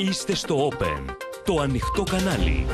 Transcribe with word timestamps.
Είστε 0.00 0.34
στο 0.34 0.68
Open, 0.68 1.04
το 1.44 1.60
ανοιχτό 1.60 2.02
κανάλι. 2.02 2.66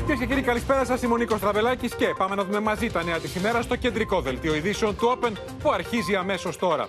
Κυρίες 0.00 0.18
και 0.18 0.26
κύριοι, 0.26 0.42
καλησπέρα 0.42 0.84
σας. 0.84 1.02
Είμαι 1.02 1.12
ο 1.12 1.16
Νίκος 1.16 1.40
Τραβελάκης 1.40 1.94
και 1.94 2.14
πάμε 2.18 2.34
να 2.34 2.44
δούμε 2.44 2.60
μαζί 2.60 2.90
τα 2.90 3.04
νέα 3.04 3.18
της 3.18 3.34
ημέρας 3.34 3.64
στο 3.64 3.76
κεντρικό 3.76 4.20
δελτίο 4.20 4.54
ειδήσεων 4.54 4.96
του 4.96 5.18
Open 5.18 5.32
που 5.62 5.72
αρχίζει 5.72 6.14
αμέσως 6.14 6.56
τώρα. 6.56 6.88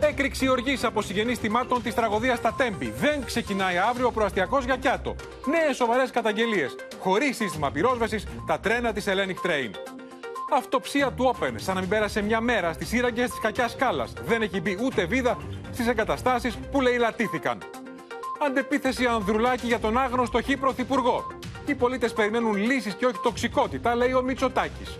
Έκρηξη 0.00 0.48
οργής 0.48 0.84
από 0.84 1.02
συγγενείς 1.02 1.38
θυμάτων 1.38 1.82
της 1.82 1.94
τραγωδίας 1.94 2.38
στα 2.38 2.54
Τέμπη. 2.56 2.90
Δεν 2.90 3.24
ξεκινάει 3.24 3.78
αύριο 3.78 4.06
ο 4.06 4.12
προαστιακός 4.12 4.64
για 4.64 4.76
Κιάτο. 4.76 5.14
Νέες 5.46 5.76
σοβαρές 5.76 6.10
καταγγελίες. 6.10 6.74
Χωρίς 6.98 7.36
σύστημα 7.36 7.70
πυρόσβεσης, 7.70 8.26
τα 8.46 8.60
τρένα 8.60 8.92
της 8.92 9.04
Hellenic 9.08 9.46
Train. 9.46 9.70
Αυτοψία 10.52 11.12
του 11.12 11.34
Open, 11.34 11.52
σαν 11.54 11.74
να 11.74 11.80
μην 11.80 11.88
πέρασε 11.88 12.22
μια 12.22 12.40
μέρα 12.40 12.72
στις 12.72 12.88
σύραγγες 12.88 13.30
της 13.30 13.40
κακιάς 13.40 13.70
σκάλας. 13.70 14.12
Δεν 14.26 14.42
έχει 14.42 14.60
μπει 14.60 14.78
ούτε 14.82 15.04
βίδα 15.04 15.36
στις 15.72 15.86
εγκαταστάσεις 15.86 16.58
που 16.70 16.80
λαιλατήθηκαν. 16.80 17.58
Αντεπίθεση 18.46 19.06
Ανδρουλάκη 19.06 19.66
για 19.66 19.78
τον 19.78 19.98
άγνωστο 19.98 20.42
χ 20.42 20.46
πρωθυπουργό. 20.60 21.26
Οι 21.66 21.74
πολίτες 21.74 22.12
περιμένουν 22.12 22.56
λύσεις 22.56 22.94
και 22.94 23.06
όχι 23.06 23.18
τοξικότητα, 23.22 23.94
λέει 23.94 24.12
ο 24.12 24.22
Μητσοτάκης. 24.22 24.96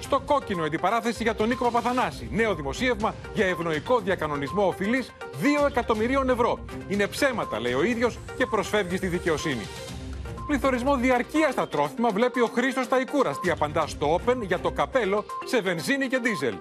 Στο 0.00 0.20
κόκκινο 0.20 0.64
αντιπαράθεση 0.64 1.22
για 1.22 1.34
τον 1.34 1.48
Νίκο 1.48 1.64
Παπαθανάση. 1.64 2.28
Νέο 2.32 2.54
δημοσίευμα 2.54 3.14
για 3.34 3.46
ευνοϊκό 3.46 4.00
διακανονισμό 4.00 4.66
οφειλής 4.66 5.12
2 5.42 5.66
εκατομμυρίων 5.66 6.30
ευρώ. 6.30 6.58
Είναι 6.88 7.06
ψέματα, 7.06 7.60
λέει 7.60 7.72
ο 7.72 7.82
ίδιος 7.82 8.18
και 8.36 8.46
προσφεύγει 8.46 8.96
στη 8.96 9.06
δικαιοσύνη. 9.06 9.66
Πληθωρισμό 10.46 10.96
διαρκείας 10.96 11.52
στα 11.52 11.68
τρόφιμα 11.68 12.10
βλέπει 12.10 12.40
ο 12.40 12.46
Χρήστος 12.46 12.88
Ταϊκούρας. 12.88 13.40
Τι 13.40 13.50
απαντά 13.50 13.86
στο 13.86 14.20
Open 14.20 14.36
για 14.40 14.58
το 14.58 14.70
καπέλο 14.70 15.24
σε 15.44 15.60
βενζίνη 15.60 16.06
και 16.06 16.18
ντίζελ. 16.18 16.54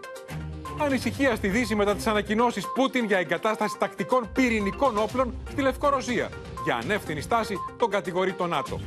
Ανησυχία 0.80 1.36
στη 1.36 1.48
Δύση 1.48 1.76
μετά 1.76 1.96
τις 1.96 2.08
ανακοινώσεις 2.08 2.66
Πούτιν 2.74 3.06
για 3.06 3.18
εγκατάσταση 3.18 3.78
τακτικών 3.80 4.30
πυρηνικών 4.34 4.98
όπλων 4.98 5.34
στη 5.50 5.62
Λευκορωσία. 5.62 6.30
Για 6.64 6.76
ανεύθυνη 6.76 7.22
στάση 7.22 7.56
τον 7.78 7.90
κατηγορεί 7.90 8.34
το 8.34 8.48
ΝΑΤΟ. 8.48 8.80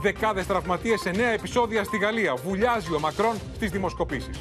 Δεκάδες 0.00 0.46
τραυματίες 0.46 1.00
σε 1.00 1.10
νέα 1.10 1.30
επεισόδια 1.30 1.84
στη 1.84 1.96
Γαλλία. 1.96 2.34
Βουλιάζει 2.34 2.94
ο 2.94 2.98
Μακρόν 2.98 3.36
στις 3.54 3.70
δημοσκοπήσεις. 3.70 4.40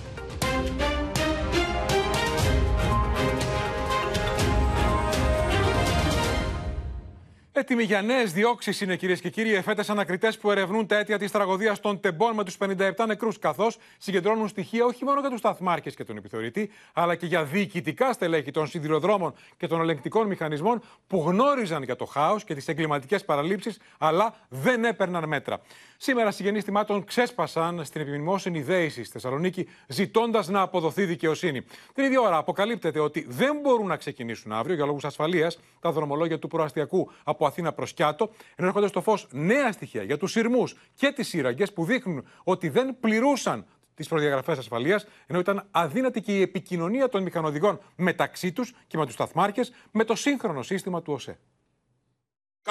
Έτοιμοι 7.55 7.83
για 7.83 8.01
νέες 8.01 8.33
διώξεις 8.33 8.81
είναι 8.81 8.95
κυρίες 8.95 9.21
και 9.21 9.29
κύριοι 9.29 9.53
εφέτες 9.53 9.89
ανακριτές 9.89 10.37
που 10.37 10.51
ερευνούν 10.51 10.87
τα 10.87 10.97
αίτια 10.97 11.17
της 11.17 11.31
τραγωδίας 11.31 11.79
των 11.79 11.99
τεμπών 11.99 12.35
με 12.35 12.43
τους 12.43 12.57
57 12.59 13.05
νεκρούς, 13.07 13.39
καθώς 13.39 13.77
συγκεντρώνουν 13.97 14.47
στοιχεία 14.47 14.85
όχι 14.85 15.05
μόνο 15.05 15.19
για 15.19 15.29
τους 15.29 15.39
σταθμάρχες 15.39 15.95
και 15.95 16.03
τον 16.03 16.17
επιθεωρητή, 16.17 16.69
αλλά 16.93 17.15
και 17.15 17.25
για 17.25 17.43
διοικητικά 17.43 18.13
στελέχη 18.13 18.51
των 18.51 18.67
σιδηροδρόμων 18.67 19.33
και 19.57 19.67
των 19.67 19.81
ελεγκτικών 19.81 20.27
μηχανισμών 20.27 20.81
που 21.07 21.23
γνώριζαν 21.27 21.83
για 21.83 21.95
το 21.95 22.05
χάος 22.05 22.43
και 22.43 22.55
τις 22.55 22.67
εγκληματικές 22.67 23.25
παραλήψεις, 23.25 23.79
αλλά 23.97 24.35
δεν 24.49 24.85
έπαιρναν 24.85 25.27
μέτρα. 25.27 25.61
Σήμερα 25.97 26.31
συγγενεί 26.31 26.61
θυμάτων 26.61 27.03
ξέσπασαν 27.03 27.86
στην 27.86 28.02
επιμνημόσυνη 28.02 28.61
δέηση 28.61 29.03
στη 29.03 29.11
Θεσσαλονίκη, 29.11 29.67
ζητώντας 29.88 30.47
να 30.47 30.61
αποδοθεί 30.61 31.05
δικαιοσύνη. 31.05 31.61
Την 31.94 32.03
ίδια 32.03 32.22
ώρα 32.22 32.38
αποκαλύπτεται 32.38 32.99
ότι 32.99 33.25
δεν 33.30 33.59
μπορούν 33.61 33.88
να 33.88 33.97
ξεκινήσουν 33.97 34.52
αύριο 34.52 34.75
για 34.75 34.86
λόγους 34.86 35.05
ασφαλείας 35.05 35.59
τα 35.80 35.91
δρομολόγια 35.91 36.39
του 36.39 36.47
προαστιακού 36.47 37.11
από 37.23 37.45
Αθήνα 37.45 37.73
προς 37.73 37.94
Κιάτο, 37.94 38.30
ενώ 38.55 38.67
έρχονται 38.67 38.88
στο 38.88 39.02
φως 39.02 39.27
νέα 39.31 39.71
στοιχεία 39.71 40.03
για 40.03 40.17
τους 40.17 40.31
σειρμούς 40.31 40.75
και 40.95 41.11
τις 41.11 41.27
σύραγγες 41.27 41.73
που 41.73 41.86
δείχνουν 41.86 42.27
ότι 42.44 42.69
δεν 42.69 42.99
πληρούσαν 42.99 43.66
τις 43.95 44.08
προδιαγραφές 44.08 44.58
ασφαλείας, 44.58 45.05
ενώ 45.27 45.39
ήταν 45.39 45.67
αδύνατη 45.71 46.21
και 46.21 46.38
η 46.38 46.41
επικοινωνία 46.41 47.09
των 47.09 47.23
μηχανοδηγών 47.23 47.80
μεταξύ 47.95 48.52
τους 48.52 48.73
και 48.88 48.97
με 48.97 49.05
τους 49.05 49.14
σταθμάρχες 49.14 49.73
με 49.91 50.03
το 50.03 50.16
σύγχρονο 50.16 50.61
σύστημα 50.61 51.02
του 51.02 51.14
ΟΣΕ. 51.14 51.39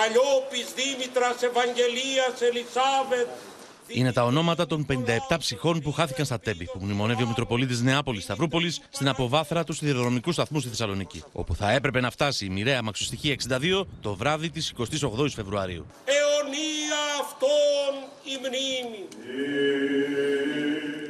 Καλλιόπης, 0.01 0.67
Δήμητρας, 0.75 1.43
Ευαγγελίας, 1.43 2.41
Ελισάβετ. 2.41 3.29
Είναι 3.87 4.13
τα 4.13 4.25
ονόματα 4.25 4.67
των 4.67 4.87
57 4.89 5.39
ψυχών 5.39 5.81
που 5.81 5.93
χάθηκαν 5.93 6.25
στα 6.25 6.41
τέμπη, 6.41 6.65
που 6.65 6.79
μνημονεύει 6.81 7.23
ο 7.23 7.27
Μητροπολίτης 7.27 7.81
Νεάπολης 7.81 8.23
Σταυρούπολης 8.23 8.81
στην 8.91 9.09
αποβάθρα 9.09 9.65
του 9.65 9.73
σιδηροδρομικού 9.73 10.33
σταθμού 10.33 10.61
στη 10.61 10.69
Θεσσαλονίκη, 10.69 11.23
όπου 11.33 11.55
θα 11.55 11.71
έπρεπε 11.71 12.01
να 12.01 12.11
φτάσει 12.11 12.45
η 12.45 12.49
μοιραία 12.49 12.83
μαξοστοιχεία 12.83 13.37
62 13.49 13.87
το 14.01 14.15
βράδυ 14.15 14.51
της 14.51 14.73
28η 14.79 15.31
Φεβρουαρίου. 15.35 15.87
Αιωνία 16.05 17.01
αυτών 17.21 17.93
η 18.25 18.37
μνήμη. 18.39 19.09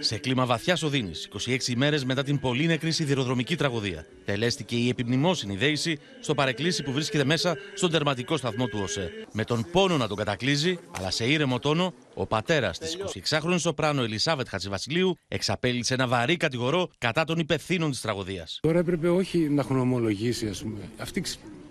Σε 0.05 0.19
κλίμα 0.19 0.47
βαθιάς 0.47 0.83
οδύνης, 0.83 1.29
26 1.47 1.69
ημέρες 1.69 2.05
μετά 2.05 2.23
την 2.23 2.41
πολύ 2.41 2.67
νεκρή 2.67 2.91
σιδηροδρομική 2.91 3.57
τραγωδία, 3.57 4.07
τελέστηκε 4.25 4.77
η 4.77 4.89
επιμνημόσυνη 4.89 5.57
δέηση 5.57 5.99
στο 6.21 6.35
παρεκκλήσι 6.35 6.83
που 6.83 6.93
βρίσκεται 6.93 7.25
μέσα 7.25 7.57
στον 7.75 7.91
τερματικό 7.91 8.37
σταθμό 8.37 8.67
του 8.67 8.79
ΟΣΕ. 8.83 9.11
Με 9.33 9.45
τον 9.45 9.67
πόνο 9.73 9.97
να 9.97 10.09
τον 10.09 10.17
κατακλείζει, 10.17 10.79
αλλά 10.97 11.11
σε 11.11 11.25
ήρεμο 11.25 11.59
τόνο, 11.59 11.95
ο 12.15 12.27
πατέρας 12.27 12.79
της 12.79 12.97
26χρονη 13.29 13.59
σοπράνο 13.59 14.03
Ελισάβετ 14.03 14.49
Χατζηβασιλείου 14.49 15.17
εξαπέλυσε 15.29 15.95
ένα 15.95 16.07
βαρύ 16.07 16.37
κατηγορό 16.37 16.91
κατά 16.99 17.25
των 17.25 17.39
υπευθύνων 17.39 17.91
της 17.91 18.01
τραγωδίας. 18.01 18.59
Τώρα 18.63 18.79
έπρεπε 18.79 19.09
όχι 19.09 19.39
να 19.39 19.61
έχουν 19.61 19.79
ομολογήσει, 19.79 20.49
ας 20.49 20.63
πούμε. 20.63 20.81
Αυτοί 20.99 21.23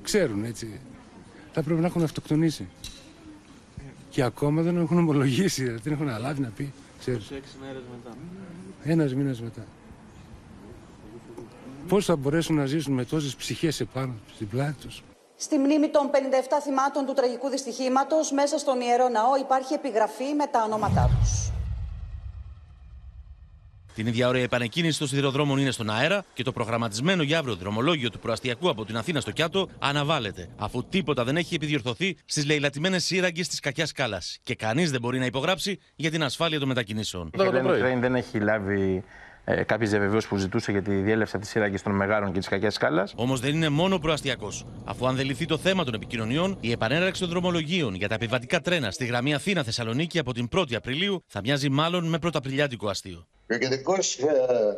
ξέρουν 0.01 0.43
έτσι. 0.43 0.79
Θα 1.51 1.63
πρέπει 1.63 1.79
να 1.79 1.87
έχουν 1.87 2.03
αυτοκτονήσει. 2.03 2.67
Και 4.09 4.23
ακόμα 4.23 4.61
δεν 4.61 4.77
έχουν 4.77 4.97
ομολογήσει, 4.97 5.63
δεν 5.63 5.93
έχουν 5.93 6.09
αλάβει 6.09 6.41
να 6.41 6.49
πει. 6.49 6.73
Ξέρεις. 7.01 7.29
26 7.29 7.57
μέρες 7.61 7.81
μετά. 7.91 8.17
Ένας 8.83 9.13
μήνας 9.13 9.41
μετά. 9.41 9.65
Πώς 11.87 12.05
θα 12.05 12.15
μπορέσουν 12.15 12.55
να 12.55 12.65
ζήσουν 12.65 12.93
με 12.93 13.05
τόσες 13.05 13.35
ψυχές 13.35 13.79
επάνω 13.79 14.13
στην 14.35 14.47
πλάτη 14.47 14.73
τους; 14.81 15.03
Στη 15.35 15.57
μνήμη 15.57 15.89
των 15.89 16.09
57 16.11 16.15
θυμάτων 16.63 17.05
του 17.05 17.13
τραγικού 17.13 17.49
δυστυχήματος, 17.49 18.31
μέσα 18.31 18.57
στον 18.57 18.81
Ιερό 18.81 19.09
Ναό 19.09 19.37
υπάρχει 19.37 19.73
επιγραφή 19.73 20.33
με 20.33 20.47
τα 20.47 20.63
ονόματά 20.63 21.09
τους. 21.19 21.51
Την 24.01 24.09
ίδια 24.09 24.27
ώρα 24.27 24.37
η 24.37 24.41
επανεκκίνηση 24.41 24.99
των 24.99 25.07
σιδηροδρόμων 25.07 25.57
είναι 25.57 25.71
στον 25.71 25.89
αέρα 25.89 26.23
και 26.33 26.43
το 26.43 26.51
προγραμματισμένο 26.51 27.23
για 27.23 27.39
αύριο 27.39 27.55
δρομολόγιο 27.55 28.09
του 28.09 28.19
προαστιακού 28.19 28.69
από 28.69 28.85
την 28.85 28.97
Αθήνα 28.97 29.19
στο 29.19 29.31
Κιάτο 29.31 29.69
αναβάλλεται, 29.79 30.49
αφού 30.57 30.83
τίποτα 30.89 31.23
δεν 31.23 31.37
έχει 31.37 31.55
επιδιορθωθεί 31.55 32.17
στις 32.25 32.45
λαιλατημένε 32.45 32.99
σύραγγες 32.99 33.47
της 33.47 33.59
κακιάς 33.59 33.89
σκάλας 33.89 34.37
και 34.43 34.55
κανείς 34.55 34.91
δεν 34.91 35.01
μπορεί 35.01 35.19
να 35.19 35.25
υπογράψει 35.25 35.79
για 35.95 36.11
την 36.11 36.23
ασφάλεια 36.23 36.59
των 36.59 36.67
μετακινήσεων. 36.67 37.27
Η 37.33 37.37
Hellenic 37.37 37.99
δεν 37.99 38.15
έχει 38.15 38.39
λάβει 38.39 39.03
ε, 39.43 39.63
κάποιες 39.63 39.89
διαβεβαιώσεις 39.89 40.29
που 40.29 40.37
ζητούσε 40.37 40.71
για 40.71 40.81
τη 40.81 40.95
διέλευση 40.95 41.35
από 41.35 41.43
τις 41.43 41.53
σύραγγες 41.53 41.81
των 41.81 41.95
Μεγάρων 41.95 42.31
και 42.31 42.39
της 42.39 42.47
κακιάς 42.47 42.73
σκάλας. 42.73 43.13
Όμως 43.15 43.39
δεν 43.39 43.55
είναι 43.55 43.69
μόνο 43.69 43.99
προαστιακός. 43.99 44.65
Αφού 44.83 45.07
αν 45.07 45.15
δεν 45.15 45.25
λυθεί 45.25 45.45
το 45.45 45.57
θέμα 45.57 45.83
των 45.83 45.93
επικοινωνιών, 45.93 46.57
η 46.59 46.71
επανέναρξη 46.71 47.21
των 47.21 47.29
δρομολογίων 47.29 47.95
για 47.95 48.07
τα 48.07 48.15
επιβατικά 48.15 48.61
τρένα 48.61 48.91
στη 48.91 49.05
γραμμή 49.05 49.33
Αθήνα-Θεσσαλονίκη 49.33 50.19
από 50.19 50.33
την 50.33 50.47
1η 50.55 50.73
Απριλίου 50.73 51.23
θα 51.27 51.41
μοιάζει 51.43 51.69
μάλλον 51.69 52.09
με 52.09 52.19
πρωταπριλιάτικο 52.19 52.89
αστείο. 52.89 53.27
Και 53.51 53.57
ο 53.57 53.59
κεντρικός 53.59 54.17
ε, 54.17 54.77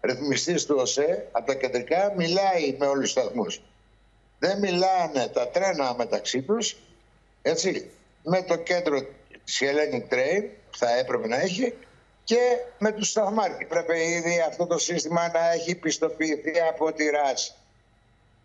ρυθμιστής 0.00 0.66
του 0.66 0.76
ΟΣΕ 0.78 1.28
από 1.32 1.46
τα 1.46 1.54
κεντρικά 1.54 2.12
μιλάει 2.16 2.76
με 2.78 2.86
όλους 2.86 3.12
τους 3.12 3.22
σταθμούς. 3.22 3.62
Δεν 4.38 4.58
μιλάνε 4.58 5.26
τα 5.32 5.48
τρένα 5.48 5.94
μεταξύ 5.94 6.42
τους, 6.42 6.76
έτσι, 7.42 7.90
με 8.22 8.42
το 8.42 8.56
κέντρο 8.56 9.00
της 9.44 9.60
Hellenic 9.62 10.14
Train 10.14 10.42
που 10.70 10.78
θα 10.78 10.98
έπρεπε 10.98 11.28
να 11.28 11.40
έχει 11.40 11.74
και 12.24 12.58
με 12.78 12.92
τους 12.92 13.08
σταθμάρχες. 13.08 13.66
Πρέπει 13.68 13.98
ήδη 13.98 14.40
αυτό 14.40 14.66
το 14.66 14.78
σύστημα 14.78 15.30
να 15.32 15.52
έχει 15.52 15.74
πιστοποιηθεί 15.74 16.60
από 16.70 16.92
τη 16.92 17.04
ΡΑΣ 17.10 17.57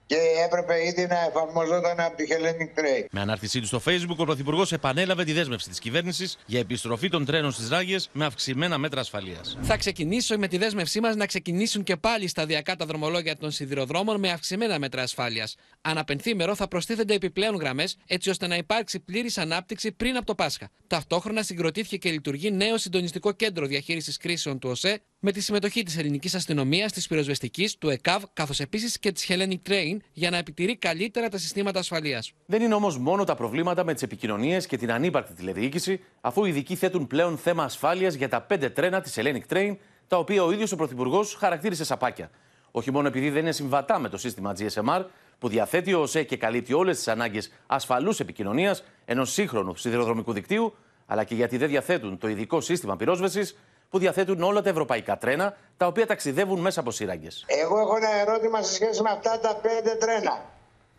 και 0.05 0.15
έπρεπε 0.45 0.85
ήδη 0.85 1.07
να 1.07 1.19
εφαρμοζόταν 1.27 1.99
από 1.99 2.15
τη 2.15 2.23
Hellenic 2.29 2.79
Trade. 2.79 3.05
Με 3.11 3.19
ανάρτησή 3.19 3.59
του 3.59 3.65
στο 3.65 3.81
Facebook, 3.85 4.17
ο 4.17 4.25
Πρωθυπουργός 4.25 4.71
επανέλαβε 4.71 5.23
τη 5.23 5.31
δέσμευση 5.31 5.69
της 5.69 5.79
κυβέρνησης 5.79 6.37
για 6.45 6.59
επιστροφή 6.59 7.09
των 7.09 7.25
τρένων 7.25 7.51
στις 7.51 7.69
ράγες 7.69 8.09
με 8.13 8.25
αυξημένα 8.25 8.77
μέτρα 8.77 8.99
ασφαλείας. 9.01 9.57
Θα 9.61 9.77
ξεκινήσω 9.77 10.37
με 10.37 10.47
τη 10.47 10.57
δέσμευσή 10.57 10.99
μας 10.99 11.15
να 11.15 11.25
ξεκινήσουν 11.25 11.83
και 11.83 11.95
πάλι 11.95 12.27
σταδιακά 12.27 12.75
τα 12.75 12.85
δρομολόγια 12.85 13.37
των 13.37 13.51
σιδηροδρόμων 13.51 14.19
με 14.19 14.29
αυξημένα 14.29 14.79
μέτρα 14.79 15.01
ασφάλειας. 15.01 15.55
Αναπενθήμερο 15.81 16.55
θα 16.55 16.67
προστίθενται 16.67 17.13
επιπλέον 17.13 17.55
γραμμές 17.55 17.97
έτσι 18.07 18.29
ώστε 18.29 18.47
να 18.47 18.55
υπάρξει 18.55 18.99
πλήρης 18.99 19.37
ανάπτυξη 19.37 19.91
πριν 19.91 20.15
από 20.15 20.25
το 20.25 20.35
Πάσχα. 20.35 20.69
Ταυτόχρονα 20.87 21.43
συγκροτήθηκε 21.43 21.97
και 21.97 22.11
λειτουργεί 22.11 22.51
νέο 22.51 22.77
συντονιστικό 22.77 23.31
κέντρο 23.31 23.65
διαχείρισης 23.65 24.17
κρίσεων 24.17 24.59
του 24.59 24.69
ΟΣΕ 24.69 25.01
με 25.19 25.31
τη 25.31 25.41
συμμετοχή 25.41 25.83
της 25.83 25.97
ελληνικής 25.97 26.35
αστυνομίας, 26.35 26.91
της 26.91 27.07
πυροσβεστικής, 27.07 27.77
του 27.77 27.89
ΕΚΑΒ 27.89 28.23
καθώς 28.33 28.59
επίσης 28.59 28.99
και 28.99 29.11
της 29.11 29.25
Hellenic 29.29 29.69
Train 29.69 29.92
για 30.13 30.29
να 30.29 30.37
επιτηρεί 30.37 30.75
καλύτερα 30.75 31.29
τα 31.29 31.37
συστήματα 31.37 31.79
ασφαλείας. 31.79 32.33
Δεν 32.45 32.61
είναι 32.61 32.73
όμως 32.73 32.97
μόνο 32.97 33.23
τα 33.23 33.35
προβλήματα 33.35 33.83
με 33.83 33.93
τις 33.93 34.01
επικοινωνίες 34.01 34.65
και 34.65 34.77
την 34.77 34.91
ανύπαρκτη 34.91 35.33
τηλεδιοίκηση, 35.33 35.99
αφού 36.21 36.45
οι 36.45 36.49
ειδικοί 36.49 36.75
θέτουν 36.75 37.07
πλέον 37.07 37.37
θέμα 37.37 37.63
ασφάλειας 37.63 38.13
για 38.13 38.29
τα 38.29 38.41
πέντε 38.41 38.69
τρένα 38.69 39.01
της 39.01 39.13
Hellenic 39.15 39.53
Train, 39.53 39.75
τα 40.07 40.17
οποία 40.17 40.43
ο 40.43 40.51
ίδιος 40.51 40.71
ο 40.71 40.75
Πρωθυπουργός 40.75 41.35
χαρακτήρισε 41.35 41.85
σαπάκια. 41.85 42.29
Όχι 42.71 42.91
μόνο 42.91 43.07
επειδή 43.07 43.29
δεν 43.29 43.41
είναι 43.41 43.51
συμβατά 43.51 43.99
με 43.99 44.09
το 44.09 44.17
σύστημα 44.17 44.55
GSMR, 44.57 45.05
που 45.39 45.47
διαθέτει 45.47 45.93
ο 45.93 46.01
ΟΣΕ 46.01 46.23
και 46.23 46.37
καλύπτει 46.37 46.73
όλες 46.73 46.97
τις 46.97 47.07
ανάγκες 47.07 47.51
ασφαλούς 47.67 48.19
επικοινωνίας 48.19 48.83
ενός 49.05 49.31
σύγχρονου 49.31 49.75
σιδηροδρομικού 49.75 50.33
δικτύου, 50.33 50.75
αλλά 51.05 51.23
και 51.23 51.35
γιατί 51.35 51.57
δεν 51.57 51.69
διαθέτουν 51.69 52.17
το 52.17 52.27
ειδικό 52.27 52.61
σύστημα 52.61 52.95
πυρόσβεσης 52.95 53.57
που 53.93 53.99
διαθέτουν 53.99 54.43
όλα 54.43 54.61
τα 54.61 54.69
ευρωπαϊκά 54.69 55.17
τρένα, 55.17 55.57
τα 55.77 55.87
οποία 55.87 56.05
ταξιδεύουν 56.07 56.59
μέσα 56.59 56.79
από 56.79 56.91
σύραγγε. 56.91 57.27
Εγώ 57.45 57.79
έχω 57.79 57.95
ένα 57.95 58.15
ερώτημα 58.15 58.61
σε 58.61 58.73
σχέση 58.73 59.01
με 59.01 59.09
αυτά 59.09 59.39
τα 59.39 59.55
πέντε 59.55 59.95
τρένα. 59.95 60.45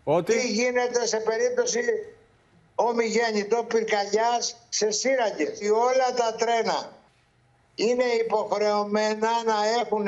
Ότι; 0.05 0.33
Τι 0.33 0.47
γίνεται 0.53 1.07
σε 1.07 1.17
περίπτωση 1.17 1.81
ομιγέννητο 2.75 3.65
πυρκαγιάς 3.69 4.57
σε 4.69 4.91
σύραγγες. 4.91 5.59
Όλα 5.71 6.09
τα 6.17 6.35
τρένα 6.39 6.93
είναι 7.75 8.05
υποχρεωμένα 8.05 9.31
να 9.45 9.57
έχουν 9.81 10.07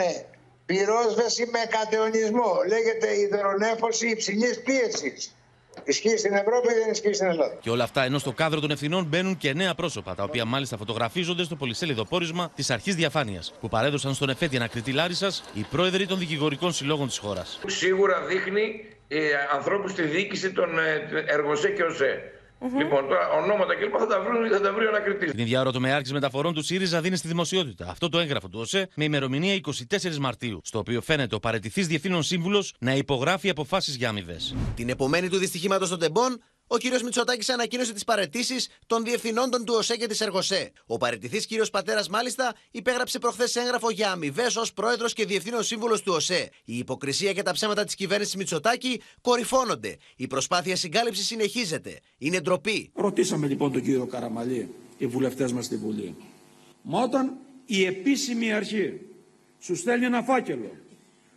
πυρόσβεση 0.66 1.46
με 1.46 1.58
κατεωνισμό. 1.68 2.52
Λέγεται 2.68 3.18
υδρονέφωση 3.18 4.08
υψηλής 4.08 4.62
πίεσης. 4.62 5.34
Ισχύει 5.84 6.16
στην 6.16 6.32
Ευρώπη, 6.32 6.68
δεν 6.74 6.90
ισχύει 6.90 7.12
στην 7.12 7.26
Ελλάδα. 7.26 7.56
Και 7.60 7.70
όλα 7.70 7.84
αυτά 7.84 8.04
ενώ 8.04 8.18
στο 8.18 8.32
κάδρο 8.32 8.60
των 8.60 8.70
ευθυνών 8.70 9.04
μπαίνουν 9.04 9.36
και 9.36 9.52
νέα 9.52 9.74
πρόσωπα, 9.74 10.14
τα 10.14 10.22
οποία 10.22 10.44
μάλιστα 10.44 10.76
φωτογραφίζονται 10.76 11.44
στο 11.44 11.56
πολυσέλιδο 11.56 12.04
πόρισμα 12.04 12.50
της 12.54 12.70
Αρχής 12.70 12.94
Διαφάνειας, 12.94 13.54
που 13.60 13.68
παρέδωσαν 13.68 14.14
στον 14.14 14.28
εφέτη 14.28 14.56
ανακριτή 14.56 14.92
Λάρισας 14.92 15.44
οι 15.54 15.66
πρόεδροι 15.70 16.06
των 16.06 16.18
δικηγορικών 16.18 16.72
συλλόγων 16.72 17.06
της 17.06 17.18
χώρας. 17.18 17.58
Σίγουρα 17.66 18.20
δείχνει 18.20 18.84
ε, 19.08 19.18
ανθρώπους 19.54 19.90
στη 19.90 20.02
διοίκηση 20.02 20.52
των 20.52 20.78
ε, 20.78 21.24
εργοσέ 21.26 21.68
και 21.68 21.82
ΟΣΕ. 21.82 22.35
Λοιπόν, 22.60 23.08
τώρα 23.08 23.28
ονόματα 23.28 23.74
κλπ. 23.74 23.94
θα 23.98 24.06
τα 24.06 24.20
βρουν 24.20 24.50
θα 24.50 24.60
τα 24.60 24.72
βρει 24.72 24.84
ο 24.86 24.88
ανακριτής. 24.88 25.30
Την 25.30 25.40
ίδια 25.40 25.60
ώρα, 25.60 25.70
το 25.70 25.80
ΜΕΑΡΚΙ 25.80 26.12
μεταφορών 26.12 26.54
του 26.54 26.62
ΣΥΡΙΖΑ 26.62 27.00
δίνει 27.00 27.16
στη 27.16 27.28
δημοσιότητα 27.28 27.86
αυτό 27.90 28.08
το 28.08 28.18
έγγραφο 28.18 28.48
του 28.48 28.58
ΟΣΕ 28.60 28.88
με 28.94 29.04
ημερομηνία 29.04 29.60
24 30.00 30.16
Μαρτίου, 30.16 30.60
στο 30.64 30.78
οποίο 30.78 31.00
φαίνεται 31.00 31.34
ο 31.34 31.38
παρετηθής 31.38 31.86
διευθύνων 31.86 32.22
σύμβουλος 32.22 32.74
να 32.78 32.94
υπογράφει 32.94 33.48
αποφάσεις 33.48 33.96
για 33.96 34.08
αμοιβές. 34.08 34.54
Την 34.74 34.88
επομένη 34.88 35.28
του 35.28 35.38
δυστυχήματος 35.38 35.88
των 35.88 35.98
τεμπών, 35.98 36.42
ο 36.66 36.76
κ. 36.76 37.02
Μητσοτάκης 37.02 37.48
ανακοίνωσε 37.48 37.92
τις 37.92 38.04
παρετήσεις 38.04 38.68
των 38.86 39.04
διευθυνόντων 39.04 39.64
του 39.64 39.74
ΟΣΕ 39.76 39.96
και 39.96 40.06
της 40.06 40.20
ΕΡΓΟΣΕ. 40.20 40.72
Ο 40.86 40.96
παρετηθή 40.96 41.56
κ. 41.56 41.66
Πατέρας, 41.70 42.08
μάλιστα, 42.08 42.54
υπέγραψε 42.70 43.18
προχθές 43.18 43.56
έγγραφο 43.56 43.90
για 43.90 44.10
αμοιβές 44.10 44.56
ως 44.56 44.72
πρόεδρος 44.72 45.12
και 45.12 45.24
διευθύνων 45.24 45.62
σύμβουλος 45.62 46.02
του 46.02 46.12
ΟΣΕ. 46.12 46.50
Η 46.64 46.78
υποκρισία 46.78 47.32
και 47.32 47.42
τα 47.42 47.52
ψέματα 47.52 47.84
της 47.84 47.94
κυβέρνησης 47.94 48.36
Μητσοτάκη 48.36 49.00
κορυφώνονται. 49.20 49.96
Η 50.16 50.26
προσπάθεια 50.26 50.76
συγκάλυψης 50.76 51.26
συνεχίζεται. 51.26 52.00
Είναι 52.18 52.40
ντροπή. 52.40 52.90
Ρωτήσαμε 52.94 53.46
λοιπόν 53.46 53.72
τον 53.72 53.82
κύριο 53.82 54.06
Καραμαλή, 54.06 54.68
οι 54.98 55.06
βουλευτές 55.06 55.52
μας 55.52 55.64
στη 55.64 55.76
Βουλή. 55.76 56.14
Μα 56.82 57.02
όταν 57.02 57.36
η 57.66 57.84
επίσημη 57.84 58.52
αρχή 58.52 59.00
σου 59.58 59.76
στέλνει 59.76 60.04
ένα 60.04 60.22
φάκελο 60.22 60.70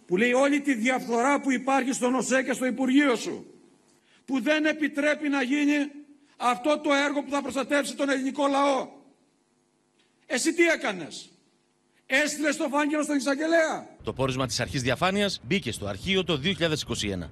που 0.06 0.18
λέει 0.18 0.34
όλη 0.34 0.62
τη 0.62 0.74
διαφθορά 0.74 1.42
που 1.42 1.52
υπάρχει 1.52 1.92
στον 1.94 2.16
ΟΣΕ 2.16 2.44
και 2.44 2.54
στο 2.54 2.66
Υπουργείο 2.66 3.16
σου 3.16 3.46
που 4.30 4.42
δεν 4.42 4.66
επιτρέπει 4.66 5.30
να 5.30 5.42
γίνει 5.42 5.76
αυτό 6.38 6.80
το 6.80 6.90
έργο 6.94 7.24
που 7.24 7.32
θα 7.32 7.42
προστατεύσει 7.42 7.96
τον 7.96 8.10
ελληνικό 8.10 8.48
λαό. 8.48 8.88
Εσύ 10.26 10.54
τι 10.54 10.68
έκανες; 10.68 11.30
Έστειλες 12.06 12.58
το 12.58 12.68
φάκελο 12.72 13.04
στον 13.04 13.16
εισαγγελέα; 13.16 13.88
Το 14.04 14.14
πόρισμα 14.14 14.46
της 14.46 14.60
Αρχής 14.60 14.82
Διαφάνειας 14.82 15.42
μπήκε 15.44 15.72
στο 15.72 15.86
αρχείο 15.86 16.24
το 16.24 16.38
2021. 16.38 17.30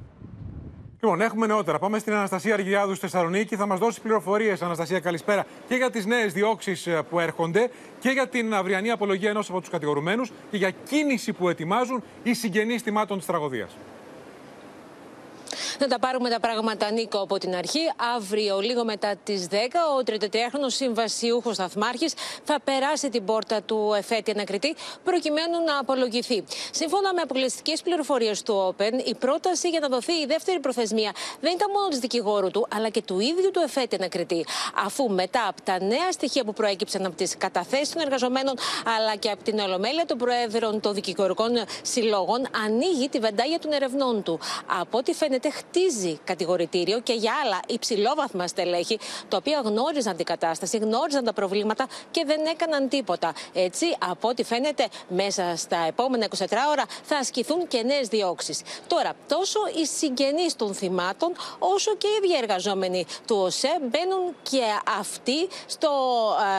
Λοιπόν, 1.02 1.22
έχουμε 1.22 1.48
νεότερα. 1.48 1.80
Πάμε 1.80 2.00
στην 2.00 2.14
Αναστασία 2.14 2.54
Αργιάδου 2.54 2.96
στη 2.96 3.00
Θεσσαλονίκη. 3.00 3.56
Θα 3.56 3.66
μας 3.66 3.80
δώσει 3.80 4.02
πληροφορίες, 4.02 4.62
Αναστασία, 4.62 5.00
καλησπέρα, 5.00 5.46
και 5.68 5.76
για 5.76 5.90
τις 5.90 6.06
νέες 6.06 6.34
διώξεις 6.34 6.88
που 7.10 7.20
έρχονται 7.20 7.70
και 8.00 8.10
για 8.10 8.28
την 8.28 8.54
αυριανή 8.54 8.92
απολογία 8.92 9.30
ενός 9.30 9.50
από 9.50 9.60
τους 9.60 9.70
κατηγορουμένους 9.70 10.32
και 10.52 10.58
για 10.58 10.72
κίνηση 10.72 11.34
που 11.34 11.50
ετοιμάζουν 11.50 12.04
οι 12.24 12.34
συγγενείς 12.34 12.82
θυμάτων 12.82 13.18
της 13.18 13.28
τραγωδίας. 13.28 13.78
Να 15.79 15.88
τα 15.88 16.00
πάρουμε 16.00 16.29
τα 16.29 16.39
πράγματα, 16.39 16.91
Νίκο, 16.91 17.19
από 17.19 17.38
την 17.38 17.56
αρχή. 17.56 17.79
Αύριο, 18.15 18.59
λίγο 18.59 18.85
μετά 18.85 19.15
τις 19.24 19.47
10, 19.51 19.56
ο 19.97 20.03
33χρονο 20.06 20.68
συμβασιούχος 20.68 21.56
Σταθμάρχη 21.56 22.09
θα 22.44 22.59
περάσει 22.63 23.09
την 23.09 23.25
πόρτα 23.25 23.62
του 23.62 23.94
εφέτη 23.97 24.31
ανακριτή 24.31 24.75
προκειμένου 25.03 25.63
να 25.65 25.79
απολογηθεί. 25.79 26.44
Σύμφωνα 26.71 27.13
με 27.13 27.21
αποκλειστικές 27.21 27.81
πληροφορίες 27.81 28.44
του 28.44 28.75
Open, 28.77 28.94
η 29.06 29.15
πρόταση 29.15 29.69
για 29.69 29.79
να 29.79 29.88
δοθεί 29.88 30.13
η 30.13 30.25
δεύτερη 30.25 30.59
προθεσμία 30.59 31.12
δεν 31.41 31.53
ήταν 31.53 31.71
μόνο 31.71 31.88
της 31.88 32.00
δικηγόρου 32.00 32.51
του, 32.51 32.68
αλλά 32.75 32.89
και 32.89 33.01
του 33.01 33.19
ίδιου 33.19 33.51
του 33.53 33.62
εφέτη 33.63 33.95
ανακριτή. 33.95 34.45
Αφού 34.85 35.09
μετά 35.09 35.47
από 35.47 35.62
τα 35.62 35.83
νέα 35.83 36.12
στοιχεία 36.12 36.44
που 36.44 36.53
προέκυψαν 36.53 37.06
από 37.06 37.15
τις 37.15 37.38
καταθέσεις 37.38 37.89
των 37.89 38.01
εργαζομένων, 38.01 38.53
αλλά 38.97 39.15
και 39.15 39.29
από 39.29 39.44
την 39.44 39.59
ολομέλεια 39.59 40.06
των 40.06 40.18
προέδρων 40.18 40.79
των 40.79 40.94
δικηγορικών 40.94 41.51
συλλόγων, 41.81 42.47
ανοίγει 42.65 43.09
τη 43.09 43.19
βεντάγια 43.19 43.59
των 43.59 43.71
ερευνών 43.71 44.24
του. 44.24 44.39
Από 44.79 44.97
ό,τι 44.97 45.13
φαίνεται, 45.13 45.51
χτίζει 45.68 46.19
κατηγορητήριο 46.24 47.00
και 47.00 47.14
για 47.14 47.34
άλλα 47.44 47.60
υψηλόβαθμα 47.68 48.48
στελέχη, 48.48 49.00
τα 49.28 49.38
οποία 49.38 49.62
γνώριζαν 49.64 50.16
την 50.16 50.25
κατάσταση, 50.25 50.78
γνώριζαν 50.78 51.24
τα 51.24 51.34
προβλήματα 51.34 51.88
και 52.12 52.24
δεν 52.25 52.46
έκαναν 52.46 52.90
τίποτα. 52.90 53.34
Έτσι, 53.54 53.86
από 54.10 54.28
ό,τι 54.28 54.44
φαίνεται, 54.44 54.88
μέσα 55.08 55.54
στα 55.56 55.78
επόμενα 55.88 56.28
24 56.38 56.46
ώρα 56.72 56.84
θα 57.04 57.18
ασκηθούν 57.18 57.68
και 57.68 57.84
νέες 57.84 58.08
διώξεις. 58.08 58.62
Τώρα, 58.88 59.14
τόσο 59.28 59.60
οι 59.81 59.86
συγγενείς 59.86 60.56
των 60.56 60.74
θυμάτων, 60.74 61.31
όσο 61.60 61.96
και 61.96 62.08
οι 62.08 62.25
ίδιοι 62.25 62.38
εργαζόμενοι 62.38 63.06
του 63.28 63.36
ΟΣΕ 63.36 63.78
μπαίνουν 63.81 64.36
και 64.42 64.62
αυτοί 65.00 65.48
στο 65.66 65.90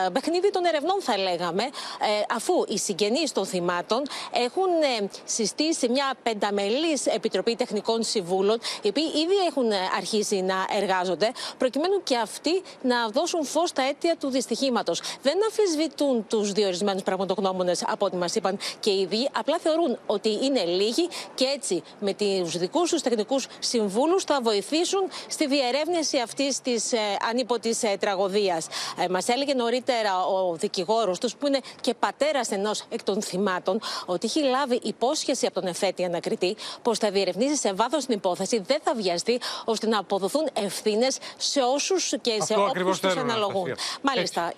ε, 0.06 0.11
παιχνίδι 0.11 0.50
των 0.50 0.64
ερευνών, 0.64 1.02
θα 1.02 1.19
λέγαμε, 1.19 1.62
ε, 1.62 2.34
αφού 2.34 2.64
οι 2.69 2.78
συγγενείς 2.78 3.32
των 3.32 3.46
θυμάτων 3.46 4.02
έχουν 4.32 4.70
ε, 5.02 5.08
συστήσει 5.25 5.88
μια 5.88 6.14
πενταμελής 6.22 7.06
επιτροπή 7.06 7.56
τεχνικών 7.56 8.02
συμβούλων, 8.02 8.58
οι 8.82 8.93
οποίοι 8.98 9.20
ήδη 9.22 9.36
έχουν 9.46 9.72
αρχίσει 9.96 10.40
να 10.40 10.54
εργάζονται, 10.80 11.30
προκειμένου 11.58 12.02
και 12.02 12.16
αυτοί 12.16 12.62
να 12.82 13.08
δώσουν 13.08 13.44
φως 13.44 13.68
στα 13.68 13.82
αίτια 13.82 14.16
του 14.20 14.30
δυστυχήματος. 14.30 15.00
Δεν 15.22 15.34
αμφισβητούν 15.44 16.26
τους 16.26 16.52
διορισμένους 16.52 17.02
πραγματογνώμονες 17.02 17.84
από 17.86 18.06
ό,τι 18.06 18.16
μας 18.16 18.34
είπαν 18.34 18.58
και 18.80 18.90
ήδη, 18.90 19.28
απλά 19.32 19.58
θεωρούν 19.58 19.98
ότι 20.06 20.38
είναι 20.44 20.64
λίγοι 20.64 21.08
και 21.34 21.44
έτσι 21.44 21.82
με 22.00 22.14
τους 22.14 22.58
δικούς 22.58 22.90
τους 22.90 23.02
τεχνικούς 23.02 23.46
συμβούλους 23.58 24.24
θα 24.24 24.40
βοηθήσουν 24.42 25.00
στη 25.28 25.46
διερεύνηση 25.46 26.18
αυτής 26.18 26.60
της 26.60 26.92
ε, 26.92 26.98
ανίποτη 27.30 27.76
ε, 27.80 27.96
τραγωδίας. 27.96 28.66
Ε, 28.98 29.08
μας 29.08 29.28
έλεγε 29.28 29.54
νωρίτερα 29.54 30.26
ο 30.26 30.54
δικηγόρος 30.54 31.18
τους, 31.18 31.36
που 31.36 31.46
είναι 31.46 31.60
και 31.80 31.94
πατέρας 31.94 32.50
ενός 32.50 32.84
εκ 32.88 33.02
των 33.02 33.22
θυμάτων, 33.22 33.80
ότι 34.06 34.26
έχει 34.26 34.40
λάβει 34.40 34.80
υπόσχεση 34.82 35.46
από 35.46 35.60
τον 35.60 35.68
εφέτη 35.68 36.04
ανακριτή 36.04 36.56
πως 36.82 36.98
θα 36.98 37.10
διερευνήσει 37.10 37.56
σε 37.56 37.72
βάθος 37.72 38.04
την 38.04 38.16
υπόθεση, 38.16 38.58
δεν 38.58 38.80
θα 38.88 38.94
βιαστεί 38.94 39.40
ώστε 39.64 39.87
να 39.87 39.99
αποδοθούν 39.99 40.49
ευθύνες 40.52 41.19
σε 41.37 41.61
όσους 41.61 42.14
και 42.20 42.38
σε 42.40 42.55
όποιους 42.55 43.00
τους 43.00 43.17
αναλογούν. 43.17 43.75
Μάλιστα. 44.02 44.52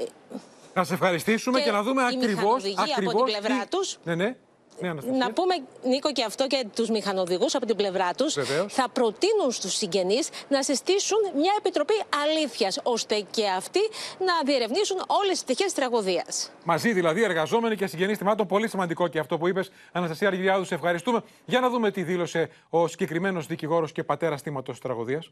Να 0.75 0.85
σε 0.85 0.94
ευχαριστήσουμε 0.94 1.59
και, 1.59 1.65
και 1.65 1.71
να 1.71 1.82
δούμε 1.82 2.05
ακριβώ. 2.06 2.55
από 2.97 3.11
την 3.11 3.25
πλευρά 3.25 3.67
τους. 3.67 3.99
Ναι, 4.05 4.15
ναι. 4.15 4.37
Ναι, 4.81 4.93
να 4.93 5.32
πούμε, 5.32 5.55
Νίκο, 5.82 6.12
και 6.12 6.25
αυτό 6.25 6.47
και 6.47 6.67
τους 6.75 6.88
μηχανοδηγούς 6.88 7.55
από 7.55 7.67
την 7.67 7.77
πλευρά 7.77 8.15
τους, 8.15 8.37
θα 8.69 8.88
προτείνουν 8.93 9.50
στους 9.50 9.75
συγγενείς 9.75 10.29
να 10.49 10.62
συστήσουν 10.62 11.19
μια 11.35 11.53
επιτροπή 11.59 11.94
αλήθειας, 12.25 12.79
ώστε 12.82 13.25
και 13.31 13.49
αυτοί 13.49 13.81
να 14.19 14.32
διερευνήσουν 14.44 14.96
όλες 15.06 15.32
τις 15.32 15.43
πτυχέ 15.43 15.65
της 15.65 15.75
τραγωδίας. 15.75 16.51
Μαζί 16.65 16.93
δηλαδή, 16.93 17.22
εργαζόμενοι 17.22 17.77
και 17.77 17.87
συγγενείς 17.87 18.19
θυμάτων. 18.19 18.46
Πολύ 18.46 18.69
σημαντικό 18.69 19.08
και 19.08 19.19
αυτό 19.19 19.39
που 19.39 19.49
είπες, 19.49 19.70
Αναστασία 19.93 20.29
Αργυριάδου. 20.29 20.65
Σε 20.65 20.75
ευχαριστούμε. 20.75 21.22
Για 21.44 21.60
να 21.60 21.70
δούμε 21.70 21.91
τι 21.91 22.03
δήλωσε 22.03 22.49
ο 22.69 22.87
συγκεκριμένος 22.87 23.46
δικηγόρος 23.46 23.93
και 23.93 24.05
πατέρα 24.05 24.37
θύματος 24.37 24.75
της 24.75 24.82
τραγωδίας. 24.82 25.31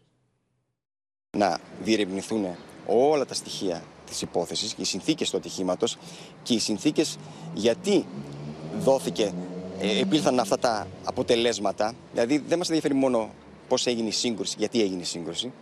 Να 1.36 1.58
διερευνηθούν 1.82 2.56
όλα 2.86 3.24
τα 3.24 3.34
στοιχεία 3.34 3.82
της 4.06 4.22
υπόθεσης, 4.22 4.74
οι 4.76 4.84
συνθήκες 4.84 5.30
του 5.30 5.36
ατυχήματος 5.36 5.96
και 6.42 6.54
οι 6.54 6.58
συνθήκες 6.58 7.18
γιατί 7.54 8.06
δόθηκε, 8.78 9.32
ε, 9.80 10.00
επήλθαν 10.00 10.40
αυτά 10.40 10.58
τα 10.58 10.86
αποτελέσματα. 11.04 11.94
Δηλαδή 12.12 12.38
δεν 12.38 12.58
μας 12.58 12.66
ενδιαφέρει 12.66 12.94
μόνο 12.94 13.30
πώς 13.68 13.86
έγινε 13.86 14.08
η 14.08 14.12
σύγκρουση, 14.12 14.54
γιατί 14.58 14.80
έγινε 14.80 15.00
η 15.00 15.04
σύγκρουση, 15.04 15.52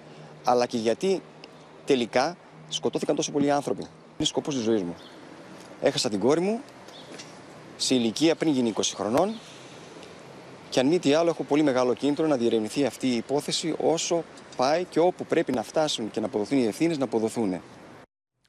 αλλά 0.44 0.66
και 0.66 0.76
γιατί 0.76 1.22
τελικά 1.84 2.36
σκοτώθηκαν 2.68 3.16
τόσο 3.16 3.32
πολλοί 3.32 3.50
άνθρωποι. 3.50 3.82
Είναι 4.16 4.26
σκοπός 4.28 4.54
της 4.54 4.62
ζωής 4.62 4.82
μου. 4.82 4.94
Έχασα 5.80 6.08
την 6.08 6.20
κόρη 6.20 6.40
μου 6.40 6.60
σε 7.76 7.94
ηλικία 7.94 8.34
πριν 8.34 8.52
γίνει 8.52 8.72
20 8.76 8.80
χρονών 8.94 9.34
και 10.70 10.80
αν 10.80 10.86
μη 10.86 10.98
τι 10.98 11.12
άλλο 11.12 11.28
έχω 11.28 11.42
πολύ 11.42 11.62
μεγάλο 11.62 11.94
κίνητρο 11.94 12.26
να 12.26 12.36
διερευνηθεί 12.36 12.84
αυτή 12.84 13.06
η 13.06 13.16
υπόθεση 13.16 13.74
όσο 13.82 14.24
πάει 14.56 14.84
και 14.84 14.98
όπου 14.98 15.24
πρέπει 15.24 15.52
να 15.52 15.62
φτάσουν 15.62 16.10
και 16.10 16.20
να 16.20 16.26
αποδοθούν 16.26 16.58
οι 16.58 16.66
ευθύνες 16.66 16.98
να 16.98 17.04
αποδοθούν. 17.04 17.60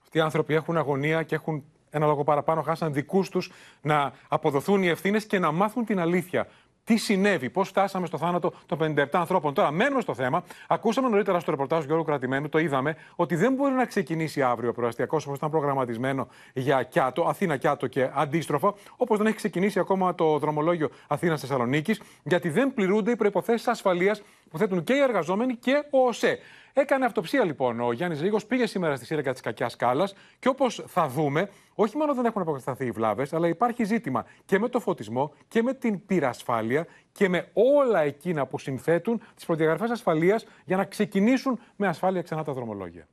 Αυτοί 0.04 0.18
οι 0.18 0.22
άνθρωποι 0.22 0.54
έχουν 0.54 0.78
αγωνία 0.78 1.24
και 1.24 1.36
έχουν 1.36 1.64
ένα 1.90 2.06
λόγο 2.06 2.24
παραπάνω, 2.24 2.62
χάσαν 2.62 2.94
δικούς 2.94 3.30
τους 3.30 3.52
να 3.82 4.14
αποδοθούν 4.28 4.84
οι 4.84 4.88
ευθύνες 4.88 5.26
και 5.26 5.40
να 5.40 5.52
μάθουν 5.52 5.86
την 5.86 6.00
αλήθεια. 6.00 6.48
Τι 6.84 6.98
συνέβη, 6.98 7.50
πώς 7.50 7.68
φτάσαμε 7.68 8.06
στο 8.08 8.18
θάνατο 8.18 8.54
των 8.66 8.96
57 8.96 9.06
ανθρώπων. 9.12 9.54
Τώρα, 9.54 9.72
μένουμε 9.72 10.02
στο 10.02 10.14
θέμα. 10.14 10.44
Ακούσαμε 10.68 11.10
νωρίτερα 11.10 11.40
στο 11.40 11.52
ρεπορτάζ 11.52 11.80
του 11.80 11.86
Γιώργου 11.86 12.04
Κρατημένου, 12.04 12.50
το 12.50 12.58
είδαμε, 12.58 12.96
ότι 13.16 13.36
δεν 13.36 13.54
μπορεί 13.54 13.74
να 13.74 13.86
ξεκινήσει 13.86 14.42
αύριο 14.42 14.70
ο 14.70 14.74
προαστιακός 14.74 15.26
όπως 15.26 15.38
ήταν 15.38 15.50
προγραμματισμένο 15.50 16.28
για 16.54 16.84
Κιάτο, 16.84 17.24
Αθήνα 17.24 17.58
Κιάτο 17.58 17.88
και 17.88 18.10
αντίστροφα, 18.14 18.74
όπως 18.98 19.18
δεν 19.18 19.28
έχει 19.28 19.36
ξεκινήσει 19.36 19.80
ακόμα 19.80 20.16
το 20.16 20.38
δρομολόγιο 20.38 20.90
Αθήνας 21.08 21.42
Θεσσαλονίκης, 21.42 22.02
γιατί 22.24 22.50
δεν 22.50 22.74
πληρούνται 22.74 23.12
οι 23.12 23.16
προποθέσει 23.16 23.70
ασφαλείας 23.70 24.22
που 24.50 24.58
θέτουν 24.58 24.84
και 24.84 24.94
οι 24.94 25.00
εργαζόμενοι 25.00 25.56
και 25.56 25.84
ο 25.90 26.08
ΟΣΕ. 26.08 26.40
Έκανε 26.74 27.06
αυτοψία 27.06 27.44
λοιπόν 27.44 27.80
ο 27.80 27.92
Γιάννης 27.92 28.22
Ρίγο, 28.22 28.38
πήγε 28.48 28.66
σήμερα 28.66 28.96
στη 28.96 29.06
σύραγγα 29.06 29.32
της 29.32 29.42
Κακιάς 29.42 29.76
Κάλα 29.76 30.10
και 30.40 30.48
όπως 30.48 30.84
θα 30.88 31.08
δούμε, 31.08 31.50
όχι 31.76 31.98
μόνο 31.98 32.14
δεν 32.14 32.26
έχουν 32.26 32.42
αποκατασταθεί 32.42 32.86
οι 32.86 32.92
βλάβες, 32.92 33.34
αλλά 33.34 33.48
υπάρχει 33.48 33.84
ζήτημα 33.84 34.26
και 34.46 34.60
με 34.60 34.70
το 34.70 34.80
φωτισμό 34.80 35.34
και 35.48 35.62
με 35.62 35.74
την 35.74 36.06
πυρασφάλεια 36.06 36.88
και 37.12 37.30
με 37.30 37.50
όλα 37.54 38.02
εκείνα 38.02 38.46
που 38.46 38.60
συνθέτουν 38.60 39.22
τις 39.36 39.46
προδιαγραφές 39.46 39.90
ασφαλείας 39.90 40.46
για 40.66 40.78
να 40.78 40.86
ξεκινήσουν 40.86 41.60
με 41.76 41.88
ασφάλεια 41.88 42.22
ξανά 42.22 42.44
τα 42.44 42.54
δρομολόγια. 42.54 43.08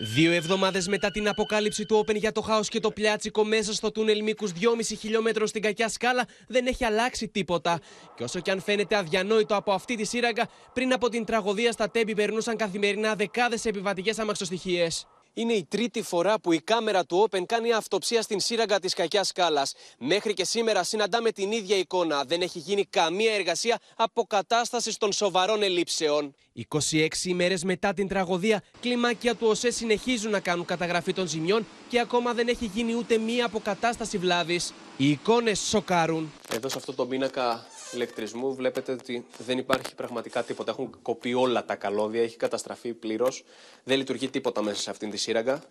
Δύο 0.00 0.32
εβδομάδες 0.32 0.88
μετά 0.88 1.10
την 1.10 1.28
αποκάλυψη 1.28 1.86
του 1.86 2.04
Open 2.04 2.14
για 2.14 2.32
το 2.32 2.40
χάος 2.40 2.68
και 2.68 2.80
το 2.80 2.90
πλιάτσικο 2.90 3.44
μέσα 3.44 3.72
στο 3.72 3.90
τούνελ 3.90 4.22
μήκους 4.22 4.52
2,5 4.60 4.96
χιλιόμετρων 4.98 5.46
στην 5.46 5.62
κακιά 5.62 5.88
σκάλα, 5.88 6.26
δεν 6.48 6.66
έχει 6.66 6.84
αλλάξει 6.84 7.28
τίποτα. 7.28 7.80
Και 8.16 8.22
όσο 8.24 8.40
και 8.40 8.50
αν 8.50 8.60
φαίνεται 8.60 8.96
αδιανόητο 8.96 9.56
από 9.56 9.72
αυτή 9.72 9.96
τη 9.96 10.04
σύραγγα, 10.04 10.48
πριν 10.72 10.92
από 10.92 11.08
την 11.08 11.24
τραγωδία 11.24 11.72
στα 11.72 11.90
Τέμπη 11.90 12.14
περνούσαν 12.14 12.56
καθημερινά 12.56 13.14
δεκάδες 13.14 13.64
επιβατικές 13.64 14.18
αμαξοστοιχίες. 14.18 15.06
Είναι 15.38 15.52
η 15.52 15.64
τρίτη 15.64 16.02
φορά 16.02 16.40
που 16.40 16.52
η 16.52 16.60
κάμερα 16.60 17.04
του 17.04 17.28
Open 17.30 17.42
κάνει 17.46 17.72
αυτοψία 17.72 18.22
στην 18.22 18.40
σύραγγα 18.40 18.78
της 18.78 18.94
κακιάς 18.94 19.28
σκάλας. 19.28 19.74
Μέχρι 19.98 20.34
και 20.34 20.44
σήμερα 20.44 20.82
συναντάμε 20.82 21.30
την 21.30 21.52
ίδια 21.52 21.76
εικόνα. 21.76 22.24
Δεν 22.24 22.42
έχει 22.42 22.58
γίνει 22.58 22.84
καμία 22.84 23.34
εργασία 23.34 23.78
αποκατάστασης 23.96 24.96
των 24.96 25.12
σοβαρών 25.12 25.62
ελλείψεων. 25.62 26.34
26 26.68 27.24
ημέρες 27.24 27.64
μετά 27.64 27.94
την 27.94 28.08
τραγωδία, 28.08 28.62
κλιμάκια 28.80 29.34
του 29.34 29.46
ΟΣΕ 29.46 29.70
συνεχίζουν 29.70 30.30
να 30.30 30.40
κάνουν 30.40 30.64
καταγραφή 30.64 31.12
των 31.12 31.26
ζημιών 31.26 31.66
και 31.88 32.00
ακόμα 32.00 32.32
δεν 32.32 32.48
έχει 32.48 32.70
γίνει 32.74 32.94
ούτε 32.94 33.18
μία 33.18 33.46
αποκατάσταση 33.46 34.18
βλάβης. 34.18 34.72
Οι 34.96 35.10
εικόνες 35.10 35.60
σοκάρουν. 35.60 36.32
Εδώ 36.54 36.68
σε 36.68 36.78
αυτό 36.78 36.92
το 36.92 37.06
πίνακα 37.06 37.66
ηλεκτρισμού 37.92 38.54
βλέπετε 38.54 38.92
ότι 38.92 39.26
δεν 39.38 39.58
υπάρχει 39.58 39.94
πραγματικά 39.94 40.42
τίποτα. 40.42 40.70
Έχουν 40.70 40.98
κοπεί 41.02 41.34
όλα 41.34 41.64
τα 41.64 41.74
καλώδια, 41.74 42.22
έχει 42.22 42.36
καταστραφεί 42.36 42.92
πλήρως. 42.92 43.44
Δεν 43.84 43.98
λειτουργεί 43.98 44.28
τίποτα 44.28 44.62
μέσα 44.62 44.80
σε 44.80 44.90
αυτήν 44.90 45.10
τη 45.10 45.16
σύραγγα. 45.16 45.62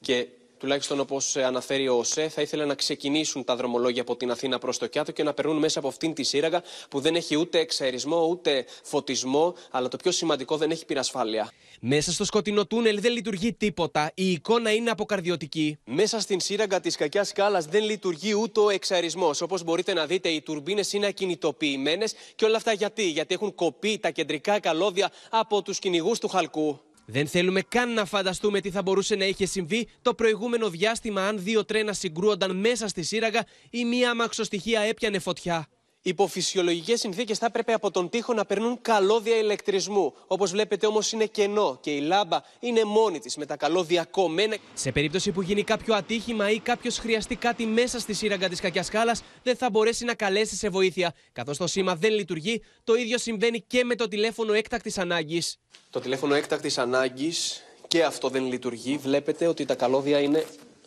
Και 0.00 0.26
τουλάχιστον 0.58 1.00
όπως 1.00 1.36
αναφέρει 1.36 1.88
ο 1.88 1.94
ΟΣΕ, 1.98 2.28
θα 2.28 2.42
ήθελε 2.42 2.64
να 2.64 2.74
ξεκινήσουν 2.74 3.44
τα 3.44 3.56
δρομολόγια 3.56 4.02
από 4.02 4.16
την 4.16 4.30
Αθήνα 4.30 4.58
προς 4.58 4.78
το 4.78 4.86
Κιάτο 4.86 5.12
και 5.12 5.22
να 5.22 5.32
περνούν 5.34 5.56
μέσα 5.56 5.78
από 5.78 5.88
αυτήν 5.88 6.14
τη 6.14 6.22
σύραγγα 6.22 6.62
που 6.90 7.00
δεν 7.00 7.14
έχει 7.16 7.36
ούτε 7.36 7.58
εξαερισμό 7.58 8.26
ούτε 8.26 8.64
φωτισμό, 8.82 9.54
αλλά 9.70 9.88
το 9.88 9.96
πιο 9.96 10.10
σημαντικό 10.10 10.56
δεν 10.56 10.70
έχει 10.70 10.84
πυρασφάλεια. 10.84 11.52
Μέσα 11.80 12.12
στο 12.12 12.24
σκοτεινό 12.24 12.66
τούνελ 12.66 13.00
δεν 13.00 13.12
λειτουργεί 13.12 13.52
τίποτα. 13.52 14.10
Η 14.14 14.30
εικόνα 14.30 14.72
είναι 14.72 14.90
αποκαρδιωτική. 14.90 15.78
Μέσα 15.84 16.20
στην 16.20 16.40
σύραγγα 16.40 16.80
της 16.80 16.96
κακιάς 16.96 17.28
σκάλας 17.28 17.66
δεν 17.66 17.84
λειτουργεί 17.84 18.34
ούτε 18.34 18.60
ο 18.60 18.70
εξαερισμό. 18.70 19.30
Όπως 19.40 19.64
μπορείτε 19.64 19.92
να 19.92 20.06
δείτε, 20.06 20.28
οι 20.28 20.40
τουρμπίνες 20.40 20.92
είναι 20.92 21.06
ακινητοποιημένες 21.06 22.14
και 22.34 22.44
όλα 22.44 22.56
αυτά 22.56 22.72
γιατί, 22.72 23.10
γιατί 23.10 23.34
έχουν 23.34 23.54
κοπεί 23.54 23.98
τα 23.98 24.10
κεντρικά 24.10 24.60
καλώδια 24.60 25.10
από 25.30 25.62
τους 25.62 25.78
κυνηγούς 25.78 26.18
του 26.18 26.28
χαλκού. 26.28 26.80
Δεν 27.08 27.26
θέλουμε 27.26 27.60
καν 27.60 27.92
να 27.92 28.04
φανταστούμε 28.04 28.60
τι 28.60 28.70
θα 28.70 28.82
μπορούσε 28.82 29.14
να 29.14 29.24
είχε 29.24 29.46
συμβεί 29.46 29.88
το 30.02 30.14
προηγούμενο 30.14 30.70
διάστημα 30.70 31.26
αν 31.26 31.42
δύο 31.42 31.64
τρένα 31.64 31.92
συγκρούονταν 31.92 32.56
μέσα 32.56 32.88
στη 32.88 33.02
σύραγγα 33.02 33.46
ή 33.70 33.84
μία 33.84 34.10
αμαξοστοιχεία 34.10 34.80
έπιανε 34.80 35.18
φωτιά. 35.18 35.68
Υπό 36.06 36.26
φυσιολογικέ 36.26 36.96
συνθήκες 36.96 37.38
θα 37.38 37.46
έπρεπε 37.46 37.72
από 37.72 37.90
τον 37.90 38.08
τοίχο 38.08 38.34
να 38.34 38.44
περνούν 38.44 38.78
καλώδια 38.82 39.36
ηλεκτρισμού. 39.36 40.14
Όπως 40.26 40.50
βλέπετε 40.50 40.86
όμως 40.86 41.12
είναι 41.12 41.26
κενό 41.26 41.78
και 41.80 41.90
η 41.90 42.00
λάμπα 42.00 42.40
είναι 42.60 42.84
μόνη 42.84 43.18
της 43.18 43.36
με 43.36 43.46
τα 43.46 43.56
καλώδια 43.56 44.04
κομμένα. 44.04 44.56
Σε 44.74 44.92
περίπτωση 44.92 45.32
που 45.32 45.42
γίνει 45.42 45.62
κάποιο 45.62 45.94
ατύχημα 45.94 46.50
ή 46.50 46.58
κάποιος 46.58 46.98
χρειαστεί 46.98 47.36
κάτι 47.36 47.66
μέσα 47.66 48.00
στη 48.00 48.12
σύραγγα 48.12 48.48
της 48.48 48.60
κακιάς 48.60 48.86
σκάλας, 48.86 49.22
δεν 49.42 49.56
θα 49.56 49.70
μπορέσει 49.70 50.04
να 50.04 50.14
καλέσει 50.14 50.56
σε 50.56 50.68
βοήθεια. 50.68 51.14
Καθώς 51.32 51.56
το 51.56 51.66
σήμα 51.66 51.94
δεν 51.94 52.12
λειτουργεί, 52.12 52.62
το 52.84 52.94
ίδιο 52.94 53.18
συμβαίνει 53.18 53.60
και 53.60 53.84
με 53.84 53.94
το 53.94 54.08
τηλέφωνο 54.08 54.52
έκτακτης 54.52 54.98
ανάγκης. 54.98 55.58
Το 55.90 56.00
τηλέφωνο 56.00 56.34
έκτακτης 56.34 56.78
ανάγκης 56.78 57.62
και 57.88 58.04
αυτό 58.04 58.28
δεν 58.28 58.46
λειτουργεί. 58.46 58.96
Βλέπετε 58.96 59.46
ότι 59.46 59.64
τα 59.64 59.74
καλώδια 59.74 60.20
είναι 60.20 60.46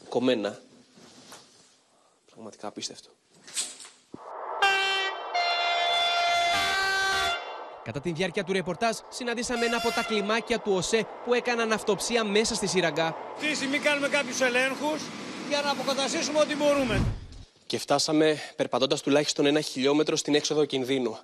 κομμένα. 0.10 0.60
Πραγματικά 2.32 2.68
απίστευτο. 2.68 3.10
Κατά 7.90 8.02
τη 8.02 8.12
διάρκεια 8.12 8.44
του 8.44 8.54
ρεπορτάζ, 8.54 8.98
συναντήσαμε 9.10 9.66
ένα 9.66 9.78
από 9.78 9.90
τα 9.90 10.04
κλιμάκια 10.04 10.60
του 10.60 10.72
ΟΣΕ 10.74 11.06
που 11.26 11.34
έκαναν 11.34 11.72
αυτοψία 11.72 12.24
μέσα 12.24 12.56
στη 12.56 12.68
σύραγγα. 12.68 13.16
Αυτή 13.36 13.50
τη 13.50 13.56
στιγμή 13.56 13.78
κάνουμε 13.80 14.08
κάποιους 14.08 14.42
ελέγχους 14.42 15.02
για 15.50 15.62
να 15.62 15.72
αποκαταστήσουμε 15.72 16.40
ό,τι 16.40 16.56
μπορούμε. 16.56 17.02
Και 17.66 17.78
φτάσαμε 17.78 18.38
περπατώντας 18.56 19.02
τουλάχιστον 19.02 19.46
ένα 19.46 19.62
χιλιόμετρο 19.62 20.16
στην 20.16 20.36
έξοδο 20.36 20.66
κινδύνου. 20.66 21.18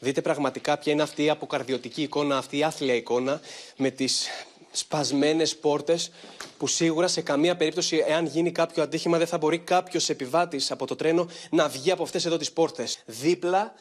Δείτε 0.00 0.20
πραγματικά 0.20 0.78
ποια 0.78 0.92
είναι 0.92 1.02
αυτή 1.02 1.24
η 1.24 1.30
αποκαρδιωτική 1.30 2.02
εικόνα, 2.02 2.36
αυτή 2.36 2.58
η 2.58 2.62
άθλια 2.62 2.94
εικόνα 2.94 3.40
με 3.76 3.90
τις 3.90 4.28
σπασμένες 4.70 5.56
πόρτες 5.56 6.10
που 6.58 6.66
σίγουρα 6.66 7.08
σε 7.08 7.20
καμία 7.20 7.56
περίπτωση, 7.56 8.04
εάν 8.06 8.26
γίνει 8.26 8.52
κάποιο 8.52 8.82
ατύχημα, 8.82 9.18
δεν 9.18 9.26
θα 9.26 9.38
μπορεί 9.38 9.58
κάποιος 9.58 10.08
επιβάτης 10.08 10.70
από 10.70 10.86
το 10.86 10.96
τρένο 10.96 11.28
να 11.50 11.68
βγει 11.68 11.90
από 11.90 12.02
αυτές 12.02 12.24
εδώ 12.24 12.36
τις 12.36 12.52
πόρτες. 12.52 13.02
Δίπλα 13.06 13.74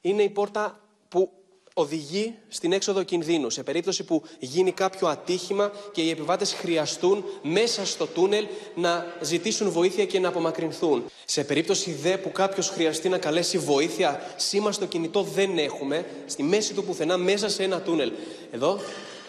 είναι 0.00 0.22
η 0.22 0.30
πόρτα 0.30 0.78
που 1.08 1.32
οδηγεί 1.76 2.34
στην 2.48 2.72
έξοδο 2.72 3.02
κινδύνου. 3.02 3.50
Σε 3.50 3.62
περίπτωση 3.62 4.04
που 4.04 4.22
γίνει 4.38 4.72
κάποιο 4.72 5.08
ατύχημα 5.08 5.72
και 5.92 6.00
οι 6.00 6.10
επιβάτες 6.10 6.52
χρειαστούν 6.52 7.24
μέσα 7.42 7.86
στο 7.86 8.06
τούνελ 8.06 8.46
να 8.74 9.16
ζητήσουν 9.20 9.70
βοήθεια 9.70 10.06
και 10.06 10.18
να 10.18 10.28
απομακρυνθούν. 10.28 11.04
Σε 11.24 11.44
περίπτωση 11.44 11.92
δε 11.92 12.16
που 12.16 12.32
κάποιος 12.32 12.68
χρειαστεί 12.68 13.08
να 13.08 13.18
καλέσει 13.18 13.58
βοήθεια, 13.58 14.34
σήμα 14.36 14.72
στο 14.72 14.86
κινητό 14.86 15.22
δεν 15.22 15.58
έχουμε, 15.58 16.06
στη 16.26 16.42
μέση 16.42 16.74
του 16.74 16.84
πουθενά 16.84 17.16
μέσα 17.16 17.48
σε 17.48 17.62
ένα 17.62 17.80
τούνελ. 17.80 18.12
Εδώ 18.50 18.78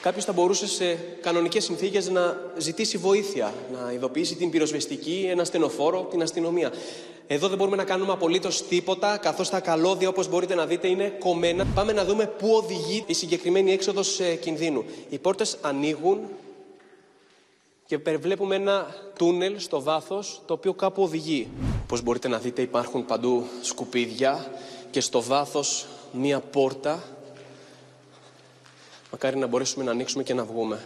κάποιος 0.06 0.26
θα 0.26 0.34
μπορούσε 0.34 0.68
σε 0.68 0.94
κανονικές 1.22 1.64
συνθήκες 1.64 2.10
να 2.10 2.52
ζητήσει 2.58 2.98
βοήθεια, 2.98 3.54
να 3.74 3.92
ειδοποιήσει 3.92 4.36
την 4.36 4.50
πυροσβεστική, 4.50 5.28
ένα 5.30 5.44
στενοφόρο, 5.44 6.08
την 6.12 6.22
αστυνομία. 6.22 6.72
Εδώ 7.28 7.48
δεν 7.48 7.58
μπορούμε 7.58 7.76
να 7.76 7.84
κάνουμε 7.84 8.12
απολύτως 8.12 8.68
τίποτα, 8.68 9.18
καθώς 9.18 9.50
τα 9.50 9.60
καλώδια, 9.60 10.10
όπως 10.10 10.30
μπορείτε 10.30 10.56
να 10.56 10.66
δείτε, 10.66 10.88
είναι 10.88 11.16
κομμένα. 11.20 11.66
Πάμε 11.76 11.92
να 11.92 12.06
δούμε 12.06 12.26
πού 12.26 12.50
οδηγεί 12.52 13.04
η 13.08 13.14
συγκεκριμένη 13.14 13.72
έξοδος 13.72 14.20
κινδύνου. 14.40 14.86
Οι 15.10 15.18
πόρτες 15.18 15.58
ανοίγουν 15.62 16.20
και 17.86 17.98
βλέπουμε 17.98 18.56
ένα 18.56 18.96
τούνελ 19.18 19.60
στο 19.60 19.82
βάθος 19.82 20.42
το 20.46 20.54
οποίο 20.54 20.74
κάπου 20.74 21.04
οδηγεί. 21.04 21.48
Όπως 21.84 22.02
μπορείτε 22.02 22.28
να 22.28 22.38
δείτε, 22.38 22.62
υπάρχουν 22.62 23.06
παντού 23.06 23.44
σκουπίδια 23.62 24.52
και 24.92 25.02
στο 25.02 25.22
βάθος 25.22 25.88
μία 26.12 26.40
πόρτα. 26.40 27.04
Μακάρι 29.16 29.38
να 29.38 29.48
μπορέσουμε 29.48 29.84
να 29.84 29.92
ανοίξουμε 29.92 30.24
και 30.24 30.34
να 30.34 30.44
βγούμε. 30.44 30.86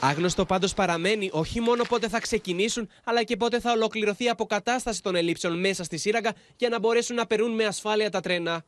Άγνωστο 0.00 0.44
πάντως 0.44 0.74
παραμένει 0.74 1.30
όχι 1.32 1.60
μόνο 1.60 1.84
πότε 1.88 2.08
θα 2.08 2.20
ξεκινήσουν, 2.20 2.88
αλλά 3.04 3.22
και 3.22 3.36
πότε 3.36 3.60
θα 3.60 3.72
ολοκληρωθεί 3.72 4.24
η 4.24 4.28
αποκατάσταση 4.28 5.02
των 5.02 5.14
ελλείψεων 5.14 5.60
μέσα 5.60 5.84
στη 5.84 5.96
σύραγγα 5.96 6.32
για 6.56 6.68
να 6.68 6.78
μπορέσουν 6.78 7.16
να 7.16 7.26
περνούν 7.26 7.54
με 7.54 7.64
ασφάλεια 7.64 8.10
τα 8.10 8.20
τρένα. 8.20 8.64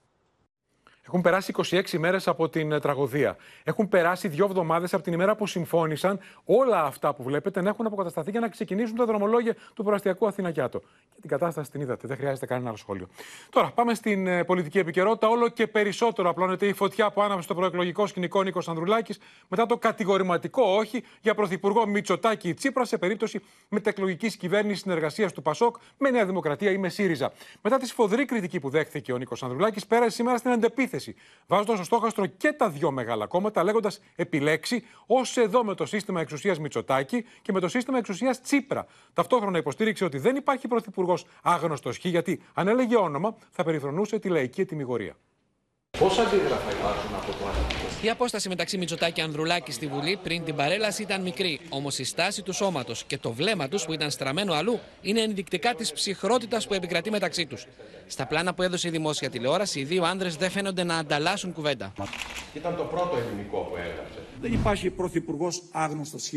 Έχουν 1.06 1.21
περάσει 1.21 1.54
26 1.56 1.92
ημέρε 1.92 2.16
από 2.26 2.49
την 2.49 2.73
ε, 2.73 2.80
τραγωδία. 2.80 3.37
Έχουν 3.64 3.88
περάσει 3.88 4.28
δύο 4.28 4.44
εβδομάδες 4.44 4.94
από 4.94 5.02
την 5.02 5.12
ημέρα 5.12 5.37
που 5.37 5.47
συμφώνησαν 5.47 6.18
όλα 6.44 6.82
αυτά 6.82 7.14
που 7.14 7.23
βλέπετε 7.23 7.61
να 7.61 7.68
έχουν 7.68 7.87
αποκατασταθεί 7.87 8.30
για 8.30 8.40
να 8.40 8.49
ξεκινήσουν 8.49 8.97
τα 8.97 9.04
δρομολόγια 9.04 9.56
του 9.75 9.85
προαστιακού 9.85 10.26
Αθήνα 10.26 10.50
Κιάτο. 10.50 10.78
Και 11.14 11.21
την 11.21 11.30
κατάσταση 11.30 11.71
την 11.71 11.80
είδατε, 11.80 12.06
δεν 12.09 12.16
χρειάζεται 12.16 12.47
κανένα 12.47 12.68
άλλο 12.68 12.76
σχόλιο. 12.76 13.09
Τώρα, 13.50 13.71
πάμε 13.71 13.94
στην 13.94 14.26
ε, 14.26 14.44
πολιτική 14.44 14.78
επικαιρότητα. 14.78 15.28
Όλο 15.28 15.49
και 15.49 15.66
περισσότερο 15.66 16.28
απλώνεται 16.28 16.66
η 16.66 16.73
φωτιά 16.73 17.11
που 17.11 17.23
άναψε 17.23 17.42
στο 17.42 17.54
προεκλογικό 17.54 18.06
σκηνικό 18.06 18.42
Νίκος 18.42 18.68
Ανδρουλάκης 18.68 19.18
μετά 19.49 19.66
το 19.66 19.76
κατηγορηματικό 19.76 20.62
όχι 20.62 21.04
για 21.21 21.35
πρωθυπουργό 21.35 21.87
Μητσοτάκη 21.87 22.54
Τσίπρα 22.54 22.85
σε 22.85 22.99
περίπτωση 22.99 23.40
μετεκλογικής 23.68 24.37
κυβέρνησης 24.37 24.80
συνεργασίας 24.80 25.32
του 25.32 25.42
Πασόκ 25.42 25.76
με 25.99 26.11
Νέα 26.11 26.26
Δημοκρατία 26.26 26.71
ή 26.71 26.78
με 26.78 26.88
ΣΥΡΙΖΑ. 26.88 27.32
Μετά 27.62 27.78
τη 27.78 27.87
σφοδρή 27.87 28.25
κριτική 28.25 28.61
που 28.61 28.68
δέχθηκε 28.68 29.12
ο 29.12 29.16
Νίκος 29.18 29.42
Ανδρουλάκης, 29.42 29.87
πέρασε 29.87 30.11
σήμερα 30.11 30.37
στην 30.37 30.50
αντεπίθεση 30.50 30.92
επίθεση, 30.93 31.15
βάζοντας 31.47 31.77
στο 31.77 31.85
στόχαστρο 31.85 32.27
και 32.27 32.53
τα 32.53 32.69
δύο 32.69 32.91
μεγάλα 32.91 33.27
κόμματα, 33.27 33.63
λέγοντας 33.63 34.01
επιλέξει 34.17 34.85
ως 35.07 35.37
εδώ 35.37 35.65
με 35.65 35.75
το 35.75 35.87
σύστημα 35.87 36.21
εξουσίας 36.21 36.59
Μητσοτάκη 36.59 37.25
και 37.43 37.53
με 37.53 37.61
το 37.61 37.69
σύστημα 37.69 37.99
εξουσίας 37.99 38.41
Τσίπρα. 38.41 38.87
Ταυτόχρονα 39.13 39.59
υποστήριξε 39.59 40.05
ότι 40.05 40.19
δεν 40.19 40.37
υπάρχει 40.37 40.69
πρωθυπουργός 40.69 41.27
άγνωστος 41.43 41.99
χ, 41.99 42.05
γιατί 42.05 42.43
αν 42.55 42.69
έλεγε 42.69 42.97
όνομα 42.97 43.37
θα 43.51 43.65
περιφρονούσε 43.65 44.19
τη 44.19 44.29
λαϊκή 44.29 44.61
ετοιμιγορία. 44.61 45.17
Πόσα 45.99 46.23
αντίγραφα 46.23 46.71
υπάρχουν 46.73 47.15
από 47.15 47.27
το 47.27 47.82
Η 48.04 48.11
απόσταση 48.11 48.49
μεταξύ 48.49 48.78
Μητσοτάκη 48.78 49.12
και 49.12 49.23
Ανδρουλάκη 49.23 49.73
στη 49.73 49.87
Βουλή 49.87 50.18
πριν 50.23 50.44
την 50.44 50.54
παρέλαση 50.56 51.02
ήταν 51.02 51.23
μικρή. 51.23 51.61
Όμως 51.68 51.99
η 51.99 52.04
στάση 52.04 52.42
του 52.42 52.52
σώματος 52.52 53.04
και 53.04 53.18
το 53.18 53.32
βλέμμα 53.32 53.68
τους 53.68 53.85
που 53.85 53.92
ήταν 53.92 54.11
στραμμένο 54.11 54.52
αλλού 54.52 54.80
είναι 55.02 55.21
ενδεικτικά 55.21 55.75
της 55.75 55.92
ψυχρότητας 55.92 56.66
που 56.66 56.75
επικρατεί 56.75 57.11
μεταξύ 57.11 57.47
τους. 57.47 57.66
Στα 58.06 58.26
πλάνα 58.26 58.54
που 58.54 58.62
έδωσε 58.62 58.88
η 58.88 58.90
δημόσια 58.90 59.30
τηλεόραση, 59.30 59.80
οι 59.80 59.85
δύο 59.85 60.04
άνδρες 60.04 60.37
δεν 60.37 60.50
φαίνονται 60.50 60.85
να 60.85 60.97
ανταλλάσσουν 60.97 61.52
κουβέντα. 61.52 61.92
Ήταν 62.54 62.76
το 62.76 62.82
πρώτο 62.82 63.16
ελληνικό 63.16 63.59
που 63.59 63.76
έγραψε. 63.76 64.18
Δεν 64.40 64.52
υπάρχει 64.52 64.90
πρωθυπουργός 64.90 65.62
άγνωστος 65.71 66.28
χ. 66.28 66.32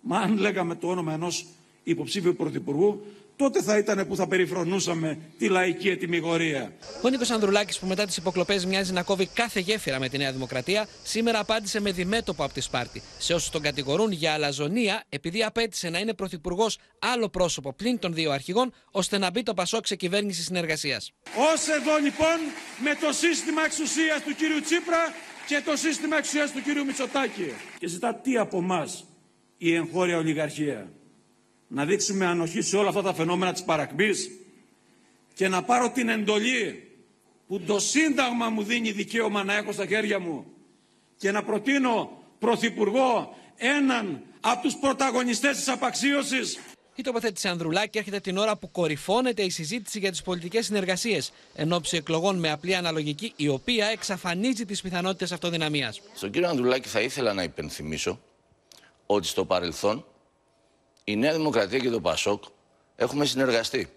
Μα 0.00 0.18
αν 0.18 0.36
λέγαμε 0.36 0.74
το 0.74 0.88
όνομα 0.88 1.12
ενός 1.12 1.46
υποψήφιου 1.82 2.34
πρωθυπουργού, 2.36 3.04
τότε 3.36 3.62
θα 3.62 3.78
ήταν 3.78 4.06
που 4.06 4.16
θα 4.16 4.26
περιφρονούσαμε 4.26 5.18
τη 5.38 5.48
λαϊκή 5.48 5.88
ετοιμιγορία. 5.88 6.72
Ο 7.02 7.08
Νίκος 7.08 7.30
Ανδρουλάκης, 7.30 7.78
που 7.78 7.86
μετά 7.86 8.04
τις 8.04 8.16
υποκλοπές 8.16 8.66
μοιάζει 8.66 8.92
να 8.92 9.02
κόβει 9.02 9.26
κάθε 9.26 9.60
γέφυρα 9.60 9.98
με 9.98 10.08
τη 10.08 10.18
Νέα 10.18 10.32
Δημοκρατία, 10.32 10.86
σήμερα 11.02 11.38
απάντησε 11.38 11.80
με 11.80 11.92
διμέτωπο 11.92 12.44
από 12.44 12.52
τη 12.52 12.60
Σπάρτη 12.60 13.02
σε 13.18 13.34
όσους 13.34 13.50
τον 13.50 13.62
κατηγορούν 13.62 14.12
για 14.12 14.32
αλαζονία 14.32 15.02
επειδή 15.08 15.42
απέτησε 15.42 15.88
να 15.88 15.98
είναι 15.98 16.14
πρωθυπουργός 16.14 16.78
άλλο 16.98 17.28
πρόσωπο 17.28 17.72
πλην 17.72 17.98
των 17.98 18.14
δύο 18.14 18.30
αρχηγών, 18.30 18.72
ώστε 18.90 19.18
να 19.18 19.30
μπει 19.30 19.42
το 19.42 19.54
Πασόκ 19.54 19.86
σε 19.86 19.96
κυβέρνηση 19.96 20.42
συνεργασίας. 20.42 21.12
Ω 21.24 21.72
εδώ 21.78 21.98
λοιπόν 22.02 22.38
με 22.82 23.06
το 23.06 23.12
σύστημα 23.12 23.64
εξουσίας 23.64 24.22
του 24.22 24.34
κύριου 24.34 24.60
Τσίπρα 24.60 25.14
και 25.46 25.62
το 25.64 25.76
σύστημα 25.76 26.16
εξουσίας 26.16 26.52
του 26.52 26.62
κύριου 26.62 26.84
Μητσοτάκη. 26.84 27.52
Και 27.78 27.86
ζητά 27.86 28.14
τι 28.14 28.36
από 28.36 28.58
εμά 28.58 28.88
η 29.56 29.74
εγχώρια 29.74 30.16
ολιγαρχία 30.16 30.92
να 31.74 31.84
δείξουμε 31.84 32.26
ανοχή 32.26 32.62
σε 32.62 32.76
όλα 32.76 32.88
αυτά 32.88 33.02
τα 33.02 33.14
φαινόμενα 33.14 33.52
της 33.52 33.62
παρακμής 33.62 34.30
και 35.34 35.48
να 35.48 35.62
πάρω 35.62 35.90
την 35.90 36.08
εντολή 36.08 36.88
που 37.46 37.60
το 37.60 37.78
Σύνταγμα 37.78 38.48
μου 38.48 38.62
δίνει 38.62 38.90
δικαίωμα 38.92 39.44
να 39.44 39.54
έχω 39.54 39.72
στα 39.72 39.86
χέρια 39.86 40.18
μου 40.18 40.46
και 41.16 41.30
να 41.30 41.42
προτείνω 41.42 42.18
Πρωθυπουργό 42.38 43.36
έναν 43.56 44.22
από 44.40 44.62
τους 44.62 44.76
πρωταγωνιστές 44.76 45.56
της 45.56 45.68
απαξίωσης 45.68 46.58
η 46.96 47.02
τοποθέτηση 47.02 47.48
Ανδρουλάκη 47.48 47.98
έρχεται 47.98 48.20
την 48.20 48.36
ώρα 48.36 48.56
που 48.56 48.70
κορυφώνεται 48.70 49.42
η 49.42 49.50
συζήτηση 49.50 49.98
για 49.98 50.10
τις 50.10 50.22
πολιτικές 50.22 50.64
συνεργασίες 50.66 51.32
εν 51.54 51.72
ώψη 51.72 51.96
εκλογών 51.96 52.38
με 52.38 52.50
απλή 52.50 52.74
αναλογική, 52.74 53.32
η 53.36 53.48
οποία 53.48 53.86
εξαφανίζει 53.86 54.64
τις 54.64 54.80
πιθανότητες 54.82 55.32
αυτοδυναμίας. 55.32 56.00
Στον 56.14 56.30
κύριο 56.30 56.48
Ανδρουλάκη 56.48 56.88
θα 56.88 57.00
ήθελα 57.00 57.32
να 57.32 57.42
υπενθυμίσω 57.42 58.20
ότι 59.06 59.26
στο 59.26 59.44
παρελθόν 59.44 60.04
η 61.04 61.16
Νέα 61.16 61.32
Δημοκρατία 61.32 61.78
και 61.78 61.90
το 61.90 62.00
ΠΑΣΟΚ 62.00 62.44
έχουμε 62.96 63.24
συνεργαστεί. 63.24 63.92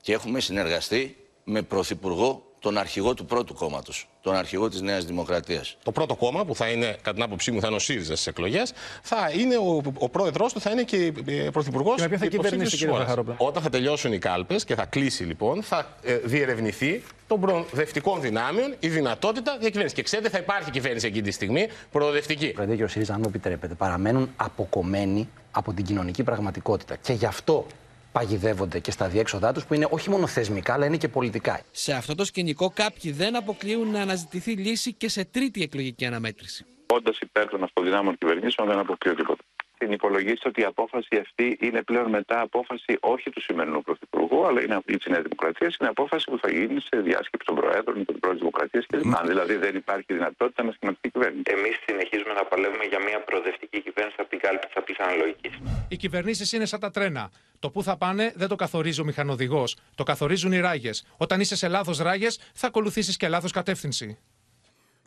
Και 0.00 0.12
έχουμε 0.12 0.40
συνεργαστεί 0.40 1.16
με 1.44 1.62
πρωθυπουργό 1.62 2.53
τον 2.64 2.78
αρχηγό 2.78 3.14
του 3.14 3.24
πρώτου 3.24 3.54
κόμματο, 3.54 3.92
τον 4.20 4.34
αρχηγό 4.34 4.68
τη 4.68 4.82
Νέα 4.82 4.98
Δημοκρατία. 4.98 5.62
Το 5.82 5.92
πρώτο 5.92 6.14
κόμμα 6.14 6.44
που 6.44 6.54
θα 6.54 6.68
είναι, 6.68 6.86
κατά 6.86 7.12
την 7.12 7.22
άποψή 7.22 7.50
μου, 7.50 7.60
θα 7.60 7.66
είναι 7.66 7.76
ο 7.76 7.78
ΣΥΡΙΖΑ 7.78 8.16
στι 8.16 8.30
εκλογέ, 8.30 8.62
θα 9.02 9.30
είναι 9.38 9.56
ο, 9.56 9.82
ο 9.98 10.08
πρόεδρό 10.08 10.46
του, 10.52 10.60
θα 10.60 10.70
είναι 10.70 10.82
και 10.82 11.12
ε, 11.26 11.50
πρωθυπουργό 11.50 11.94
Και 11.94 12.02
με 12.02 12.08
ποια 12.08 12.18
θα 12.18 12.26
κυβερνήσει, 12.26 12.76
κύριε 12.76 12.96
Ζαχαρόπουλο. 12.96 13.36
Όταν 13.38 13.62
θα 13.62 13.70
τελειώσουν 13.70 14.12
οι 14.12 14.18
κάλπε 14.18 14.54
και 14.54 14.74
θα 14.74 14.84
κλείσει 14.84 15.24
λοιπόν, 15.24 15.62
θα 15.62 15.96
ε, 16.02 16.16
διερευνηθεί 16.16 17.02
των 17.26 17.40
προοδευτικών 17.40 18.20
δυνάμεων 18.20 18.74
η 18.80 18.88
δυνατότητα 18.88 19.56
διακυβέρνηση. 19.58 19.94
Και 19.94 20.02
ξέρετε, 20.02 20.28
θα 20.28 20.38
υπάρχει 20.38 20.70
κυβέρνηση 20.70 21.06
εκείνη 21.06 21.22
τη 21.22 21.30
στιγμή 21.30 21.68
προοδευτική. 21.92 22.52
Πρόεδρε 22.52 22.76
και 22.76 22.84
ο 22.84 22.88
ΣΥΡΙΖΑ, 22.88 23.14
αν 23.14 23.20
μου 23.22 23.28
επιτρέπετε, 23.28 23.74
παραμένουν 23.74 24.30
αποκομμένοι 24.36 25.28
από 25.50 25.72
την 25.72 25.84
κοινωνική 25.84 26.22
πραγματικότητα. 26.22 26.96
Και 26.96 27.12
γι' 27.12 27.26
αυτό 27.26 27.66
παγιδεύονται 28.16 28.78
και 28.78 28.90
στα 28.90 29.08
διέξοδά 29.08 29.52
τους, 29.52 29.64
που 29.66 29.74
είναι 29.74 29.86
όχι 29.90 30.10
μόνο 30.10 30.26
θεσμικά, 30.26 30.72
αλλά 30.72 30.86
είναι 30.86 30.96
και 30.96 31.08
πολιτικά. 31.08 31.60
Σε 31.70 31.92
αυτό 31.92 32.14
το 32.14 32.24
σκηνικό, 32.24 32.70
κάποιοι 32.74 33.12
δεν 33.12 33.36
αποκλείουν 33.36 33.90
να 33.90 34.00
αναζητηθεί 34.00 34.52
λύση 34.52 34.92
και 34.92 35.08
σε 35.08 35.24
τρίτη 35.24 35.62
εκλογική 35.62 36.04
αναμέτρηση. 36.06 36.64
Όντα 36.86 37.12
υπέρ 37.20 37.48
των 37.48 37.62
αυτοδυνάμων 37.62 38.18
κυβερνήσεων, 38.18 38.68
δεν 38.68 38.78
αποκλείω 38.78 39.14
τίποτα. 39.14 39.43
Την 39.78 39.92
υπολογίστε 39.92 40.48
ότι 40.48 40.60
η 40.60 40.64
απόφαση 40.64 41.16
αυτή 41.16 41.58
είναι 41.60 41.82
πλέον 41.82 42.10
μετά 42.10 42.40
απόφαση 42.40 42.96
όχι 43.00 43.30
του 43.30 43.40
σημερινού 43.40 43.82
Πρωθυπουργού, 43.82 44.46
αλλά 44.46 44.62
είναι 44.62 44.80
της 44.84 45.06
Νέας 45.06 45.22
Δημοκρατίας. 45.22 45.76
Είναι 45.76 45.88
απόφαση 45.88 46.24
που 46.30 46.38
θα 46.38 46.50
γίνει 46.50 46.80
σε 46.80 47.00
διάσκεψη 47.00 47.46
των 47.46 47.54
Προέδρων 47.54 47.98
με 47.98 48.04
την 48.04 48.20
Πρόεδρο 48.20 48.38
Δημοκρατία 48.38 48.84
κλπ. 48.88 49.16
Αν 49.16 49.26
δηλαδή 49.26 49.54
δεν 49.56 49.76
υπάρχει 49.76 50.12
δυνατότητα 50.12 50.64
με 50.64 50.72
σχηματική 50.72 51.10
κυβέρνηση. 51.10 51.42
Εμείς 51.46 51.74
συνεχίζουμε 51.86 52.32
να 52.34 52.44
παλεύουμε 52.44 52.84
για 52.84 53.00
μια 53.06 53.20
προοδευτική 53.24 53.80
κυβέρνηση 53.82 54.16
από 54.18 54.28
την 54.28 54.38
κάλπη 54.38 54.66
τη 54.66 54.72
απλή 54.74 54.94
αναλογική. 54.98 55.50
Οι 55.88 55.96
κυβερνήσεις 55.96 56.52
είναι 56.52 56.66
σαν 56.66 56.80
τα 56.80 56.90
τρένα. 56.90 57.30
Το 57.58 57.70
που 57.70 57.82
θα 57.82 57.96
πάνε 57.96 58.32
δεν 58.36 58.48
το 58.48 58.56
καθορίζει 58.56 59.00
ο 59.00 59.04
μηχανοδηγός. 59.04 59.76
Το 59.94 60.02
καθορίζουν 60.02 60.52
οι 60.52 60.60
ράγες. 60.60 61.06
Όταν 61.16 61.40
είσαι 61.40 61.56
σε 61.56 61.68
λάθος 61.68 61.98
ράγες, 61.98 62.40
θα 62.54 62.66
ακολουθήσεις 62.66 63.16
και 63.16 63.28
λάθος 63.28 63.52
κατεύθυνση. 63.52 64.18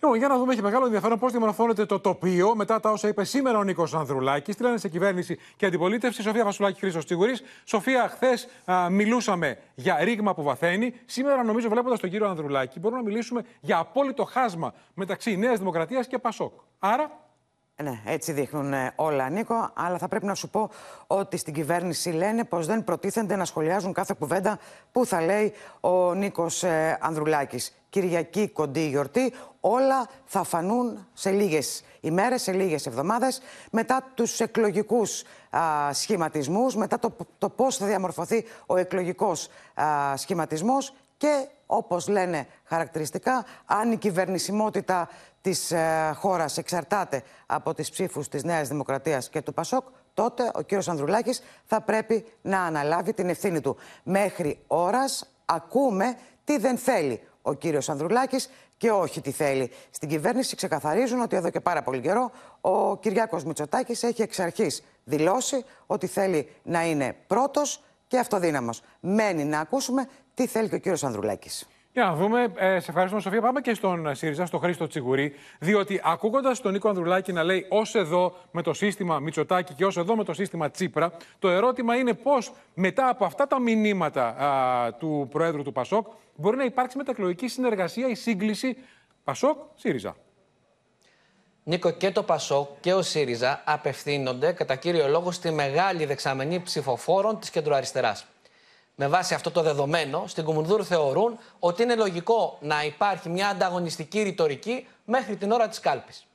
Λοιπόν, 0.01 0.17
για 0.17 0.27
να 0.27 0.37
δούμε, 0.37 0.53
έχει 0.53 0.61
μεγάλο 0.61 0.85
ενδιαφέρον 0.85 1.19
πώς 1.19 1.31
διαμορφώνεται 1.31 1.85
το 1.85 1.99
τοπίο 1.99 2.55
μετά 2.55 2.79
τα 2.79 2.91
όσα 2.91 3.07
είπε 3.07 3.23
σήμερα 3.23 3.57
ο 3.57 3.63
Νίκος 3.63 3.93
Ανδρουλάκης. 3.93 4.53
Στείλανε 4.53 4.77
σε 4.77 4.89
κυβέρνηση 4.89 5.37
και 5.55 5.65
αντιπολίτευση. 5.65 6.21
Σοφία 6.21 6.43
Φασουλάκη, 6.43 6.79
Χρήσο 6.79 7.03
Τσίγουρη. 7.03 7.33
Σοφία, 7.63 8.09
χθες 8.09 8.47
μιλούσαμε 8.89 9.57
για 9.75 10.03
ρήγμα 10.03 10.33
που 10.33 10.43
βαθαίνει. 10.43 10.93
Σήμερα, 11.05 11.43
νομίζω, 11.43 11.69
βλέποντας 11.69 11.99
τον 11.99 12.09
κύριο 12.09 12.27
Ανδρουλάκη, 12.27 12.79
μπορούμε 12.79 13.01
να 13.01 13.07
μιλήσουμε 13.07 13.45
για 13.59 13.77
απόλυτο 13.77 14.23
χάσμα 14.23 14.73
μεταξύ 14.93 15.37
Νέας 15.37 15.57
Δημοκρατίας 15.57 16.07
και 16.07 16.17
Πασόκ. 16.17 16.53
Άρα, 16.79 17.11
ναι, 17.83 18.01
έτσι 18.05 18.31
δείχνουν 18.31 18.73
ε, 18.73 18.91
όλα, 18.95 19.29
Νίκο. 19.29 19.71
Αλλά 19.73 19.97
θα 19.97 20.07
πρέπει 20.07 20.25
να 20.25 20.33
σου 20.33 20.49
πω 20.49 20.69
ότι 21.07 21.37
στην 21.37 21.53
κυβέρνηση 21.53 22.09
λένε 22.09 22.43
πως 22.43 22.65
δεν 22.65 22.83
προτίθενται 22.83 23.35
να 23.35 23.45
σχολιάζουν 23.45 23.93
κάθε 23.93 24.15
κουβέντα 24.19 24.59
που 24.91 25.05
θα 25.05 25.21
λέει 25.21 25.53
ο 25.79 26.13
Νίκος 26.13 26.63
ε, 26.63 26.97
Ανδρουλάκης. 27.01 27.71
Κυριακή, 27.89 28.47
κοντή 28.49 28.87
γιορτή, 28.87 29.33
όλα 29.67 30.07
θα 30.25 30.43
φανούν 30.43 31.07
σε 31.13 31.31
λίγες 31.31 31.83
ημέρες, 32.01 32.41
σε 32.41 32.51
λίγες 32.51 32.85
εβδομάδες, 32.85 33.41
μετά 33.71 34.11
τους 34.13 34.39
εκλογικούς 34.39 35.23
σχηματισμούς, 35.91 36.75
μετά 36.75 36.99
το, 36.99 37.15
το 37.37 37.49
πώς 37.49 37.77
θα 37.77 37.85
διαμορφωθεί 37.85 38.45
ο 38.65 38.77
εκλογικός 38.77 39.49
σχηματισμός 40.15 40.93
και 41.17 41.47
όπως 41.65 42.07
λένε 42.07 42.47
χαρακτηριστικά, 42.63 43.45
αν 43.65 43.91
η 43.91 43.97
κυβερνησιμότητα 43.97 45.09
της 45.41 45.71
ε, 45.71 46.11
χώρας 46.15 46.57
εξαρτάται 46.57 47.23
από 47.45 47.73
τις 47.73 47.89
ψήφους 47.89 48.27
της 48.27 48.43
Νέας 48.43 48.67
Δημοκρατίας 48.67 49.29
και 49.29 49.41
του 49.41 49.53
ΠΑΣΟΚ, 49.53 49.85
τότε 50.13 50.51
ο 50.53 50.61
κύριος 50.61 50.87
Ανδρουλάκης 50.87 51.41
θα 51.65 51.81
πρέπει 51.81 52.25
να 52.41 52.61
αναλάβει 52.61 53.13
την 53.13 53.29
ευθύνη 53.29 53.61
του. 53.61 53.77
Μέχρι 54.03 54.59
ώρας 54.67 55.33
ακούμε 55.45 56.17
τι 56.43 56.57
δεν 56.57 56.77
θέλει 56.77 57.21
ο 57.41 57.53
κύριος 57.53 57.89
Ανδρουλάκης 57.89 58.49
και 58.77 58.91
όχι 58.91 59.21
τι 59.21 59.31
θέλει. 59.31 59.71
Στην 59.89 60.09
κυβέρνηση 60.09 60.55
ξεκαθαρίζουν 60.55 61.21
ότι 61.21 61.35
εδώ 61.35 61.49
και 61.49 61.59
πάρα 61.59 61.83
πολύ 61.83 62.01
καιρό 62.01 62.31
ο 62.61 62.97
Κυριάκος 62.97 63.43
Μητσοτάκης 63.43 64.03
έχει 64.03 64.21
εξ 64.21 64.39
αρχής 64.39 64.83
δηλώσει 65.03 65.63
ότι 65.85 66.07
θέλει 66.07 66.49
να 66.63 66.85
είναι 66.85 67.15
πρώτος 67.27 67.83
και 68.07 68.19
αυτοδύναμος. 68.19 68.81
Μένει 68.99 69.43
να 69.43 69.59
ακούσουμε 69.59 70.07
τι 70.33 70.47
θέλει 70.47 70.69
και 70.69 70.75
ο 70.75 70.79
κύριος 70.79 71.03
Ανδρουλάκης. 71.03 71.67
Για 71.97 72.05
να 72.05 72.15
δούμε. 72.15 72.53
Ε, 72.55 72.79
σε 72.79 72.85
ευχαριστούμε, 72.89 73.21
Σοφία. 73.21 73.41
Πάμε 73.41 73.61
και 73.61 73.73
στον 73.73 74.15
ΣΥΡΙΖΑ, 74.15 74.45
στον 74.45 74.59
Χρήστο 74.59 74.87
Τσιγουρή. 74.87 75.33
Διότι 75.59 76.01
ακούγοντας 76.03 76.61
τον 76.61 76.71
Νίκο 76.71 76.89
Ανδρουλάκη 76.89 77.33
να 77.33 77.43
λέει 77.43 77.65
ως 77.69 77.95
εδώ 77.95 78.33
με 78.51 78.61
το 78.61 78.73
σύστημα 78.73 79.19
Μητσοτάκη 79.19 79.73
και 79.73 79.85
ως 79.85 79.97
εδώ 79.97 80.15
με 80.15 80.23
το 80.23 80.33
σύστημα 80.33 80.69
Τσίπρα, 80.69 81.11
το 81.39 81.49
ερώτημα 81.49 81.95
είναι 81.95 82.13
πώς 82.13 82.51
μετά 82.73 83.09
από 83.09 83.25
αυτά 83.25 83.47
τα 83.47 83.59
μηνύματα 83.59 84.27
α, 84.27 84.93
του 84.93 85.27
Προέδρου 85.31 85.63
του 85.63 85.71
Πασόκ 85.71 86.07
μπορεί 86.37 86.57
να 86.57 86.63
υπάρξει 86.63 86.97
μετακλογική 86.97 87.47
συνεργασία 87.47 88.07
ή 88.07 88.15
σύγκληση 88.15 88.77
Πασόκ-ΣΥΡΙΖΑ. 89.23 90.15
Νίκο, 91.63 91.91
και 91.91 92.11
το 92.11 92.23
ΠΑΣΟΚ 92.23 92.69
και 92.79 92.93
ο 92.93 93.01
ΣΥΡΙΖΑ 93.01 93.61
απευθύνονται 93.65 94.51
κατά 94.51 94.75
κύριο 94.75 95.07
λόγο 95.07 95.31
στη 95.31 95.51
μεγάλη 95.51 96.05
δεξαμενή 96.05 96.59
ψηφοφόρων 96.59 97.39
της 97.39 97.49
κεντροαριστεράς 97.49 98.25
με 98.99 99.07
βάση 99.07 99.33
αυτό 99.33 99.51
το 99.51 99.61
δεδομένο, 99.61 100.27
στην 100.27 100.43
Κουμουνδούρ 100.43 100.83
θεωρούν 100.85 101.39
ότι 101.59 101.83
είναι 101.83 101.95
λογικό 101.95 102.57
να 102.61 102.83
υπάρχει 102.83 103.29
μια 103.29 103.47
ανταγωνιστική 103.47 104.21
ρητορική 104.21 104.87
μέχρι 105.05 105.35
την 105.35 105.51
ώρα 105.51 105.67
της 105.67 105.79
κάλπης. 105.79 106.25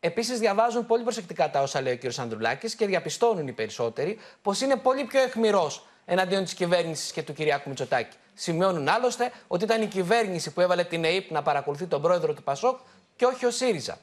Επίσης, 0.00 0.38
διαβάζουν 0.38 0.86
πολύ 0.86 1.02
προσεκτικά 1.02 1.50
τα 1.50 1.62
όσα 1.62 1.80
λέει 1.80 2.00
ο 2.04 2.08
κ. 2.08 2.18
Ανδρουλάκης 2.18 2.74
και 2.74 2.86
διαπιστώνουν 2.86 3.48
οι 3.48 3.52
περισσότεροι 3.52 4.18
πως 4.42 4.60
είναι 4.60 4.76
πολύ 4.76 5.04
πιο 5.04 5.20
αιχμηρός 5.20 5.86
εναντίον 6.04 6.44
της 6.44 6.54
κυβέρνησης 6.54 7.12
και 7.12 7.22
του 7.22 7.32
Κυριάκου 7.32 7.68
Μητσοτάκη. 7.68 8.16
Σημειώνουν 8.40 8.88
άλλωστε 8.88 9.32
ότι 9.46 9.64
ήταν 9.64 9.82
η 9.82 9.86
κυβέρνηση 9.86 10.50
που 10.50 10.60
έβαλε 10.60 10.84
την 10.84 11.04
ΕΕΠ 11.04 11.30
να 11.30 11.42
παρακολουθεί 11.42 11.86
τον 11.86 12.02
πρόεδρο 12.02 12.34
του 12.34 12.42
Πασόκ 12.42 12.78
και 13.16 13.24
όχι 13.24 13.46
ο 13.46 13.50
ΣΥΡΙΖΑ. 13.50 13.98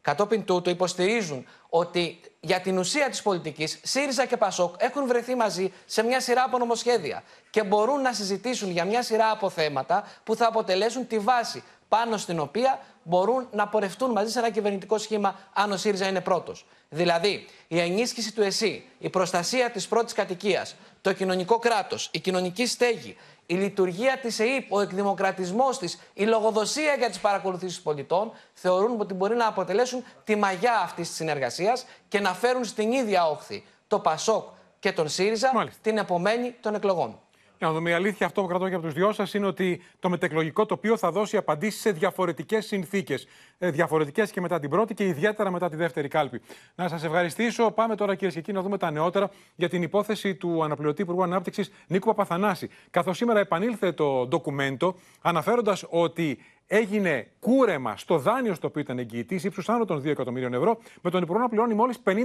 Κατόπιν 0.00 0.44
τούτου 0.44 0.70
υποστηρίζουν 0.70 1.46
ότι 1.68 2.20
για 2.40 2.60
την 2.60 2.78
ουσία 2.78 3.08
της 3.08 3.22
πολιτικής 3.22 3.80
ΣΥΡΙΖΑ 3.82 4.26
και 4.26 4.36
ΠΑΣΟΚ 4.36 4.74
έχουν 4.78 5.06
βρεθεί 5.06 5.34
μαζί 5.34 5.72
σε 5.86 6.02
μια 6.02 6.20
σειρά 6.20 6.42
από 6.42 6.58
νομοσχέδια 6.58 7.22
και 7.50 7.62
μπορούν 7.62 8.00
να 8.00 8.12
συζητήσουν 8.12 8.70
για 8.70 8.84
μια 8.84 9.02
σειρά 9.02 9.30
από 9.30 9.50
θέματα 9.50 10.04
που 10.24 10.34
θα 10.34 10.46
αποτελέσουν 10.46 11.06
τη 11.06 11.18
βάση 11.18 11.62
πάνω 11.88 12.16
στην 12.16 12.38
οποία 12.38 12.78
μπορούν 13.02 13.48
να 13.52 13.68
πορευτούν 13.68 14.10
μαζί 14.10 14.32
σε 14.32 14.38
ένα 14.38 14.50
κυβερνητικό 14.50 14.98
σχήμα 14.98 15.38
αν 15.52 15.72
ο 15.72 15.76
ΣΥΡΙΖΑ 15.76 16.08
είναι 16.08 16.20
πρώτος. 16.20 16.66
Δηλαδή, 16.88 17.46
η 17.68 17.80
ενίσχυση 17.80 18.32
του 18.34 18.42
ΕΣΥ, 18.42 18.84
η 18.98 19.08
προστασία 19.08 19.70
της 19.70 19.88
πρώτης 19.88 20.12
κατοικίας, 20.12 20.74
το 21.00 21.12
κοινωνικό 21.12 21.58
κράτος, 21.58 22.08
η 22.12 22.18
κοινωνική 22.18 22.66
στέγη, 22.66 23.16
η 23.50 23.54
λειτουργία 23.54 24.18
της 24.18 24.38
ΕΕΠ, 24.38 24.72
ο 24.72 24.80
εκδημοκρατισμός 24.80 25.78
της, 25.78 25.98
η 26.14 26.24
λογοδοσία 26.24 26.94
για 26.94 27.08
τις 27.08 27.18
παρακολουθήσεις 27.18 27.80
πολιτών 27.80 28.32
θεωρούν 28.52 29.00
ότι 29.00 29.14
μπορεί 29.14 29.36
να 29.36 29.46
αποτελέσουν 29.46 30.04
τη 30.24 30.36
μαγιά 30.36 30.80
αυτής 30.82 31.08
της 31.08 31.16
συνεργασίας 31.16 31.86
και 32.08 32.20
να 32.20 32.34
φέρουν 32.34 32.64
στην 32.64 32.92
ίδια 32.92 33.26
όχθη 33.26 33.64
το 33.86 33.98
ΠΑΣΟΚ 33.98 34.44
και 34.78 34.92
τον 34.92 35.08
ΣΥΡΙΖΑ 35.08 35.68
την 35.82 35.98
επομένη 35.98 36.54
των 36.60 36.74
εκλογών. 36.74 37.20
Για 37.58 37.66
να 37.66 37.72
δούμε, 37.72 37.90
η 37.90 37.92
αλήθεια 37.92 38.26
αυτό 38.26 38.42
που 38.42 38.46
κρατώ 38.46 38.68
και 38.68 38.74
από 38.74 38.84
τους 38.84 38.94
δυο 38.94 39.12
σας 39.12 39.34
είναι 39.34 39.46
ότι 39.46 39.82
το 40.00 40.08
μετεκλογικό 40.08 40.66
τοπίο 40.66 40.96
θα 40.96 41.10
δώσει 41.10 41.36
απαντήσεις 41.36 41.80
σε 41.80 41.90
διαφορετικές 41.90 42.66
συνθήκες. 42.66 43.26
Ε, 43.60 43.70
διαφορετικές 43.70 44.30
και 44.30 44.40
μετά 44.40 44.58
την 44.58 44.70
πρώτη 44.70 44.94
και 44.94 45.06
ιδιαίτερα 45.06 45.50
μετά 45.50 45.68
τη 45.68 45.76
δεύτερη 45.76 46.08
κάλπη. 46.08 46.40
Να 46.74 46.88
σας 46.88 47.04
ευχαριστήσω. 47.04 47.70
Πάμε 47.70 47.94
τώρα, 47.94 48.14
κυρίες 48.14 48.34
και 48.34 48.40
κύριοι, 48.40 48.56
να 48.56 48.62
δούμε 48.62 48.78
τα 48.78 48.90
νεότερα 48.90 49.30
για 49.56 49.68
την 49.68 49.82
υπόθεση 49.82 50.34
του 50.34 50.64
αναπληρωτή 50.64 51.02
Υπουργού 51.02 51.22
Ανάπτυξης 51.22 51.72
Νίκου 51.86 52.06
Παπαθανάση. 52.06 52.70
Καθώς 52.90 53.16
σήμερα 53.16 53.40
επανήλθε 53.40 53.92
το 53.92 54.26
ντοκουμέντο, 54.26 54.94
αναφέροντας 55.22 55.84
ότι 55.88 56.38
έγινε 56.68 57.26
κούρεμα 57.40 57.96
στο 57.96 58.18
δάνειο 58.18 58.54
στο 58.54 58.66
οποίο 58.66 58.80
ήταν 58.80 58.98
εγγυητής 58.98 59.44
ύψους 59.44 59.68
άνω 59.68 59.84
των 59.84 60.02
2 60.02 60.06
εκατομμύριων 60.06 60.54
ευρώ, 60.54 60.78
με 61.02 61.10
τον 61.10 61.22
Υπουργό 61.22 61.40
να 61.40 61.48
πληρώνει 61.48 61.74
μόλις 61.74 61.98
50.000 62.04 62.16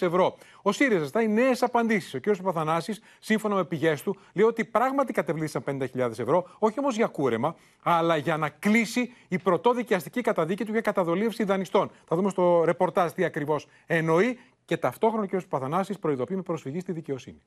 ευρώ. 0.00 0.36
Ο 0.62 0.72
ΣΥΡΙΖΑ 0.72 1.04
ζητάει 1.04 1.28
νέες 1.28 1.62
απαντήσεις. 1.62 2.14
Ο 2.14 2.20
κ. 2.20 2.36
Παπαθανάσης, 2.36 3.00
σύμφωνα 3.18 3.54
με 3.54 3.64
πηγές 3.64 4.02
του, 4.02 4.16
λέει 4.32 4.46
ότι 4.46 4.64
πράγματι 4.64 5.12
κατεβλήθησαν 5.12 5.62
50.000 5.66 6.18
ευρώ, 6.18 6.46
όχι 6.58 6.78
όμως 6.78 6.96
για 6.96 7.06
κούρεμα, 7.06 7.56
αλλά 7.82 8.16
για 8.16 8.36
να 8.36 8.48
κλείσει 8.48 9.14
η 9.28 9.38
πρωτόδικιαστική 9.38 10.20
καταδίκη 10.20 10.57
του 10.64 10.72
για 10.72 10.80
καταδολίευση 10.80 11.44
δανειστών. 11.44 11.90
Θα 12.04 12.16
δούμε 12.16 12.30
στο 12.30 12.64
ρεπορτάζ 12.64 13.12
τι 13.12 13.24
ακριβώς 13.24 13.66
εννοεί 13.86 14.38
και 14.64 14.76
ταυτόχρονα 14.76 15.28
ο 15.32 15.36
κ. 15.36 15.40
Παπαθανάση 15.40 15.98
προειδοποιεί 15.98 16.36
με 16.36 16.42
προσφυγή 16.42 16.80
στη 16.80 16.92
δικαιοσύνη. 16.92 17.42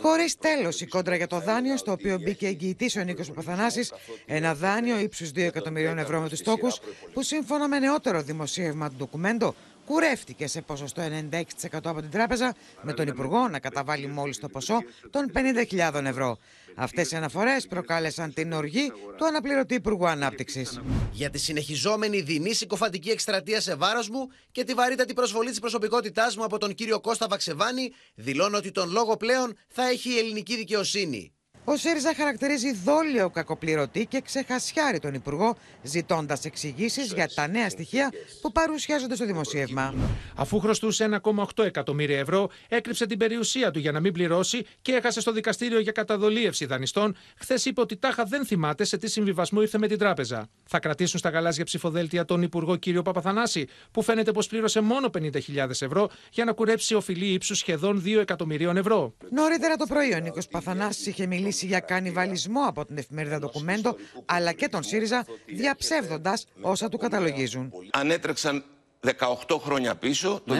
Χωρίς 0.00 0.36
τέλος 0.36 0.80
η 0.80 0.86
κόντρα 0.86 1.16
για 1.16 1.26
το 1.26 1.40
δάνειο, 1.40 1.76
στο 1.76 1.92
οποίο 1.92 2.18
μπήκε 2.18 2.46
εγγυητής 2.46 2.96
ο 2.96 3.02
Νίκος 3.02 3.28
Παπαθανάση, 3.28 3.88
ένα 4.26 4.54
δάνειο 4.54 4.98
ύψους 4.98 5.30
2 5.30 5.36
εκατομμυρίων 5.36 5.98
ευρώ 5.98 6.20
με 6.20 6.28
τους 6.28 6.40
τόκους, 6.40 6.80
που 7.12 7.22
σύμφωνα 7.22 7.68
με 7.68 7.78
νεότερο 7.78 8.22
δημοσίευμα 8.22 8.88
του 8.88 8.96
ντοκουμέντο 8.96 9.54
κουρεύτηκε 9.92 10.46
σε 10.46 10.60
ποσοστό 10.60 11.02
96% 11.30 11.42
από 11.84 12.00
την 12.00 12.10
τράπεζα, 12.10 12.54
με 12.82 12.92
τον 12.92 13.06
Υπουργό 13.06 13.48
να 13.48 13.58
καταβάλει 13.58 14.06
μόλις 14.06 14.38
το 14.38 14.48
ποσό 14.48 14.78
των 15.10 15.32
50.000 15.70 16.04
ευρώ. 16.04 16.38
Αυτές 16.74 17.10
οι 17.10 17.16
αναφορές 17.16 17.66
προκάλεσαν 17.66 18.32
την 18.34 18.52
οργή 18.52 18.92
του 19.16 19.26
αναπληρωτή 19.26 19.74
Υπουργού 19.74 20.06
Ανάπτυξης. 20.08 20.80
Για 21.12 21.30
τη 21.30 21.38
συνεχιζόμενη 21.38 22.20
δεινή 22.20 22.54
συκοφαντική 22.54 23.10
εκστρατεία 23.10 23.60
σε 23.60 23.74
βάρος 23.74 24.08
μου 24.08 24.28
και 24.52 24.64
τη 24.64 24.74
βαρύτατη 24.74 25.12
προσβολή 25.12 25.50
της 25.50 25.60
προσωπικότητάς 25.60 26.36
μου 26.36 26.44
από 26.44 26.58
τον 26.58 26.74
κύριο 26.74 27.00
Κώστα 27.00 27.26
Βαξεβάνη, 27.28 27.92
δηλώνω 28.14 28.56
ότι 28.56 28.70
τον 28.70 28.90
λόγο 28.90 29.16
πλέον 29.16 29.56
θα 29.68 29.88
έχει 29.88 30.10
η 30.10 30.18
ελληνική 30.18 30.56
δικαιοσύνη. 30.56 31.32
Ο 31.64 31.76
ΣΥΡΙΖΑ 31.76 32.14
χαρακτηρίζει 32.14 32.72
δόλιο 32.72 33.30
κακοπληρωτή 33.30 34.06
και 34.06 34.20
ξεχασιάρει 34.20 34.98
τον 34.98 35.14
Υπουργό, 35.14 35.56
ζητώντας 35.82 36.44
εξηγήσεις 36.44 37.12
για 37.12 37.28
τα 37.34 37.48
νέα 37.48 37.70
στοιχεία 37.70 38.12
που 38.40 38.52
παρουσιάζονται 38.52 39.14
στο 39.14 39.26
δημοσίευμα. 39.26 39.94
Αφού 40.36 40.58
χρωστούσε 40.60 41.20
1,8 41.22 41.64
εκατομμύρια 41.64 42.18
ευρώ, 42.18 42.50
έκρυψε 42.68 43.06
την 43.06 43.18
περιουσία 43.18 43.70
του 43.70 43.78
για 43.78 43.92
να 43.92 44.00
μην 44.00 44.12
πληρώσει 44.12 44.66
και 44.82 44.92
έχασε 44.92 45.20
στο 45.20 45.32
δικαστήριο 45.32 45.80
για 45.80 45.92
καταδολίευση 45.92 46.66
δανειστών, 46.66 47.16
χθες 47.36 47.64
είπε 47.64 47.80
ότι 47.80 47.96
τάχα 47.96 48.24
δεν 48.24 48.46
θυμάται 48.46 48.84
σε 48.84 48.96
τι 48.96 49.10
συμβιβασμό 49.10 49.60
ήρθε 49.60 49.78
με 49.78 49.88
την 49.88 49.98
τράπεζα. 49.98 50.48
Θα 50.64 50.78
κρατήσουν 50.78 51.18
στα 51.18 51.28
γαλάζια 51.28 51.64
ψηφοδέλτια 51.64 52.24
τον 52.24 52.42
Υπουργό 52.42 52.78
κ. 52.78 53.02
Παπαθανάση, 53.02 53.66
που 53.90 54.02
φαίνεται 54.02 54.32
πως 54.32 54.46
πλήρωσε 54.46 54.80
μόνο 54.80 55.10
50.000 55.18 55.68
ευρώ 55.68 56.10
για 56.30 56.44
να 56.44 56.52
κουρέψει 56.52 56.94
οφειλή 56.94 57.26
ύψους 57.26 57.58
σχεδόν 57.58 58.02
2 58.06 58.18
εκατομμυρίων 58.20 58.76
ευρώ. 58.76 59.14
Νωρίτερα 59.30 59.76
το 59.76 59.86
πρωί 59.86 60.14
ο 60.14 60.18
Νίκος 60.18 60.48
Παθανάσης 60.48 61.06
είχε 61.06 61.26
μιλήσει 61.26 61.50
για 61.60 61.80
κανιβαλισμό 61.80 62.60
από 62.66 62.84
την 62.84 62.98
εφημερίδα 62.98 63.38
Ντοκουμέντο 63.38 63.96
αλλά 64.24 64.52
και 64.52 64.68
τον 64.68 64.82
ΣΥΡΙΖΑ, 64.82 65.24
διαψεύδοντας 65.46 66.46
όσα 66.60 66.88
του 66.88 66.98
καταλογίζουν. 66.98 67.72
Ανέτρεξαν 67.90 68.64
18 69.06 69.58
χρόνια 69.60 69.94
πίσω, 69.94 70.40
το 70.46 70.54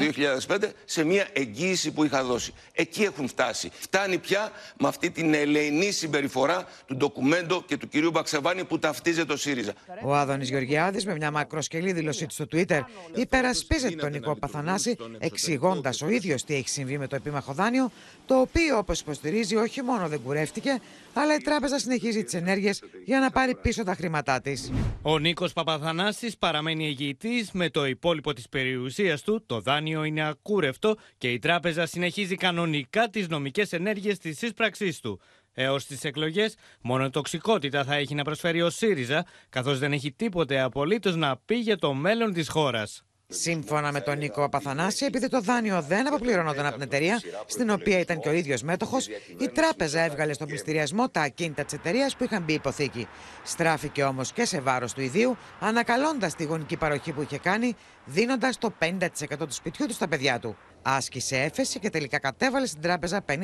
2005, 0.48 0.58
σε 0.84 1.04
μια 1.04 1.26
εγγύηση 1.32 1.90
που 1.90 2.04
είχα 2.04 2.24
δώσει. 2.24 2.52
Εκεί 2.72 3.02
έχουν 3.02 3.28
φτάσει. 3.28 3.70
Φτάνει 3.78 4.18
πια 4.18 4.50
με 4.78 4.88
αυτή 4.88 5.10
την 5.10 5.34
ελεηνή 5.34 5.90
συμπεριφορά 5.90 6.68
του 6.86 6.96
ντοκουμέντο 6.96 7.62
και 7.66 7.76
του 7.76 7.88
κυρίου 7.88 8.10
Μπαξεβάνη 8.10 8.64
που 8.64 8.78
ταυτίζεται 8.78 9.24
το 9.24 9.36
ΣΥΡΙΖΑ. 9.36 9.72
Ο 10.04 10.14
Άδωνης 10.14 10.48
Γεωργιάδης 10.48 11.06
με 11.06 11.14
μια 11.14 11.30
μακροσκελή 11.30 11.92
δήλωσή 11.92 12.26
του 12.26 12.32
στο 12.32 12.44
Twitter 12.52 12.80
υπερασπίζεται 13.14 13.94
τον 13.94 14.10
Νικό 14.10 14.36
Παθανάση 14.36 14.96
εξηγώντας 15.18 16.02
ο 16.02 16.08
ίδιος 16.08 16.44
τι 16.44 16.54
έχει 16.54 16.68
συμβεί 16.68 16.98
με 16.98 17.06
το 17.06 17.16
επίμαχο 17.16 17.52
δάνειο 17.52 17.90
το 18.26 18.40
οποίο 18.40 18.78
όπως 18.78 19.00
υποστηρίζει 19.00 19.56
όχι 19.56 19.82
μόνο 19.82 20.08
δεν 20.08 20.20
κουρεύτηκε 20.20 20.80
αλλά 21.14 21.34
η 21.34 21.38
τράπεζα 21.38 21.78
συνεχίζει 21.78 22.24
τις 22.24 22.34
ενέργειες 22.34 22.82
για 23.04 23.20
να 23.20 23.30
πάρει 23.30 23.54
πίσω 23.54 23.84
τα 23.84 23.94
χρήματά 23.94 24.40
της. 24.40 24.72
Ο 25.02 25.18
Νίκος 25.18 25.52
Παπαθανάσης 25.52 26.36
παραμένει 26.36 26.86
εγγυητής 26.86 27.50
με 27.52 27.70
το 27.70 27.86
υπόλοιπο 27.86 28.31
της 28.32 28.48
περιουσίας 28.48 29.22
του, 29.22 29.42
το 29.46 29.60
δάνειο 29.60 30.04
είναι 30.04 30.28
ακούρευτο 30.28 30.96
και 31.18 31.32
η 31.32 31.38
τράπεζα 31.38 31.86
συνεχίζει 31.86 32.34
κανονικά 32.34 33.08
τις 33.08 33.28
νομικές 33.28 33.72
ενέργειες 33.72 34.18
της 34.18 34.42
εισπραξής 34.42 35.00
του. 35.00 35.20
Έως 35.54 35.86
τις 35.86 36.04
εκλογές, 36.04 36.56
μόνο 36.80 37.10
τοξικότητα 37.10 37.84
θα 37.84 37.94
έχει 37.94 38.14
να 38.14 38.22
προσφέρει 38.22 38.62
ο 38.62 38.70
ΣΥΡΙΖΑ, 38.70 39.26
καθώς 39.48 39.78
δεν 39.78 39.92
έχει 39.92 40.12
τίποτε 40.12 40.60
απολύτως 40.60 41.16
να 41.16 41.36
πει 41.36 41.54
για 41.54 41.76
το 41.76 41.94
μέλλον 41.94 42.32
της 42.32 42.48
χώρας. 42.48 43.02
Σύμφωνα 43.34 43.92
με 43.92 44.00
τον 44.00 44.18
Νίκο 44.18 44.40
Παπαθανάση, 44.40 45.04
επειδή 45.04 45.28
το 45.28 45.40
δάνειο 45.40 45.82
δεν 45.88 46.06
αποπληρωνόταν 46.06 46.66
από 46.66 46.74
την 46.74 46.82
εταιρεία, 46.82 47.20
στην 47.46 47.70
οποία 47.70 47.98
ήταν 47.98 48.20
και 48.20 48.28
ο 48.28 48.32
ίδιος 48.32 48.62
μέτοχος, 48.62 49.06
η 49.38 49.48
τράπεζα 49.48 50.00
έβγαλε 50.00 50.32
στον 50.32 50.46
πληστηριασμό 50.46 51.08
τα 51.08 51.20
ακίνητα 51.20 51.64
της 51.64 51.72
εταιρείας 51.72 52.16
που 52.16 52.24
είχαν 52.24 52.42
μπει 52.42 52.52
υποθήκη. 52.52 53.08
Στράφηκε 53.42 54.04
όμως 54.04 54.32
και 54.32 54.44
σε 54.44 54.60
βάρος 54.60 54.92
του 54.92 55.00
ιδίου, 55.00 55.36
ανακαλώντας 55.60 56.34
τη 56.34 56.44
γονική 56.44 56.76
παροχή 56.76 57.12
που 57.12 57.22
είχε 57.22 57.38
κάνει, 57.38 57.76
δίνοντας 58.04 58.58
το 58.58 58.72
50% 58.78 58.98
του 59.38 59.52
σπιτιού 59.54 59.86
του 59.86 59.92
στα 59.92 60.08
παιδιά 60.08 60.38
του. 60.38 60.56
Άσκησε 60.82 61.36
έφεση 61.36 61.78
και 61.78 61.90
τελικά 61.90 62.18
κατέβαλε 62.18 62.66
στην 62.66 62.80
τράπεζα 62.80 63.24
50.000 63.28 63.36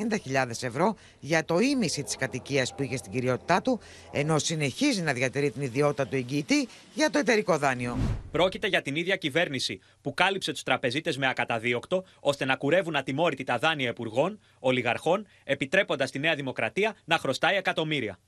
ευρώ 0.61 0.97
για 1.21 1.45
το 1.45 1.59
ίμιση 1.59 2.03
της 2.03 2.17
κατοικίας 2.17 2.75
που 2.75 2.83
είχε 2.83 2.97
στην 2.97 3.13
κυριότητά 3.13 3.63
του, 3.63 3.81
ενώ 4.13 4.39
συνεχίζει 4.39 5.03
να 5.03 5.13
διατηρεί 5.13 5.51
την 5.51 5.63
ιδιότητα 5.63 6.07
του 6.07 6.17
εγγυητή 6.17 6.69
για 6.95 7.11
το 7.11 7.19
εταιρικό 7.19 7.59
δάνειο. 7.59 7.99
Πρόκειται 8.31 8.67
για 8.67 8.83
την 8.83 8.97
ίδια 8.97 9.17
κυβέρνηση 9.17 9.81
που 10.03 10.15
κάλυψε 10.15 10.53
τους 10.53 10.63
τραπεζίτες 10.63 11.17
με 11.17 11.29
ακαταδίωκτο 11.29 12.05
ώστε 12.21 12.45
να 12.45 12.57
κουρεύουν 12.57 12.97
ατιμόρυτη 12.97 13.45
τα 13.45 13.59
δάνεια 13.59 13.89
υπουργών, 13.89 14.41
ολιγαρχών, 14.59 15.27
επιτρέποντας 15.45 16.11
τη 16.11 16.19
Νέα 16.19 16.35
Δημοκρατία 16.35 16.97
να 17.05 17.19
χρωστάει 17.19 17.57
εκατομμύρια. 17.57 18.19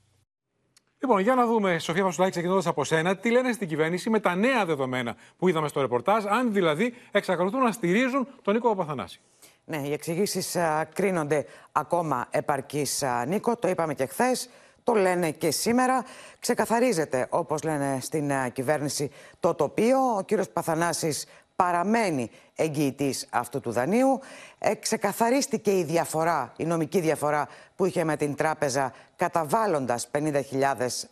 Λοιπόν, 1.03 1.19
για 1.19 1.35
να 1.35 1.45
δούμε, 1.45 1.79
Σοφία 1.79 2.03
Βασουλάκη, 2.03 2.31
ξεκινώντας 2.31 2.67
από 2.67 2.83
σένα, 2.83 3.15
τι 3.15 3.29
λένε 3.31 3.51
στην 3.51 3.67
κυβέρνηση 3.67 4.09
με 4.09 4.19
τα 4.19 4.35
νέα 4.35 4.65
δεδομένα 4.65 5.15
που 5.37 5.47
είδαμε 5.47 5.67
στο 5.67 5.81
ρεπορτάζ, 5.81 6.25
αν 6.25 6.53
δηλαδή 6.53 6.93
εξακολουθούν 7.11 7.63
να 7.63 7.71
στηρίζουν 7.71 8.27
τον 8.41 8.53
Νίκο 8.53 8.69
Παπαθανάση. 8.69 9.19
Ναι, 9.65 9.77
οι 9.77 9.93
εξηγήσεις 9.93 10.57
κρίνονται 10.93 11.45
ακόμα 11.71 12.27
επαρκείς, 12.29 13.03
Νίκο. 13.27 13.55
Το 13.55 13.67
είπαμε 13.67 13.93
και 13.93 14.05
χθες. 14.05 14.49
Το 14.83 14.93
λένε 14.93 15.31
και 15.31 15.51
σήμερα. 15.51 16.05
Ξεκαθαρίζεται, 16.39 17.27
όπως 17.29 17.63
λένε 17.63 17.97
στην 18.01 18.31
κυβέρνηση, 18.53 19.11
το 19.39 19.53
τοπίο. 19.53 19.97
Ο 20.17 20.21
κύριος 20.21 20.49
Παθανάσης 20.49 21.25
παραμένει 21.61 22.31
εγγυητής 22.55 23.27
αυτού 23.29 23.59
του 23.59 23.71
δανείου. 23.71 24.19
Ε, 24.59 24.73
ξεκαθαρίστηκε 24.75 25.77
η 25.77 25.83
διαφορά, 25.83 26.53
η 26.57 26.65
νομική 26.65 26.99
διαφορά 26.99 27.47
που 27.75 27.85
είχε 27.85 28.03
με 28.03 28.17
την 28.17 28.35
τράπεζα 28.35 28.93
καταβάλλοντας 29.15 30.07
50.000 30.11 30.41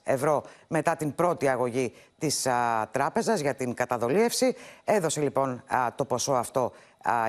ευρώ 0.03 0.43
μετά 0.67 0.95
την 0.95 1.15
πρώτη 1.15 1.47
αγωγή 1.47 1.93
της 2.17 2.47
α, 2.47 2.88
τράπεζας 2.91 3.39
για 3.39 3.55
την 3.55 3.73
καταδολίευση. 3.73 4.55
Έδωσε 4.83 5.21
λοιπόν 5.21 5.63
το 5.95 6.05
ποσό 6.05 6.31
αυτό 6.31 6.71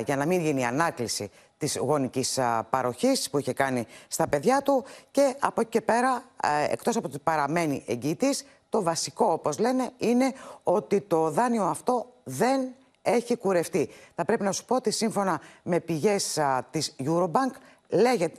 για 0.04 0.16
να 0.16 0.26
μην 0.26 0.40
γίνει 0.40 0.66
ανάκληση 0.66 1.30
της 1.59 1.76
γονικής 1.76 2.38
παροχής 2.70 3.30
που 3.30 3.38
είχε 3.38 3.52
κάνει 3.52 3.87
στα 4.09 4.28
παιδιά 4.28 4.62
του 4.62 4.85
και 5.11 5.35
από 5.40 5.61
εκεί 5.61 5.70
και 5.70 5.80
πέρα, 5.80 6.22
εκτός 6.68 6.96
από 6.96 7.06
ότι 7.09 7.18
παραμένει 7.18 7.85
εγγυητής, 7.87 8.44
το 8.68 8.83
βασικό, 8.83 9.33
όπως 9.33 9.59
λένε, 9.59 9.90
είναι 9.98 10.33
ότι 10.62 11.00
το 11.00 11.30
δάνειο 11.30 11.64
αυτό 11.64 12.06
δεν 12.24 12.74
έχει 13.02 13.36
κουρευτεί. 13.36 13.90
Θα 14.14 14.24
πρέπει 14.24 14.42
να 14.42 14.52
σου 14.52 14.64
πω 14.64 14.74
ότι 14.74 14.90
σύμφωνα 14.90 15.40
με 15.62 15.80
πηγές 15.80 16.38
α, 16.38 16.66
της 16.70 16.96
Eurobank 17.04 17.52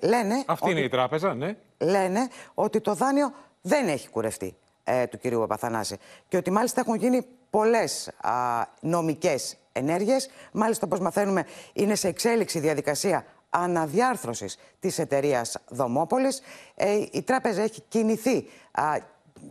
λένε... 0.02 0.44
Αυτή 0.46 0.66
ότι, 0.66 0.72
είναι 0.72 0.82
η 0.82 0.90
τράπεζα, 0.90 1.34
ναι. 1.34 1.56
Λένε 1.78 2.28
ότι 2.54 2.82
το 2.82 2.94
δάνειο 2.94 3.34
δεν 3.62 3.88
έχει 3.88 4.10
κουρευτεί 4.10 4.56
ε, 4.84 5.08
του 5.08 5.18
κυρίου 5.18 5.40
Παπαθανάση 5.40 5.98
και 6.28 6.38
ότι 6.38 6.52
μάλιστα 6.52 6.80
έχουν 6.80 6.96
γίνει 6.96 7.26
πολλές 7.50 8.08
α, 8.22 8.32
νομικές 8.80 9.58
ενέργειες. 9.72 10.30
Μάλιστα, 10.52 10.86
όπως 10.86 11.00
μαθαίνουμε, 11.00 11.46
είναι 11.74 11.96
σε 11.96 12.08
εξέλιξη 12.08 12.60
διαδικασία 12.60 13.26
αναδιάρθρωσης 13.50 14.58
της 14.80 15.00
εταιρείας 15.00 15.58
Δομόπολης. 15.68 16.42
Ε, 16.76 17.06
η 17.12 17.22
τράπεζα 17.22 17.62
έχει 17.62 17.82
κινηθεί 17.88 18.48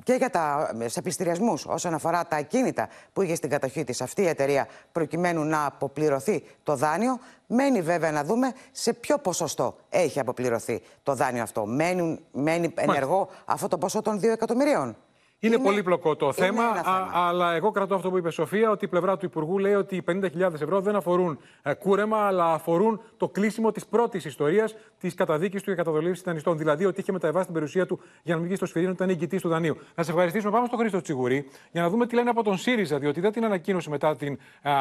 και 0.03 0.12
για 0.12 0.31
τα, 0.31 0.72
σε 0.87 1.03
πληστηριασμούς 1.03 1.66
όσον 1.66 1.94
αφορά 1.94 2.26
τα 2.26 2.37
ακίνητα 2.37 2.88
που 3.12 3.22
είχε 3.22 3.35
στην 3.35 3.50
κατοχή 3.50 3.85
της 3.85 4.00
αυτή 4.00 4.22
η 4.22 4.26
εταιρεία 4.26 4.66
προκειμένου 4.92 5.44
να 5.44 5.66
αποπληρωθεί 5.66 6.42
το 6.62 6.76
δάνειο. 6.76 7.18
Μένει 7.46 7.83
βέβαια 7.83 8.11
να 8.11 8.24
δούμε 8.24 8.53
σε 8.72 8.92
ποιο 8.92 9.18
ποσοστό 9.18 9.76
έχει 9.88 10.20
αποπληρωθεί 10.20 10.83
το 11.03 11.14
δάνειο 11.14 11.42
αυτό. 11.42 11.66
Μένει, 11.66 12.18
μένει 12.33 12.72
ενεργό 12.74 13.29
αυτό 13.44 13.68
το 13.68 13.79
ποσό 13.79 14.03
των 14.03 14.18
2 14.18 14.22
εκατομμυρίων; 14.24 14.96
Είναι, 15.42 15.59
πολύπλοκο 15.59 16.16
το 16.16 16.24
είναι 16.24 16.35
θέμα, 16.46 16.62
ένα 16.62 16.74
θέμα. 16.83 16.96
α- 16.96 17.11
αλλά 17.29 17.55
εγώ 17.55 17.70
κρατώ 17.70 17.94
αυτό 17.94 18.11
που 18.11 18.18
είπε 18.18 18.29
η 18.29 18.31
Σοφία, 18.31 18.70
ότι 18.70 18.85
η 18.85 18.88
πλευρά 18.88 19.16
του 19.16 19.24
Υπουργού 19.26 19.59
λέει 19.59 19.74
ότι 19.74 19.96
οι 19.96 20.03
50.000 20.09 20.40
ευρώ 20.55 20.81
δεν 20.81 20.96
αφορούν 20.96 21.38
ε, 21.62 21.74
κούρεμα, 21.74 22.16
αλλά 22.18 22.53
αφορούν 22.53 23.00
το 23.16 23.29
κλείσιμο 23.29 23.72
της 23.72 23.87
πρώτης 23.87 24.24
ιστορίας 24.24 24.76
της 25.00 25.14
καταδίκης 25.14 25.62
του 25.62 25.66
για 25.72 25.83
καταδολίευση 25.85 26.22
δανειστών. 26.26 26.59
Δηλαδή 26.59 26.85
ότι 26.85 27.00
είχε 27.00 27.12
μεταβάσει 27.12 27.44
την 27.44 27.55
περιουσία 27.55 27.87
του 27.87 28.00
για 28.22 28.33
να 28.35 28.38
μην 28.40 28.46
βγει 28.48 28.57
στο 28.57 28.66
σφυρί, 28.66 28.90
ήταν 28.90 29.09
εγκυτή 29.09 29.40
του 29.40 29.48
δανείου. 29.48 29.76
Να 29.94 30.03
σε 30.03 30.11
ευχαριστήσουμε. 30.11 30.53
Πάμε 30.53 30.66
στον 30.66 30.79
Χρήστο 30.79 31.00
Τσιγουρή 31.00 31.48
για 31.72 31.83
να 31.83 31.88
δούμε 31.88 32.07
τι 32.07 32.14
λένε 32.14 32.31
από 32.31 32.42
τον 32.42 32.57
ΣΥΡΙΖΑ, 32.59 32.98
διότι 32.98 33.20
δεν 33.20 33.33
την 33.33 33.44
ανακοίνωσε 33.44 33.90
μετά 33.90 34.16
την, 34.16 34.38
α, 34.62 34.72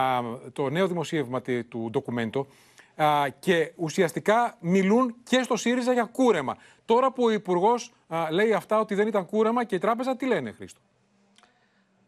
το 0.53 0.69
νέο 0.69 0.87
δημοσίευμα 0.87 1.41
τε- 1.41 1.65
του 1.69 1.87
ντοκουμέντο. 1.91 2.47
Α, 3.03 3.29
και 3.39 3.71
ουσιαστικά 3.75 4.55
μιλούν 4.59 5.15
και 5.23 5.41
στο 5.43 5.55
ΣΥΡΙΖΑ 5.55 5.93
για 5.93 6.03
κούρεμα. 6.03 6.57
Τώρα 6.85 7.11
που 7.11 7.23
ο 7.23 7.31
Υπουργός 7.31 7.91
λέει 8.31 8.53
αυτά 8.53 8.79
ότι 8.79 8.95
δεν 8.95 9.07
ήταν 9.07 9.25
κούρεμα 9.25 9.63
και 9.63 9.75
η 9.75 9.77
τράπεζα, 9.77 10.15
τι 10.15 10.25
λένε, 10.25 10.51
Χρήστο; 10.51 10.79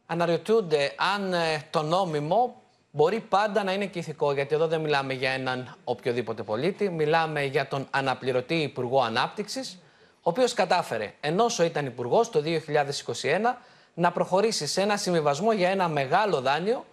αναρωτιούνται 0.06 0.94
αν 1.16 1.34
ε, 1.34 1.68
το 1.70 1.82
νόμιμο 1.82 2.62
μπορεί 2.92 3.20
πάντα 3.20 3.64
να 3.64 3.74
είναι 3.74 3.86
και 3.86 4.00
ηθικό. 4.00 4.34
Γιατί 4.34 4.56
εδώ 4.56 4.68
δεν 4.68 4.82
μιλάμε 4.82 5.14
για 5.14 5.32
έναν 5.32 5.76
οποιοδήποτε 5.84 6.44
πολίτη, 6.44 6.90
μιλάμε 6.90 7.44
για 7.44 7.68
τον 7.68 7.88
αναπληρωτή 7.90 8.56
Υπουργό 8.56 9.02
Ανάπτυξης, 9.02 9.80
ο 10.16 10.30
οποίος 10.30 10.54
κατάφερε, 10.54 11.14
ενώ 11.20 11.46
ήταν 11.66 11.86
Υπουργός 11.86 12.30
το 12.30 12.44
2021, 12.46 12.50
να 13.94 14.12
προχωρήσει 14.12 14.68
σε 14.68 14.82
ένα 14.82 14.98
συμβιβασμό 14.98 15.52
για 15.52 15.70
ένα 15.70 15.88
μεγάλο 15.88 16.42
δάνειο 16.42 16.86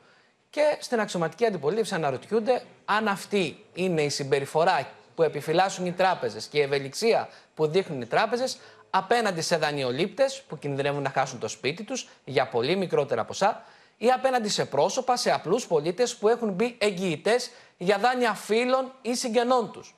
και 0.51 0.77
στην 0.81 1.01
αξιωματική 1.01 1.47
αντιπολίτευση 1.47 1.95
αναρωτιούνται 1.95 2.63
αν 2.85 3.09
αυτή 3.09 3.65
είναι 3.75 4.03
η 4.03 4.09
συμπεριφορά 4.09 4.91
που 5.15 5.23
επιφυλάσσουν 5.23 5.87
οι 5.87 5.93
τράπεζες 5.93 6.47
και 6.47 6.59
η 6.59 6.61
ευελιξία 6.61 7.29
που 7.55 7.67
δείχνουν 7.67 8.01
οι 8.01 8.07
τράπεζες 8.07 8.59
απέναντι 8.91 9.41
σε 9.41 9.57
δανειολήπτες 9.57 10.43
που 10.49 10.59
κινδυνεύουν 10.59 11.03
να 11.03 11.11
χάσουν 11.11 11.39
το 11.39 11.49
σπίτι 11.49 11.83
τους 11.83 12.09
για 12.25 12.49
πολύ 12.49 12.77
μικρότερα 12.77 13.25
ποσά 13.25 13.65
ή 13.97 14.11
απέναντι 14.11 14.49
σε 14.49 14.65
πρόσωπα, 14.65 15.17
σε 15.17 15.33
απλούς 15.33 15.67
πολίτες 15.67 16.17
που 16.17 16.29
έχουν 16.29 16.53
μπει 16.53 16.77
εγγυητές 16.79 17.51
για 17.77 17.99
δάνεια 17.99 18.35
φίλων 18.35 18.93
ή 19.03 19.15
συγγενών 19.15 19.73
τους. 19.73 19.95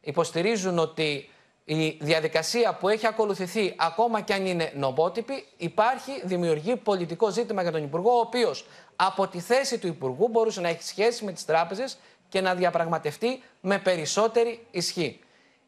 Υποστηρίζουν 0.00 0.78
ότι 0.78 1.30
η 1.72 1.96
διαδικασία 2.00 2.74
που 2.74 2.88
έχει 2.88 3.06
ακολουθηθεί, 3.06 3.74
ακόμα 3.76 4.20
και 4.20 4.34
αν 4.34 4.46
είναι 4.46 4.72
νομότυπη, 4.76 5.46
υπάρχει, 5.56 6.12
δημιουργεί 6.24 6.76
πολιτικό 6.76 7.30
ζήτημα 7.30 7.62
για 7.62 7.72
τον 7.72 7.82
Υπουργό, 7.82 8.10
ο 8.10 8.20
οποίος 8.20 8.66
από 8.96 9.26
τη 9.26 9.40
θέση 9.40 9.78
του 9.78 9.86
Υπουργού 9.86 10.28
μπορούσε 10.28 10.60
να 10.60 10.68
έχει 10.68 10.82
σχέση 10.82 11.24
με 11.24 11.32
τις 11.32 11.44
τράπεζες 11.44 11.98
και 12.28 12.40
να 12.40 12.54
διαπραγματευτεί 12.54 13.42
με 13.60 13.78
περισσότερη 13.78 14.66
ισχύ. 14.70 15.20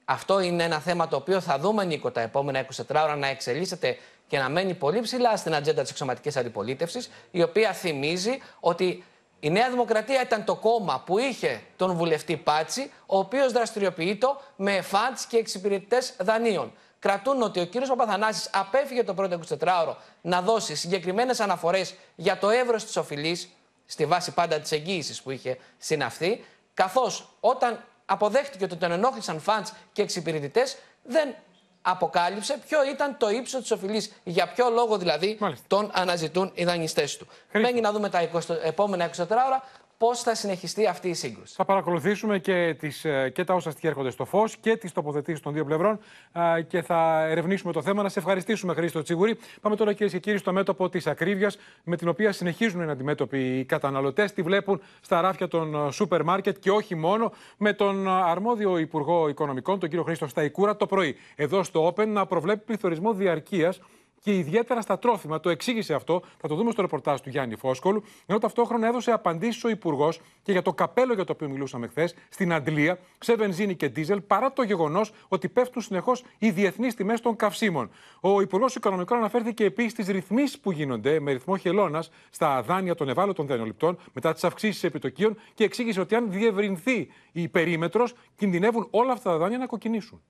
Αυτό 0.05 0.41
είναι 0.41 0.63
ένα 0.63 0.79
θέμα 0.79 1.09
το 1.09 1.17
οποίο 1.17 1.41
θα 1.41 1.59
δούμε, 1.59 1.85
Νίκο, 1.85 2.11
τα 2.11 2.21
επόμενα 2.21 2.67
24 2.77 2.83
ώρα 2.89 3.17
να 3.17 3.27
εξελίσσεται 3.27 3.97
και 4.27 4.39
να 4.39 4.49
μένει 4.49 4.75
πολύ 4.75 5.01
ψηλά 5.01 5.37
στην 5.37 5.55
ατζέντα 5.55 5.83
της 5.83 5.91
εξωματικής 5.91 6.37
αντιπολίτευσης, 6.37 7.11
η 7.31 7.43
οποία 7.43 7.73
θυμίζει 7.73 8.39
ότι 8.61 9.05
η 9.45 9.51
Νέα 9.51 9.71
Δημοκρατία 9.71 10.23
ήταν 10.23 10.45
το 10.45 10.55
κόμμα 10.55 11.03
που 11.07 11.19
είχε 11.19 11.63
τον 11.77 11.95
βουλευτή 11.95 12.37
Πάτσι, 12.37 12.91
ο 13.07 13.19
οποίος 13.19 13.53
δραστηριοποιείται 13.53 14.27
με 14.57 14.81
φαντς 14.81 15.27
και 15.27 15.37
εξυπηρετητές 15.37 16.15
δανείων. 16.19 16.73
Κρατούν 16.99 17.43
ότι 17.43 17.61
ο 17.61 17.65
κύριος 17.65 17.89
Παπαθανάσης 17.89 18.51
απέφυγε 18.53 19.05
το 19.05 19.15
πρώτο 19.15 19.41
24ωρο 19.61 19.95
να 20.21 20.41
δώσει 20.43 20.75
συγκεκριμένες 20.75 21.41
αναφορές 21.41 21.95
για 22.15 22.39
το 22.39 22.51
εύρος 22.51 22.85
της 22.85 22.97
οφειλής, 22.97 23.49
στη 23.87 24.07
βάση 24.07 24.33
πάντα 24.33 24.61
της 24.61 24.73
εγγύησης 24.73 25.23
που 25.23 25.31
είχε 25.31 25.59
συναυθεί, 25.79 26.45
καθώς 26.75 27.29
όταν 27.41 27.85
αποδέχτηκε 28.07 28.65
ότι 28.65 28.77
τον 28.77 28.93
ενόχλησαν 28.93 29.41
φαντς 29.41 29.73
και 29.93 30.03
εξυπηρετητές, 30.03 30.77
δεν 31.03 31.35
αποκάλυψε 31.83 32.59
ποιο 32.69 32.85
ήταν 32.85 33.17
το 33.19 33.31
ύψος 33.31 33.61
της 33.61 33.71
οφειλής. 33.71 34.13
Για 34.25 34.49
ποιο 34.49 34.71
λόγο 34.71 34.99
δηλαδή 34.99 35.39
τον 35.67 35.91
αναζητούν 35.95 36.51
οι 36.55 36.65
δανειστές 36.65 37.17
του. 37.17 37.27
Μένει 37.53 37.81
να 37.81 37.93
δούμε 37.93 38.09
τα 38.09 38.31
20 38.33 38.41
επόμενα 38.63 39.11
24 39.11 39.17
ώρα 39.29 39.63
πώς 40.03 40.21
θα 40.21 40.35
συνεχιστεί 40.35 40.87
αυτή 40.87 41.09
η 41.09 41.15
σύγκρουση. 41.15 41.55
Θα 41.57 41.65
παρακολουθήσουμε 41.65 42.39
και, 42.39 42.77
τις, 42.79 43.05
ε, 43.05 43.31
και 43.35 43.45
τα 43.45 43.55
όσα 43.55 43.71
στοιχεία 43.71 43.89
έρχονται 43.89 44.11
στο 44.11 44.25
φως 44.25 44.57
και 44.57 44.77
τις 44.77 44.93
τοποθετήσεις 44.93 45.41
των 45.41 45.53
δύο 45.53 45.65
πλευρών 45.65 45.99
ε, 46.33 46.63
και 46.63 46.83
θα 46.83 47.25
ερευνήσουμε 47.25 47.73
το 47.73 47.83
θέμα. 47.83 48.03
Να 48.03 48.09
σε 48.09 48.19
ευχαριστήσουμε, 48.19 48.75
Χρήστο 48.75 49.03
Τσιγουρή. 49.03 49.39
Πάμε 49.61 49.77
τώρα, 49.77 49.93
κυρίες 49.93 50.13
και 50.13 50.19
κύριοι, 50.19 50.39
στο 50.39 50.53
μέτωπο 50.53 50.89
της 50.89 51.07
ακρίβειας, 51.07 51.59
με 51.85 51.97
την 51.97 52.09
οποία 52.09 52.33
συνεχίζουν 52.33 52.77
να 52.79 52.83
είναι 52.83 52.93
αντιμέτωποι 52.93 53.59
οι 53.59 53.65
καταναλωτές. 53.65 54.33
Τη 54.33 54.43
βλέπουν 54.43 54.81
στα 55.01 55.21
ράφια 55.21 55.49
των 55.49 55.75
ε, 55.75 55.91
σούπερ 55.91 56.23
μάρκετ 56.23 56.57
και 56.59 56.71
όχι 56.71 56.95
μόνο, 56.95 57.33
με 57.57 57.73
τον 57.73 58.07
ε, 58.07 58.11
αρμόδιο 58.11 58.79
Υπουργό 58.79 59.29
Οικονομικών, 59.29 59.79
τον 59.79 59.89
κύριο 59.89 60.05
Χρήστο 60.05 60.27
Σταϊκούρα, 60.27 60.77
το 60.77 60.87
πρωί. 60.87 61.17
Εδώ 61.35 61.63
στο 61.63 61.87
Open 61.87 62.07
να 62.07 62.27
προβλέπει 62.27 62.65
πληθωρισμό 62.65 63.13
διαρκείας 63.13 63.81
και 64.23 64.37
ιδιαίτερα 64.37 64.81
στα 64.81 64.99
τρόφιμα. 64.99 65.41
Το 65.41 65.51
εξήγησε 65.51 65.95
αυτό, 65.95 66.23
θα 66.41 66.49
το 66.49 66.55
δούμε 66.55 66.71
στο 66.71 66.83
ρεπορτάζ 66.83 67.21
του 67.21 67.29
Γιάννη 67.29 67.57
Φόσκολου, 67.57 68.03
ενώ 68.27 68.39
ταυτόχρονα 68.39 68.87
έδωσε 68.87 69.13
απαντήσεις 69.13 69.65
ο 69.65 69.69
Υπουργός 69.69 70.21
και 70.43 70.53
για 70.53 70.63
το 70.63 70.73
καπέλο 70.73 71.15
για 71.15 71.25
το 71.25 71.33
οποίο 71.33 71.49
μιλούσαμε 71.49 71.87
χθες 71.87 72.15
στην 72.29 72.53
Αντλία, 72.53 72.99
σε 73.19 73.35
βενζίνη 73.35 73.75
και 73.75 73.89
ντίζελ, 73.89 74.21
παρά 74.21 74.53
το 74.53 74.63
γεγονός 74.63 75.13
ότι 75.29 75.49
πέφτουν 75.49 75.83
συνεχώς 75.83 76.25
οι 76.39 76.51
διεθνείς 76.51 76.95
τιμές 76.95 77.21
των 77.21 77.37
καυσίμων. 77.37 77.91
Ο 78.21 78.41
Υπουργός 78.41 78.75
Οικονομικών 78.75 79.19
αναφέρθηκε 79.19 79.65
επίσης 79.65 79.93
στις 79.93 80.09
ρυθμίσεις 80.09 80.59
που 80.59 80.71
γίνονται 80.71 81.21
με 81.21 81.33
ρυθμό 81.33 81.57
χελώνας 81.57 82.11
στα 82.31 82.63
δάνεια 82.63 82.95
των 82.95 83.09
ευάλωτων 83.09 83.47
δανειοληπτών 83.47 83.99
μετά 84.13 84.33
τις 84.33 84.45
αυξήσεις 84.45 84.85
επιτοκίων 84.85 85.37
και 85.55 85.65
εξήγησε 85.65 86.01
ότι 86.01 86.15
αν 86.15 86.31
διευρυνθεί 86.31 87.09
η 87.33 87.49
περίμετρος, 87.49 88.15
κινδυνεύουν 88.37 88.87
όλα 88.91 89.13
αυτά 89.13 89.31
τα 89.31 89.37
δάνεια 89.37 89.59
να 89.59 89.67
κοκκινήσουν. 89.67 90.23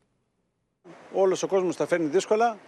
Όλος 1.13 1.43
ο 1.43 1.47
κόσμος 1.47 1.77
τα 1.77 1.87
φέρνει 1.87 2.07
δύσκολα. 2.07 2.59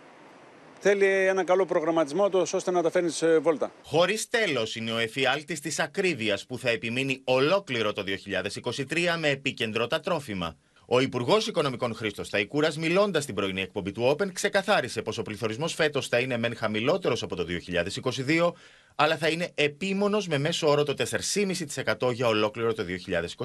Θέλει 0.86 1.06
ένα 1.06 1.44
καλό 1.44 1.64
προγραμματισμό 1.66 2.28
του 2.28 2.46
ώστε 2.54 2.70
να 2.70 2.82
τα 2.82 2.90
φέρνει 2.90 3.10
σε 3.10 3.38
βόλτα. 3.38 3.72
Χωρίς 3.82 4.28
τέλος 4.28 4.76
είναι 4.76 4.92
ο 4.92 4.98
εφιάλτης 4.98 5.60
της 5.60 5.78
ακρίβειας 5.78 6.46
που 6.46 6.58
θα 6.58 6.70
επιμείνει 6.70 7.20
ολόκληρο 7.24 7.92
το 7.92 8.02
2023 8.02 9.16
με 9.18 9.28
επίκεντρο 9.28 9.86
τα 9.86 10.00
τρόφιμα. 10.00 10.56
Ο 10.86 11.00
Υπουργός 11.00 11.46
Οικονομικών 11.46 11.94
Χρήστος 11.94 12.30
Ταϊκούρα, 12.30 12.68
μιλώντας 12.78 13.22
στην 13.22 13.34
πρωινή 13.34 13.60
εκπομπή 13.60 13.92
του 13.92 14.16
Open, 14.16 14.32
ξεκαθάρισε 14.32 15.02
πως 15.02 15.18
ο 15.18 15.22
πληθωρισμός 15.22 15.74
φέτος 15.74 16.08
θα 16.08 16.18
είναι 16.18 16.38
μεν 16.38 16.56
χαμηλότερος 16.56 17.22
από 17.22 17.36
το 17.36 17.44
2022, 17.44 18.52
αλλά 18.94 19.16
θα 19.16 19.28
είναι 19.28 19.50
επίμονος 19.54 20.28
με 20.28 20.38
μέσο 20.38 20.68
όρο 20.68 20.82
το 20.82 20.94
4,5% 20.94 22.12
για 22.12 22.26
ολόκληρο 22.26 22.72
το 22.72 22.84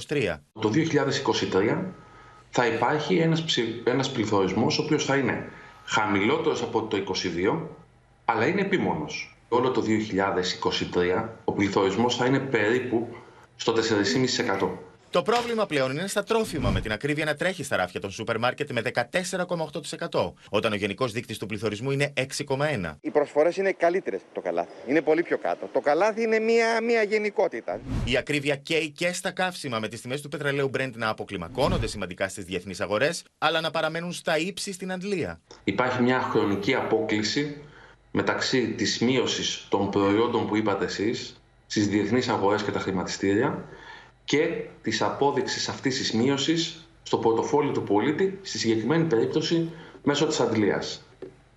2023. 0.08 0.43
Το 0.60 0.69
2023 0.69 1.93
θα 2.49 2.65
υπάρχει 2.67 3.17
ένας, 3.17 3.43
ψη- 3.43 3.88
ένας 3.88 4.12
πληθωρισμός 4.12 4.80
ο 4.80 4.82
οποίος 4.82 5.06
θα 5.06 5.15
είναι 5.15 5.49
χαμηλότερος 5.89 6.62
από 6.62 6.82
το 6.82 6.97
2022, 6.97 7.60
αλλά 8.25 8.47
είναι 8.47 8.62
επίμονος. 8.62 9.38
Όλο 9.49 9.71
το 9.71 9.82
2023 9.82 11.30
ο 11.43 11.52
πληθωρισμός 11.52 12.15
θα 12.15 12.25
είναι 12.25 12.39
περίπου 12.39 13.08
στο 13.56 13.73
4,5%. 13.73 14.69
Το 15.12 15.22
πρόβλημα 15.22 15.65
πλέον 15.65 15.91
είναι 15.91 16.08
στα 16.08 16.24
τρόφιμα, 16.24 16.69
με 16.69 16.82
την 16.82 16.91
ακρίβεια 16.91 17.26
να 17.26 17.36
τρέχει 17.36 17.63
στα 17.63 17.76
ράφια 17.76 18.00
των 18.00 18.12
σούπερ 18.12 18.39
μάρκετ 18.39 18.72
με 18.72 18.82
14,8%, 20.12 20.34
όταν 20.50 20.72
ο 20.72 20.76
γενικός 20.76 21.12
δείκτης 21.12 21.38
του 21.38 21.45
πληθωρισμού 21.45 21.91
είναι 21.91 22.13
6,1%. 22.15 22.98
Οι 23.02 23.10
προσφορές 23.10 23.58
είναι 23.58 23.72
καλύτερες 23.72 24.22
το 24.34 24.41
καλάθι. 24.41 24.69
Είναι 24.88 25.02
πολύ 25.02 25.24
πιο 25.24 25.38
κάτω. 25.38 25.69
Το 25.74 25.80
καλάθι 25.80 26.22
είναι 26.22 26.39
μια, 26.39 26.82
μια 26.82 27.04
γενικότητα. 27.04 27.80
Η 28.06 28.17
ακρίβεια 28.17 28.56
καίει 28.56 28.89
και 28.89 29.13
στα 29.13 29.32
καύσιμα, 29.32 29.80
με 29.80 29.88
τις 29.88 30.02
τιμές 30.02 30.22
του 30.22 30.30
πετρελαίου 30.30 30.72
Brent 30.78 30.91
να 30.95 31.10
αποκλιμακώνονται 31.10 31.88
σημαντικά 31.88 32.28
στις 32.28 32.43
διεθνείς 32.43 32.82
αγορές, 32.82 33.24
αλλά 33.38 33.62
να 33.62 33.72
παραμένουν 33.72 34.12
στα 34.12 34.38
ύψη 34.38 34.74
στην 34.74 34.91
Αντλία. 34.91 35.39
Υπάρχει 35.63 36.02
μια 36.02 36.19
χρονική 36.19 36.74
απόκληση 36.76 37.62
μεταξύ 38.12 38.67
της 38.67 39.00
μείωσης 39.00 39.67
των 39.69 39.89
προϊόντων 39.89 40.48
που 40.48 40.56
είπατε 40.56 40.86
εσείς 40.86 41.41
στις 41.67 41.88
διεθνείς 41.88 42.28
αγορές 42.28 42.63
και 42.63 42.72
τα 42.72 42.80
χρηματιστήρια 42.80 43.65
και 44.29 44.63
της 44.81 45.01
απόδειξης 45.01 45.69
αυτής 45.69 45.97
της 45.97 46.13
μείωσης 46.13 46.87
στο 47.03 47.17
πορτοφόλι 47.17 47.71
του 47.71 47.83
πολίτη, 47.83 48.39
στη 48.41 48.57
συγκεκριμένη 48.57 49.03
περίπτωση 49.03 49.69
μέσω 50.03 50.27
της 50.27 50.39
αντλίας. 50.39 51.03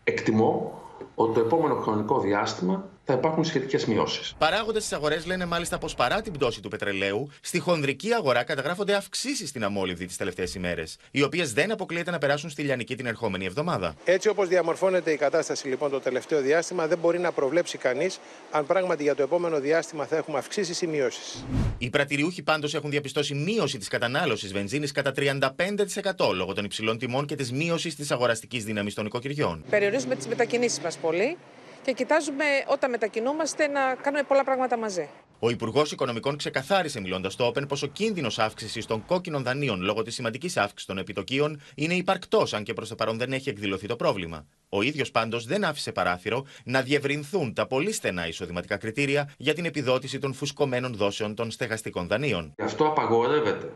Εκτιμώ 0.05 0.83
ότι 1.15 1.35
το 1.35 1.41
επόμενο 1.41 1.75
χρονικό 1.75 2.21
διάστημα 2.21 2.89
θα 3.05 3.13
υπάρχουν 3.13 3.45
σχετικές 3.45 3.85
μειώσεις. 3.85 4.35
Παράγοντες 4.39 4.85
στι 4.85 4.95
αγορές 4.95 5.27
λένε 5.27 5.45
μάλιστα 5.45 5.79
πως 5.79 5.95
παρά 5.95 6.21
την 6.21 6.33
πτώση 6.33 6.61
του 6.61 6.69
πετρελαίου, 6.69 7.31
στη 7.41 7.59
χονδρική 7.59 8.13
αγορά 8.13 8.43
καταγράφονται 8.43 8.95
αυξήσεις 8.95 9.49
στην 9.49 9.65
αμόλυβδη 9.65 10.07
τις 10.07 10.17
τελευταίες 10.17 10.55
ημέρες, 10.55 10.97
οι 11.11 11.23
οποίες 11.23 11.53
δεν 11.53 11.73
αποκλείεται 11.73 12.11
να 12.11 12.19
περάσουν 12.19 12.51
στη 12.51 12.63
λιανική 12.63 12.97
την 12.97 13.07
ερχόμενη 13.07 13.45
εβδομάδα. 13.45 13.95
Έτσι 14.05 14.29
όπως 14.29 14.49
διαμορφώνεται 14.49 15.11
η 15.11 15.17
κατάσταση 15.17 15.69
λοιπόν 15.69 15.91
το 15.91 16.01
τελευταίο 16.01 16.41
διάστημα 16.41 16.87
δεν 16.87 16.99
μπορεί 16.99 17.19
να 17.19 17.33
προβλέψει 17.33 17.79
κανείς 17.79 18.21
αν 18.51 18.67
πράγματι 18.67 19.03
για 19.03 19.15
το 19.15 19.23
επόμενο 19.23 19.61
διάστημα 19.61 20.07
θα 20.07 20.17
έχουμε 20.17 20.39
αυξήσεις 20.39 20.83
ή 20.83 20.87
μειώσεις. 20.87 21.45
Οι 21.79 21.91
πρατηριούχοι 21.91 22.43
πάντως 22.43 22.75
έχουν 22.75 22.91
διαπιστώσει 22.91 23.35
μείωση 23.35 23.79
της 23.79 23.89
κατανάλωσης 23.89 24.53
βενζίνης 24.53 24.93
κατά 24.93 25.13
35% 25.17 26.35
λόγω 26.35 26.53
των 26.53 26.65
υψηλών 26.65 26.99
τιμών 26.99 27.27
και 27.27 27.35
της 27.35 27.53
μείωσης 27.53 27.95
της 27.95 28.11
αγοραστικής 28.11 28.65
δύναμης 28.65 28.95
των 28.95 29.07
οικοκυριών. 29.07 29.65
Περιορίζουμε 29.71 30.15
τις 30.15 30.27
μετακινήσεις 30.27 30.81
μας 30.81 30.97
πολύ 30.97 31.37
και 31.85 31.93
κοιτάζουμε 31.93 32.45
όταν 32.67 32.91
μετακινούμαστε 32.91 33.67
να 33.67 33.95
κάνουμε 33.95 34.23
πολλά 34.23 34.45
πράγματα 34.45 34.79
μαζί. 34.79 35.09
Ο 35.39 35.51
Υπουργός 35.51 35.93
Οικονομικών 35.93 36.37
ξεκαθάρισε, 36.37 37.01
μιλώντας 37.01 37.33
στο 37.33 37.49
Open, 37.49 37.69
πω 37.69 37.77
ο 37.83 37.87
κίνδυνος 37.87 38.39
αύξησης 38.39 38.87
των 38.87 39.05
κόκκινων 39.07 39.43
δανείων 39.43 39.81
λόγω 39.81 40.03
της 40.03 40.15
σημαντικής 40.15 40.57
αύξησης 40.57 40.85
των 40.87 40.99
επιτοκίων 40.99 41.61
είναι 41.75 41.95
υπαρκτός, 41.95 42.55
αν 42.55 42.63
και 42.63 42.73
προς 42.73 42.89
το 42.89 42.95
παρόν 42.95 43.19
δεν 43.19 43.33
έχει 43.33 43.49
εκδηλωθεί 43.49 43.87
το 43.87 43.97
πρόβλημα. 43.97 44.47
Ο 44.69 44.83
ίδιος 44.83 45.11
πάντως 45.11 45.47
δεν 45.47 45.65
άφησε 45.65 45.93
παράθυρο 45.93 46.45
να 46.65 46.83
διευρυνθούν 46.83 47.55
τα 47.55 47.67
πολύ 47.67 47.93
στενά 47.93 48.29
εισοδηματικά 48.29 48.77
κριτήρια 48.77 49.31
για 49.37 49.55
την 49.55 49.65
επιδότηση 49.65 50.19
των 50.19 50.35
φουσκωμένων 50.35 50.95
δόσεων 50.95 51.35
των 51.35 51.51
στεγαστικών 51.51 52.07
δανείων. 52.07 52.53
Γι' 52.57 52.65
αυτό 52.65 52.87
απαγορεύεται 52.87 53.73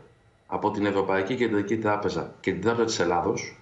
από 0.47 0.71
την 0.71 0.85
Ευρωπαϊκή 0.85 1.35
Κεντρική 1.35 1.77
Τράπεζα 1.77 2.35
και 2.39 2.51
την 2.51 2.61
Τράπεζα 2.61 2.85
της 2.85 2.99
Ελλάδος, 2.99 3.57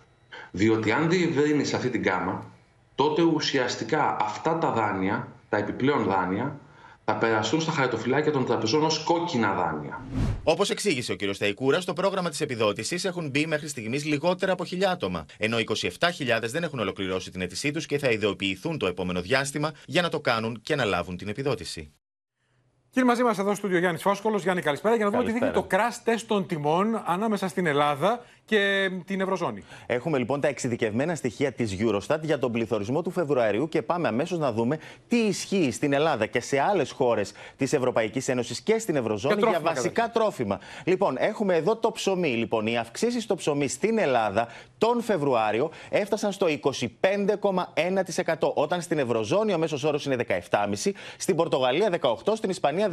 διότι 0.52 0.92
αν 0.92 1.10
διευρύνεις 1.10 1.74
αυτή 1.74 1.90
την 1.90 2.04
κάμα, 2.04 2.52
τότε 2.96 3.22
ουσιαστικά 3.22 4.18
αυτά 4.20 4.58
τα 4.58 4.72
δάνεια, 4.72 5.28
τα 5.50 5.58
επιπλέον 5.58 6.04
δάνεια, 6.04 6.60
θα 7.06 7.16
περαστούν 7.16 7.62
στα 7.62 7.72
χαρτοφυλάκια 7.72 8.32
των 8.32 8.46
τραπεζών 8.46 8.84
ως 8.84 9.04
κόκκινα 9.04 9.54
δάνεια. 9.54 10.02
Όπως 10.44 10.70
εξήγησε 10.70 11.12
ο 11.12 11.16
κ. 11.16 11.34
Σταϊκούρα, 11.34 11.82
στο 11.82 11.94
πρόγραμμα 11.94 12.30
της 12.30 12.42
επιδότησης 12.42 13.06
έχουν 13.06 13.30
μπει 13.30 13.46
μέχρι 13.46 13.68
στιγμής 13.68 14.06
λιγότερα 14.06 14.52
από 14.52 14.66
χιλιά 14.66 14.92
άτομα, 14.92 15.26
ενώ 15.38 15.58
27.000 15.58 16.42
δεν 16.42 16.64
έχουν 16.64 16.80
ολοκληρώσει 16.80 17.32
την 17.32 17.42
αίτησή 17.42 17.72
τους 17.72 17.86
και 17.86 17.98
θα 17.98 18.10
ιδεοποιηθούν 18.10 18.78
το 18.78 18.88
επόμενο 18.88 19.22
διάστημα 19.22 19.72
για 19.86 20.02
να 20.02 20.10
το 20.10 20.20
κάνουν 20.20 20.62
και 20.62 20.76
να 20.76 20.86
λάβουν 20.86 21.18
την 21.18 21.28
επιδότηση. 21.28 21.92
Κύριε 22.96 23.10
μαζί 23.10 23.24
μας 23.24 23.38
εδώ 23.38 23.48
στο 23.48 23.56
στούντιο 23.56 23.80
Γιάννης 23.80 24.02
Φόσκολο. 24.02 24.38
Γιάννη, 24.38 24.62
καλησπέρα. 24.62 24.96
Για 24.96 25.06
να 25.06 25.12
δούμε 25.12 25.24
τι 25.24 25.32
δείχνει 25.32 25.52
το 25.52 25.68
crash 25.72 26.10
test 26.10 26.24
των 26.28 26.48
τιμών 26.48 27.04
ανάμεσα 27.06 27.48
στην 27.48 27.66
Ελλάδα 27.66 28.26
και 28.46 28.90
την 29.06 29.22
Ευρωζώνη. 29.22 29.64
Έχουμε 29.86 30.18
λοιπόν 30.18 30.42
τα 30.42 30.48
εξειδικευμένα 30.48 31.16
στοιχεία 31.16 31.52
της 31.52 31.78
Eurostat 31.80 32.20
για 32.22 32.40
τον 32.40 32.52
πληθωρισμό 32.52 33.02
του 33.02 33.12
Φεβρουαρίου 33.12 33.70
και 33.70 33.82
πάμε 33.82 34.08
αμέσως 34.08 34.40
να 34.40 34.52
δούμε 34.52 34.80
τι 35.08 35.18
ισχύει 35.18 35.72
στην 35.72 35.94
Ελλάδα 35.94 36.26
και 36.26 36.40
σε 36.40 36.60
άλλες 36.60 36.92
χώρες 36.92 37.34
της 37.58 37.74
Ευρωπαϊκής 37.74 38.28
Ένωσης 38.28 38.62
και 38.62 38.80
στην 38.80 38.96
Ευρωζώνη 38.96 39.42
για 39.50 39.60
βασικά 39.60 40.10
τρόφιμα. 40.10 40.60
Λοιπόν, 40.84 41.16
έχουμε 41.20 41.56
εδώ 41.56 41.76
το 41.76 41.92
ψωμί. 41.92 42.36
Λοιπόν, 42.36 42.68
οι 42.68 42.78
αυξήσεις 42.78 43.24
στο 43.24 43.36
ψωμί 43.36 43.68
στην 43.68 43.98
Ελλάδα 43.98 44.48
τον 44.78 45.02
Φεβρουάριο 45.02 45.72
έφτασαν 45.90 46.32
στο 46.32 46.48
25,1%. 46.48 48.52
Όταν 48.54 48.82
στην 48.82 49.00
Ευρωζώνη 49.00 49.54
ο 49.54 49.58
μέσος 49.58 49.84
όρος 49.84 50.06
είναι 50.06 50.16
17,5%, 50.50 50.92
στην 51.18 51.36
Πορτογαλία 51.36 51.90
18%, 52.02 52.36
στην 52.36 52.50
Ισπανία 52.50 52.90
13% 52.90 52.92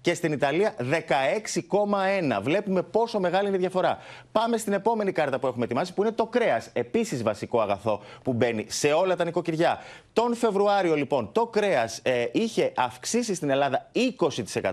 και 0.00 0.14
στην 0.14 0.32
Ιταλία 0.32 0.74
16,1%. 0.78 2.42
Βλέπουμε 2.42 2.82
πόσο 2.82 3.20
μεγάλη 3.20 3.48
είναι 3.48 3.56
η 3.56 3.60
διαφορά. 3.60 3.98
Πάμε 4.32 4.56
στην 4.56 4.69
στην 4.70 4.82
επόμενη 4.82 5.12
κάρτα 5.12 5.38
που 5.38 5.46
έχουμε 5.46 5.64
ετοιμάσει, 5.64 5.94
που 5.94 6.02
είναι 6.02 6.12
το 6.12 6.26
κρέας. 6.26 6.70
Επίσης 6.72 7.22
βασικό 7.22 7.60
αγαθό 7.60 8.00
που 8.22 8.32
μπαίνει 8.32 8.64
σε 8.68 8.92
όλα 8.92 9.16
τα 9.16 9.24
νοικοκυριά. 9.24 9.78
Τον 10.12 10.34
Φεβρουάριο, 10.34 10.94
λοιπόν, 10.94 11.32
το 11.32 11.46
κρέας 11.46 12.00
ε, 12.02 12.26
είχε 12.32 12.72
αυξήσει 12.76 13.34
στην 13.34 13.50
Ελλάδα 13.50 13.90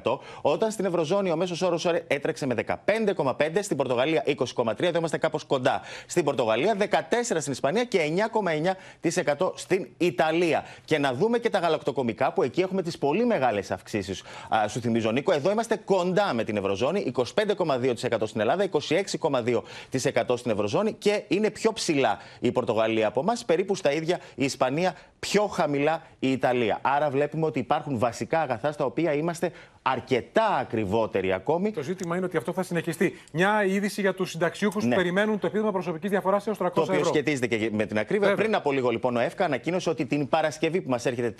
20%, 0.03 0.17
όταν 0.41 0.71
στην 0.71 0.85
Ευρωζώνη 0.85 1.31
ο 1.31 1.35
μέσος 1.35 1.61
όρος 1.61 1.85
έτρεξε 2.07 2.45
με 2.45 2.55
15,5%, 2.85 3.59
στην 3.61 3.77
Πορτογαλία 3.77 4.23
20,3%, 4.25 4.83
εδώ 4.83 4.97
είμαστε 4.97 5.17
κάπως 5.17 5.43
κοντά. 5.43 5.81
Στην 6.07 6.23
Πορτογαλία 6.23 6.75
14% 6.79 6.85
στην 7.39 7.51
Ισπανία 7.51 7.83
και 7.83 7.99
9,9% 9.01 9.51
στην 9.55 9.87
Ιταλία. 9.97 10.65
Και 10.85 10.97
να 10.97 11.13
δούμε 11.13 11.37
και 11.37 11.49
τα 11.49 11.59
γαλακτοκομικά, 11.59 12.33
που 12.33 12.43
εκεί 12.43 12.61
έχουμε 12.61 12.81
τις 12.81 12.97
πολύ 12.97 13.25
μεγάλες 13.25 13.71
αυξήσεις. 13.71 14.23
Σου 14.67 14.79
θυμίζω, 14.79 15.11
Νίκο, 15.11 15.31
εδώ 15.31 15.51
είμαστε 15.51 15.75
κοντά 15.85 16.33
με 16.33 16.43
την 16.43 16.57
Ευρωζώνη, 16.57 17.11
25,2% 17.15 17.95
στην 18.25 18.41
Ελλάδα, 18.41 18.69
26,2% 18.71 19.61
στην 20.35 20.51
Ευρωζώνη 20.51 20.93
και 20.93 21.23
είναι 21.27 21.49
πιο 21.49 21.73
ψηλά 21.73 22.17
η 22.39 22.51
Πορτογαλία 22.51 23.07
από 23.07 23.19
εμάς, 23.19 23.45
περίπου 23.45 23.75
στα 23.75 23.91
ίδια 23.91 24.19
η 24.35 24.43
Ισπανία, 24.43 24.95
πιο 25.19 25.47
χαμηλά 25.47 26.01
η 26.19 26.31
Ιταλία. 26.31 26.79
Άρα 26.81 27.09
βλέπουμε 27.09 27.45
ότι 27.45 27.59
υπάρχουν 27.59 27.97
βασικά 27.97 28.41
αγαθά 28.41 28.71
στα 28.71 28.85
οποία 28.85 29.13
είμαστε 29.13 29.51
αρκετά 29.91 30.55
ακριβότεροι 30.55 31.33
ακόμη. 31.33 31.71
Το 31.71 31.81
ζήτημα 31.81 32.15
είναι 32.15 32.25
ότι 32.25 32.37
αυτό 32.37 32.53
θα 32.53 32.63
συνεχιστεί. 32.63 33.17
Μια 33.31 33.65
είδηση 33.65 34.01
για 34.01 34.13
τους 34.13 34.29
συνταξιούχους 34.29 34.83
ναι. 34.83 34.89
που 34.89 34.95
περιμένουν 34.95 35.39
το 35.39 35.47
επίδομα 35.47 35.71
προσωπικής 35.71 36.09
διαφοράς 36.09 36.47
έως 36.47 36.57
300 36.57 36.65
ευρώ. 36.67 36.85
Το 36.85 36.91
οποίο 36.91 37.03
σχετίζεται 37.03 37.47
και 37.47 37.69
με 37.73 37.85
την 37.85 37.97
ακρίβεια. 37.97 38.35
Πριν 38.35 38.55
από 38.55 38.71
λίγο, 38.71 38.89
λοιπόν, 38.89 39.15
ο 39.15 39.19
ΕΦΚΑ 39.19 39.45
ανακοίνωσε 39.45 39.89
ότι 39.89 40.05
την 40.05 40.27
Παρασκευή 40.27 40.81
που 40.81 40.89
μας 40.89 41.05
έρχεται 41.05 41.35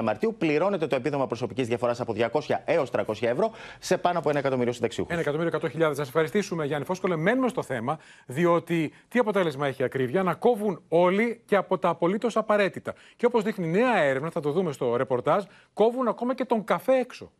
31 0.00 0.02
Μαρτίου 0.02 0.34
πληρώνεται 0.38 0.86
το 0.86 0.96
επίδομα 0.96 1.26
προσωπικής 1.26 1.66
διαφοράς 1.66 2.00
από 2.00 2.14
200 2.16 2.40
έως 2.64 2.90
300 2.90 3.02
ευρώ 3.20 3.50
σε 3.78 3.98
πάνω 3.98 4.18
από 4.18 4.30
1 4.30 4.34
εκατομμύριο 4.34 4.72
συνταξιούχους. 4.72 5.16
1 5.16 5.18
εκατομμύριο 5.18 5.60
100.000. 5.62 5.90
Σας 5.94 6.08
ευχαριστήσουμε, 6.08 6.66
Γιάννη 6.66 6.84
Φόσκολε. 6.84 7.16
Μένουμε 7.16 7.48
στο 7.48 7.62
θέμα, 7.62 7.98
διότι 8.26 8.92
τι 9.08 9.18
αποτέλεσμα 9.18 9.66
έχει 9.66 9.82
ακρίβεια; 9.82 10.22
Να 10.22 10.34
κόβουν 10.34 10.82
όλοι 10.88 11.40
και 11.44 11.56
από 11.56 11.78
τα 11.78 11.88
απολύτως 11.88 12.36
απαραίτητα. 12.36 12.94
Και 13.16 13.26
όπως 13.26 13.42
δείχνει 13.42 13.66
νέα 13.66 13.98
έρευνα, 13.98 14.30
θα 14.30 14.40
το 14.40 14.50
δούμε 14.50 14.72
στο 14.72 14.96
ρεπορτάζ, 14.96 15.44
κόβουν 15.72 16.08
ακόμα 16.08 16.34
και 16.34 16.44
τον 16.44 16.64
καφέ 16.64 16.92
έξω. 16.92 17.30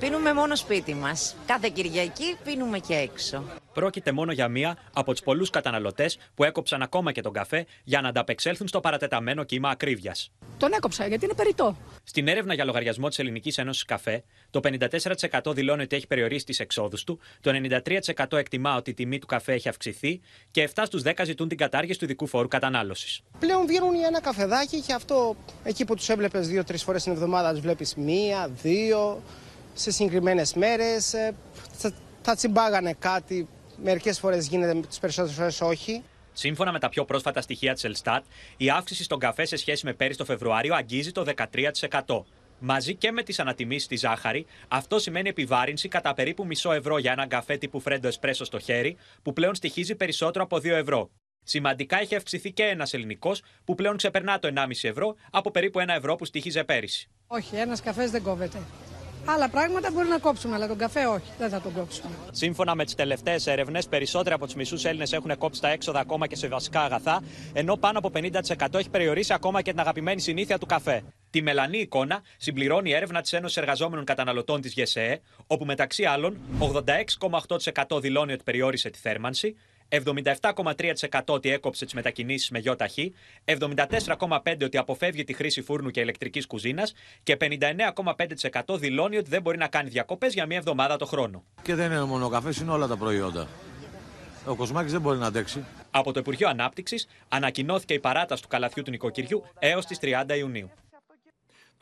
Πίνουμε 0.00 0.32
μόνο 0.32 0.56
σπίτι 0.56 0.94
μας. 0.94 1.36
Κάθε 1.46 1.70
Κυριακή 1.74 2.36
πίνουμε 2.44 2.78
και 2.78 2.94
έξω. 2.94 3.44
Πρόκειται 3.72 4.12
μόνο 4.12 4.32
για 4.32 4.48
μία 4.48 4.76
από 4.92 5.14
του 5.14 5.22
πολλούς 5.22 5.50
καταναλωτές 5.50 6.18
που 6.34 6.44
έκοψαν 6.44 6.82
ακόμα 6.82 7.12
και 7.12 7.20
τον 7.20 7.32
καφέ 7.32 7.66
για 7.84 8.00
να 8.00 8.08
ανταπεξέλθουν 8.08 8.68
στο 8.68 8.80
παρατεταμένο 8.80 9.44
κύμα 9.44 9.68
ακρίβειας. 9.68 10.32
Τον 10.58 10.72
έκοψα 10.72 11.06
γιατί 11.06 11.24
είναι 11.24 11.34
περιττό. 11.34 11.76
Στην 12.04 12.28
έρευνα 12.28 12.54
για 12.54 12.64
λογαριασμό 12.64 13.08
της 13.08 13.18
Ελληνικής 13.18 13.58
Ένωσης 13.58 13.84
Καφέ, 13.84 14.24
το 14.50 14.60
54% 14.60 15.52
δηλώνει 15.54 15.82
ότι 15.82 15.96
έχει 15.96 16.06
περιορίσει 16.06 16.44
τις 16.44 16.60
εξόδους 16.60 17.04
του, 17.04 17.20
το 17.40 17.50
93% 17.50 18.38
εκτιμά 18.38 18.76
ότι 18.76 18.90
η 18.90 18.94
τιμή 18.94 19.18
του 19.18 19.26
καφέ 19.26 19.52
έχει 19.52 19.68
αυξηθεί 19.68 20.20
και 20.50 20.70
7 20.74 20.82
στους 20.86 21.02
10 21.02 21.12
ζητούν 21.24 21.48
την 21.48 21.56
κατάργηση 21.58 21.98
του 21.98 22.04
ειδικού 22.04 22.26
φόρου 22.26 22.48
κατανάλωσης. 22.48 23.20
Πλέον 23.38 23.66
βγαίνουν 23.66 23.94
για 23.94 24.06
ένα 24.06 24.20
καφεδάκι 24.20 24.80
και 24.80 24.92
αυτό 24.92 25.36
εκεί 25.64 25.84
που 25.84 25.94
τους 25.94 26.08
έβλεπες 26.08 26.48
δύο-τρεις 26.48 26.82
φορές 26.82 27.02
την 27.02 27.12
εβδομάδα, 27.12 27.50
τους 27.50 27.60
βλέπεις 27.60 27.94
μία, 27.94 28.50
δύο 28.62 29.22
σε 29.78 29.90
συγκεκριμένες 29.90 30.54
μέρες. 30.54 31.12
Ε, 31.12 31.34
θα, 31.72 31.92
θα 32.22 32.34
τσιμπάγανε 32.34 32.92
κάτι. 32.98 33.48
Μερικές 33.82 34.18
φορές 34.18 34.46
γίνεται, 34.46 34.80
τις 34.88 34.98
περισσότερες 34.98 35.36
φορές 35.36 35.60
όχι. 35.60 36.02
Σύμφωνα 36.32 36.72
με 36.72 36.78
τα 36.78 36.88
πιο 36.88 37.04
πρόσφατα 37.04 37.40
στοιχεία 37.40 37.72
της 37.74 37.84
Ελστάτ, 37.84 38.24
η 38.56 38.70
αύξηση 38.70 39.02
στον 39.02 39.18
καφέ 39.18 39.44
σε 39.44 39.56
σχέση 39.56 39.86
με 39.86 39.92
πέρυσι 39.92 40.18
το 40.18 40.24
Φεβρουάριο 40.24 40.74
αγγίζει 40.74 41.12
το 41.12 41.24
13%. 42.06 42.24
Μαζί 42.58 42.94
και 42.94 43.12
με 43.12 43.22
τις 43.22 43.38
ανατιμήσεις 43.38 43.84
στη 43.84 43.96
ζάχαρη, 43.96 44.46
αυτό 44.68 44.98
σημαίνει 44.98 45.28
επιβάρυνση 45.28 45.88
κατά 45.88 46.14
περίπου 46.14 46.46
μισό 46.46 46.72
ευρώ 46.72 46.98
για 46.98 47.12
έναν 47.12 47.28
καφέ 47.28 47.56
τύπου 47.56 47.80
φρέντο 47.80 48.08
εσπρέσο 48.08 48.44
στο 48.44 48.58
χέρι, 48.58 48.96
που 49.22 49.32
πλέον 49.32 49.54
στοιχίζει 49.54 49.94
περισσότερο 49.94 50.44
από 50.44 50.56
2 50.56 50.64
ευρώ. 50.64 51.10
Σημαντικά 51.42 52.00
έχει 52.00 52.14
αυξηθεί 52.14 52.52
και 52.52 52.62
ένας 52.62 52.94
ελληνικός, 52.94 53.42
που 53.64 53.74
πλέον 53.74 53.96
ξεπερνά 53.96 54.38
το 54.38 54.52
1,5 54.54 54.88
ευρώ 54.88 55.14
από 55.30 55.50
περίπου 55.50 55.80
1 55.80 55.84
ευρώ 55.88 56.16
που 56.16 56.24
στοιχίζε 56.24 56.64
πέρυσι. 56.64 57.08
Όχι, 57.26 57.56
ένας 57.56 57.80
καφές 57.80 58.10
δεν 58.10 58.22
κόβεται. 58.22 58.58
Άλλα 59.24 59.48
πράγματα 59.48 59.90
μπορεί 59.92 60.08
να 60.08 60.18
κόψουμε, 60.18 60.54
αλλά 60.54 60.66
τον 60.66 60.78
καφέ 60.78 61.06
όχι, 61.06 61.30
δεν 61.38 61.48
θα 61.48 61.60
τον 61.60 61.72
κόψουμε. 61.72 62.10
Σύμφωνα 62.30 62.74
με 62.74 62.84
τις 62.84 62.94
τελευταίες 62.94 63.46
έρευνες, 63.46 63.88
περισσότεροι 63.88 64.34
από 64.34 64.44
τους 64.44 64.54
μισούς 64.54 64.84
Έλληνες 64.84 65.12
έχουν 65.12 65.38
κόψει 65.38 65.60
τα 65.60 65.68
έξοδα 65.68 66.00
ακόμα 66.00 66.26
και 66.26 66.36
σε 66.36 66.48
βασικά 66.48 66.80
αγαθά, 66.80 67.22
ενώ 67.52 67.76
πάνω 67.76 67.98
από 67.98 68.10
50% 68.14 68.78
έχει 68.78 68.90
περιορίσει 68.90 69.32
ακόμα 69.32 69.62
και 69.62 69.70
την 69.70 69.80
αγαπημένη 69.80 70.20
συνήθεια 70.20 70.58
του 70.58 70.66
καφέ. 70.66 71.02
Τη 71.30 71.42
μελανή 71.42 71.78
εικόνα 71.78 72.22
συμπληρώνει 72.36 72.90
η 72.90 72.94
έρευνα 72.94 73.20
της 73.20 73.32
Ένωσης 73.32 73.56
Εργαζόμενων 73.56 74.04
Καταναλωτών 74.04 74.60
της 74.60 74.72
ΓΕΣΕΕ, 74.72 75.20
όπου 75.46 75.64
μεταξύ 75.64 76.04
άλλων 76.04 76.38
86,8% 77.88 78.00
δηλώνει 78.00 78.32
ότι 78.32 78.42
περιόρισε 78.42 78.90
τη 78.90 78.98
θέρμανση, 78.98 79.56
77,3% 79.88 81.20
ότι 81.26 81.50
έκοψε 81.50 81.84
τις 81.84 81.94
μετακινήσεις 81.94 82.50
με 82.50 82.60
ΙΟΤΑΧΗ, 82.64 83.14
74,5% 83.44 84.64
ότι 84.64 84.76
αποφεύγει 84.78 85.24
τη 85.24 85.32
χρήση 85.32 85.62
φούρνου 85.62 85.90
και 85.90 86.00
ηλεκτρικής 86.00 86.46
κουζίνας 86.46 86.92
και 87.22 87.36
59,5% 87.40 88.78
δηλώνει 88.78 89.16
ότι 89.16 89.30
δεν 89.30 89.42
μπορεί 89.42 89.58
να 89.58 89.68
κάνει 89.68 89.88
διακοπές 89.88 90.34
για 90.34 90.46
μία 90.46 90.56
εβδομάδα 90.56 90.96
το 90.96 91.06
χρόνο. 91.06 91.44
Και 91.62 91.74
δεν 91.74 91.90
είναι 91.90 92.04
μόνο 92.04 92.24
ο 92.24 92.28
καφές, 92.28 92.56
είναι 92.56 92.70
όλα 92.70 92.86
τα 92.86 92.96
προϊόντα. 92.96 93.48
Ο 94.46 94.54
Κοσμάκης 94.54 94.92
δεν 94.92 95.00
μπορεί 95.00 95.18
να 95.18 95.26
αντέξει. 95.26 95.64
Από 95.90 96.12
το 96.12 96.20
Υπουργείο 96.20 96.48
Ανάπτυξης 96.48 97.08
ανακοινώθηκε 97.28 97.94
η 97.94 98.00
παράταση 98.00 98.42
του 98.42 98.48
καλαθιού 98.48 98.82
του 98.82 98.90
νοικοκυριού 98.90 99.44
έως 99.58 99.86
τις 99.86 99.98
30 100.00 100.36
Ιουνίου. 100.36 100.70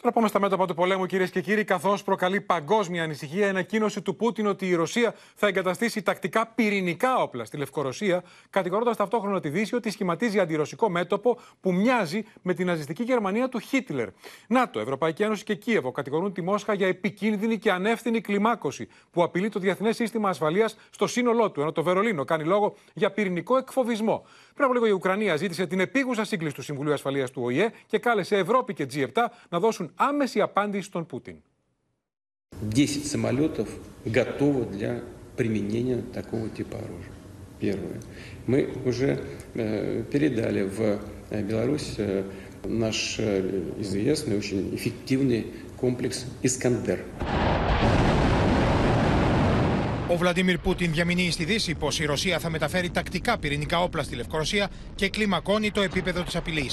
Τώρα 0.03 0.15
πάμε 0.15 0.29
στα 0.29 0.41
μέτωπα 0.41 0.67
του 0.67 0.75
πολέμου, 0.75 1.07
κυρίες 1.07 1.31
και 1.31 1.41
κύριοι, 1.41 1.65
καθώς 1.65 2.03
προκαλεί 2.03 2.41
παγκόσμια 2.41 3.03
ανησυχία 3.03 3.47
η 3.47 3.49
ανακοίνωση 3.49 4.03
του 4.03 4.17
Πούτιν 4.17 4.47
ότι 4.47 4.69
η 4.69 4.75
Ρωσία 4.75 5.15
θα 5.35 5.47
εγκαταστήσει 5.47 6.03
τακτικά 6.03 6.47
πυρηνικά 6.47 7.17
όπλα 7.17 7.45
στη 7.45 7.57
Λευκορωσία, 7.57 8.23
κατηγορώντας 8.51 8.97
ταυτόχρονα 8.97 9.41
τη 9.41 9.49
Δύση 9.49 9.75
ότι 9.75 9.91
σχηματίζει 9.91 10.39
αντιρωσικό 10.39 10.89
μέτωπο 10.89 11.39
που 11.61 11.73
μοιάζει 11.73 12.25
με 12.43 12.55
την 12.55 12.67
ναζιστική 12.67 13.03
Γερμανία 13.03 13.49
του 13.49 13.59
Χίτλερ. 13.59 14.09
ΝΑΤΟ, 14.49 14.81
Ευρωπαϊκή 14.81 15.23
Ένωση 15.23 15.45
και 15.45 15.55
Κίεβο 15.55 15.93
κατηγορούν 15.93 16.33
τη 16.33 16.43
Μόσχα 16.43 16.75
για 16.75 16.87
επικίνδυνη 16.87 17.59
και 17.59 17.71
ανεύθυνη 17.71 18.21
κλιμάκωση 18.21 18.89
που 19.11 19.23
απειλεί 19.23 19.49
το 19.49 19.59
διεθνές 19.59 19.97
σύστημα 19.97 20.29
ασφαλείας 20.29 20.77
στο 20.91 21.07
σύνολό 21.07 21.51
του, 21.51 21.61
ενώ 21.61 21.73
το 21.73 21.83
Βερολίνο 21.83 22.25
κάνει 22.25 22.45
λόγο 22.45 22.75
για 22.95 23.11
πυρηνικό 23.11 23.57
εκφοβισμό. 23.57 24.27
Πριν 24.55 24.65
από 24.65 24.75
λίγο 24.75 24.87
η 24.87 24.91
Ουκρανία 24.91 25.37
ζήτησε 25.37 25.67
την 25.67 25.81
επίγουσα 25.81 26.25
σύγκληση 26.25 26.55
του 26.55 26.63
Συμβουλίου 26.63 26.93
Ασφαλείας 26.93 27.31
του 27.31 27.43
ΟΗΕ 27.45 27.73
και 27.87 27.99
κάλεσε 27.99 28.37
Ευρώπη 28.37 28.75
και 28.75 28.87
G7 28.93 29.25
να 29.49 29.59
δώσουν 29.59 29.86
άμεση 29.96 30.42
απάντηση 30.42 30.84
στον 30.84 31.06
Πούτιν. 31.06 31.36
10 32.70 32.86
самолетов 33.06 33.70
готовы 34.06 34.66
для 34.66 35.02
применения 35.36 36.02
такого 36.14 36.50
типа 36.50 36.78
оружия. 36.78 37.12
Первое. 37.60 38.00
Мы 38.46 38.70
уже 38.86 39.20
э, 39.54 40.04
передали 40.12 40.64
в 40.64 41.00
Беларусь 41.50 41.96
э, 41.98 42.24
наш 42.66 43.18
э, 43.20 43.64
известный, 43.80 44.38
очень 44.38 44.76
эффективный 44.76 45.48
комплекс 45.78 46.26
«Искандер». 46.44 47.00
Ο 50.08 50.18
Βλαντίμιρ 50.18 50.58
Πούτιν 50.58 50.92
διαμηνύει 50.92 51.32
στη 51.32 51.44
Δύση 51.44 51.76
πω 51.76 51.88
η 52.00 52.06
Ρωσία 52.06 52.40
θα 52.40 52.50
μεταφέρει 52.50 52.90
τακτικά 52.90 53.38
πυρηνικά 53.38 53.84
όπλα 53.84 54.04
στη 54.04 54.16
Λευκορωσία 54.16 54.70
και 54.96 55.10
κλιμακώνει 55.10 55.72
το 55.72 55.82
επίπεδο 55.82 56.22
τη 56.24 56.38
απειλή. 56.38 56.70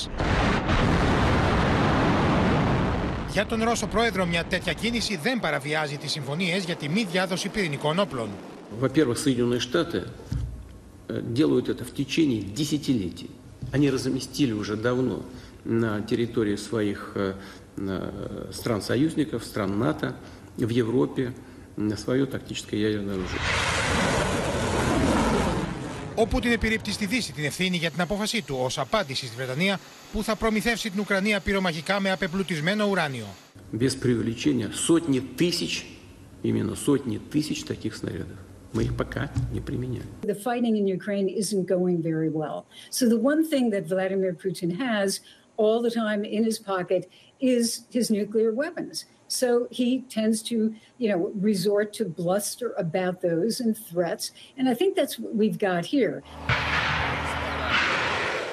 Για 3.32 3.46
τον 3.46 3.62
Ρώσο 3.62 3.86
πρόεδρο, 3.86 4.26
μια 4.26 4.44
τέτοια 4.44 4.72
κίνηση 4.72 5.16
δεν 5.16 5.40
παραβιάζει 5.40 5.96
τι 5.96 6.08
συμφωνίε 6.08 6.58
για 6.58 6.74
τη 6.74 6.88
μη 6.88 7.04
διάδοση 7.04 7.48
πυρηνικών 7.48 7.98
όπλων. 7.98 8.28
Во-первых, 8.80 9.16
Соединенные 9.16 9.60
Штаты 9.60 10.08
делают 11.08 11.68
это 11.68 11.84
в 11.84 11.92
течение 11.92 12.42
десятилетий. 12.42 13.30
Они 13.72 13.90
разместили 13.90 14.52
уже 14.52 14.76
давно 14.76 15.22
на 15.64 16.00
территории 16.02 16.56
своих 16.56 17.14
стран-союзников, 18.50 19.44
стран 19.44 19.78
НАТО, 19.78 20.16
в 20.56 20.68
Европе 20.68 21.34
свое 21.96 22.26
тактическое 22.26 22.80
ядерное 22.80 23.14
оружие. 23.14 23.40
Ο 26.14 26.26
Πούτιν 26.26 26.52
επιρρύπτει 26.52 26.92
στη 26.92 27.06
Δύση 27.06 27.32
την 27.32 27.44
ευθύνη 27.44 27.76
για 27.76 27.90
την 27.90 28.00
απόφασή 28.00 28.42
του 28.42 28.56
ω 28.60 28.80
απάντηση 28.80 29.26
στη 29.26 29.36
Βρετανία 29.36 29.80
που 30.12 30.22
θα 30.22 30.36
προμηθεύσει 30.36 30.90
την 30.90 31.00
Ουκρανία 31.00 31.40
πυρομαχικά 31.40 32.00
με 32.00 32.10
απεπλουτισμένο 32.10 32.86
ουράνιο. 32.86 33.26
Без 33.72 33.96
преувеличения 33.96 34.70
сотни 34.72 35.20
тысяч, 35.40 35.72
именно 36.42 36.74
сотни 36.74 37.18
тысяч 37.32 37.58
таких 37.64 37.94
снарядов. 37.96 38.38
Мы 38.72 38.84
их 38.84 38.96
пока 38.96 39.30
не 39.52 39.60
применяем. 39.60 40.08
The 40.22 40.34
fighting 40.34 40.76
in 40.76 40.86
Ukraine 40.86 41.28
isn't 41.28 41.66
going 41.66 42.02
very 42.02 42.30
well. 42.30 42.66
So 42.90 43.08
the 43.08 43.20
one 43.30 43.42
thing 43.52 43.70
that 43.70 43.86
Vladimir 43.86 44.32
Putin 44.34 44.70
has 44.86 45.20
all 45.56 45.80
the 45.82 45.90
time 45.90 46.22
in 46.24 46.44
his 46.44 46.58
pocket 46.58 47.02
is 47.40 47.64
his 47.90 48.10
nuclear 48.10 48.52
weapons. 48.52 49.06
So 49.41 49.49
he 49.79 49.89
tends 50.17 50.37
to, 50.49 50.57
you 51.01 51.07
know, 51.11 51.21
resort 51.49 51.87
to 51.99 52.03
bluster 52.21 52.69
about 52.85 53.15
those 53.27 53.53
and 53.63 53.73
threats. 53.89 54.25
And 54.57 54.65
I 54.71 54.75
think 54.79 54.91
that's 54.99 55.15
what 55.21 55.33
we've 55.41 55.59
got 55.69 55.83
here. 55.85 56.23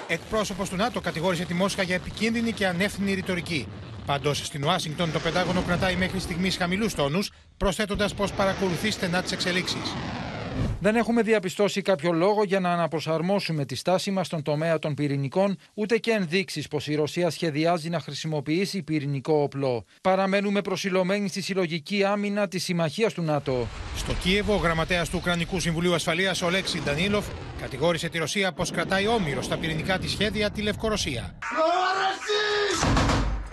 Εκπρόσωπος 0.08 0.68
του 0.68 0.76
ΝΑΤΟ 0.76 1.00
κατηγόρησε 1.00 1.44
τη 1.44 1.54
Μόσχα 1.54 1.82
για 1.82 1.94
επικίνδυνη 1.94 2.52
και 2.52 2.66
ανεύθυνη 2.66 3.14
ρητορική. 3.14 3.68
Πάντως 4.06 4.46
στην 4.46 4.64
Ουάσιγκτον 4.64 5.12
το 5.12 5.18
Πεντάγωνο 5.18 5.62
κρατάει 5.62 5.96
μέχρι 5.96 6.18
στιγμής 6.18 6.56
χαμηλούς 6.56 6.94
τόνους, 6.94 7.32
προσθέτοντας 7.56 8.14
πως 8.14 8.32
παρακολουθεί 8.32 8.90
στενά 8.90 9.22
τις 9.22 9.32
εξελίξεις. 9.32 9.94
Δεν 10.82 10.96
έχουμε 10.96 11.22
διαπιστώσει 11.22 11.82
κάποιο 11.82 12.12
λόγο 12.12 12.44
για 12.44 12.60
να 12.60 12.72
αναπροσαρμόσουμε 12.72 13.64
τη 13.64 13.74
στάση 13.74 14.10
μας 14.10 14.26
στον 14.26 14.42
τομέα 14.42 14.78
των 14.78 14.94
πυρηνικών, 14.94 15.56
ούτε 15.74 15.98
και 15.98 16.10
ενδείξεις 16.10 16.68
πως 16.68 16.86
η 16.86 16.94
Ρωσία 16.94 17.30
σχεδιάζει 17.30 17.88
να 17.88 18.00
χρησιμοποιήσει 18.00 18.82
πυρηνικό 18.82 19.32
όπλο. 19.32 19.84
Παραμένουμε 20.02 20.60
προσιλωμένοι 20.60 21.28
στη 21.28 21.42
συλλογική 21.42 22.04
άμυνα 22.04 22.48
της 22.48 22.64
συμμαχίας 22.64 23.12
του 23.12 23.22
ΝΑΤΟ. 23.22 23.66
Στο 23.96 24.12
Κίεβο, 24.12 24.54
ο 24.54 24.56
γραμματέας 24.56 25.08
του 25.08 25.16
Ουκρανικού 25.20 25.60
Συμβουλίου 25.60 25.94
Ασφαλείας, 25.94 26.42
ο 26.42 26.50
Λέξη 26.50 26.82
Ντανίλοφ, 26.82 27.26
κατηγόρησε 27.60 28.08
τη 28.08 28.18
Ρωσία 28.18 28.52
πως 28.52 28.70
κρατάει 28.70 29.06
όμοιρο 29.06 29.42
στα 29.42 29.56
πυρηνικά 29.56 29.98
της 29.98 30.10
σχέδια 30.10 30.50
τη 30.50 30.62
Λευκορωσία. 30.62 31.34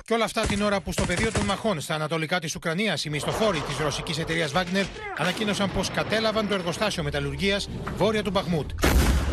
Και 0.08 0.14
όλα 0.14 0.24
αυτά 0.24 0.42
την 0.42 0.62
ώρα 0.62 0.82
που 0.82 0.92
στο 0.92 1.06
πεδίο 1.06 1.32
των 1.32 1.46
μαχών 1.46 1.82
στα 1.82 1.96
ανατολικά 1.96 2.40
της 2.40 2.56
Ουκρανίας 2.56 3.06
οι 3.06 3.10
μισθοφόροι 3.10 3.60
της 3.60 3.78
ρωσικής 3.78 4.18
εταιρείας 4.18 4.52
Wagner 4.56 4.86
ανακοίνωσαν 5.18 5.72
πως 5.72 5.92
κατέλαβαν 5.92 6.48
το 6.48 6.54
εργοστάσιο 6.54 7.04
μεταλλουργίας 7.04 7.70
βόρεια 7.96 8.24
του 8.24 8.32
Μπαχμούτ. 8.32 8.70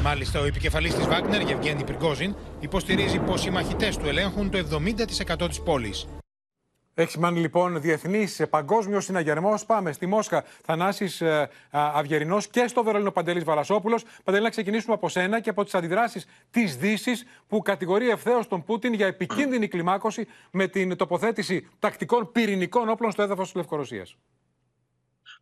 Μάλιστα, 0.03 0.41
ο 0.41 0.45
επικεφαλής 0.45 0.95
της 0.95 1.05
Wagner, 1.05 1.47
Γευγέννη 1.47 1.85
Πριγκόζιν, 1.85 2.35
υποστηρίζει 2.61 3.19
πως 3.19 3.47
οι 3.47 3.51
μαχητές 3.51 3.97
του 3.97 4.09
ελέγχουν 4.09 4.51
το 4.51 4.59
70% 4.59 5.49
της 5.49 5.61
πόλης. 5.61 6.07
Έχει 6.97 7.11
σημάνει 7.11 7.41
λοιπόν 7.41 7.81
διεθνής 7.81 8.43
παγκόσμιος 8.51 9.05
συναγερμός. 9.05 9.67
Πάμε 9.67 9.93
στη 9.93 10.07
Μόσχα. 10.07 10.45
Θανάσης 10.65 11.21
ε, 11.21 11.51
Αυγερινός 11.71 12.49
και 12.49 12.67
στο 12.67 12.83
Βερολίνο 12.83 13.11
Παντελής 13.11 13.45
Βαρασόπουλος. 13.45 14.05
Παντελή, 14.25 14.43
να 14.43 14.51
ξεκινήσουμε 14.51 14.95
από 14.95 15.09
σένα 15.09 15.41
και 15.41 15.51
από 15.51 15.65
τις 15.65 15.75
αντιδράσεις 15.75 16.27
της 16.51 16.77
Δύσης 16.77 17.25
που 17.49 17.63
κατηγορεί 17.63 18.11
ευθέως 18.11 18.49
τον 18.49 18.65
Πούτιν 18.65 18.93
για 18.93 19.07
επικίνδυνη 19.07 19.69
κλιμάκωση 19.69 20.27
με 20.51 20.67
την 20.67 20.97
τοποθέτηση 20.97 21.69
τακτικών 21.79 22.33
πυρηνικών 22.33 22.89
όπλων 22.89 23.11
στο 23.11 23.23
έδαφος 23.23 23.47
της 23.47 23.55
Λευκορωσίας. 23.55 24.17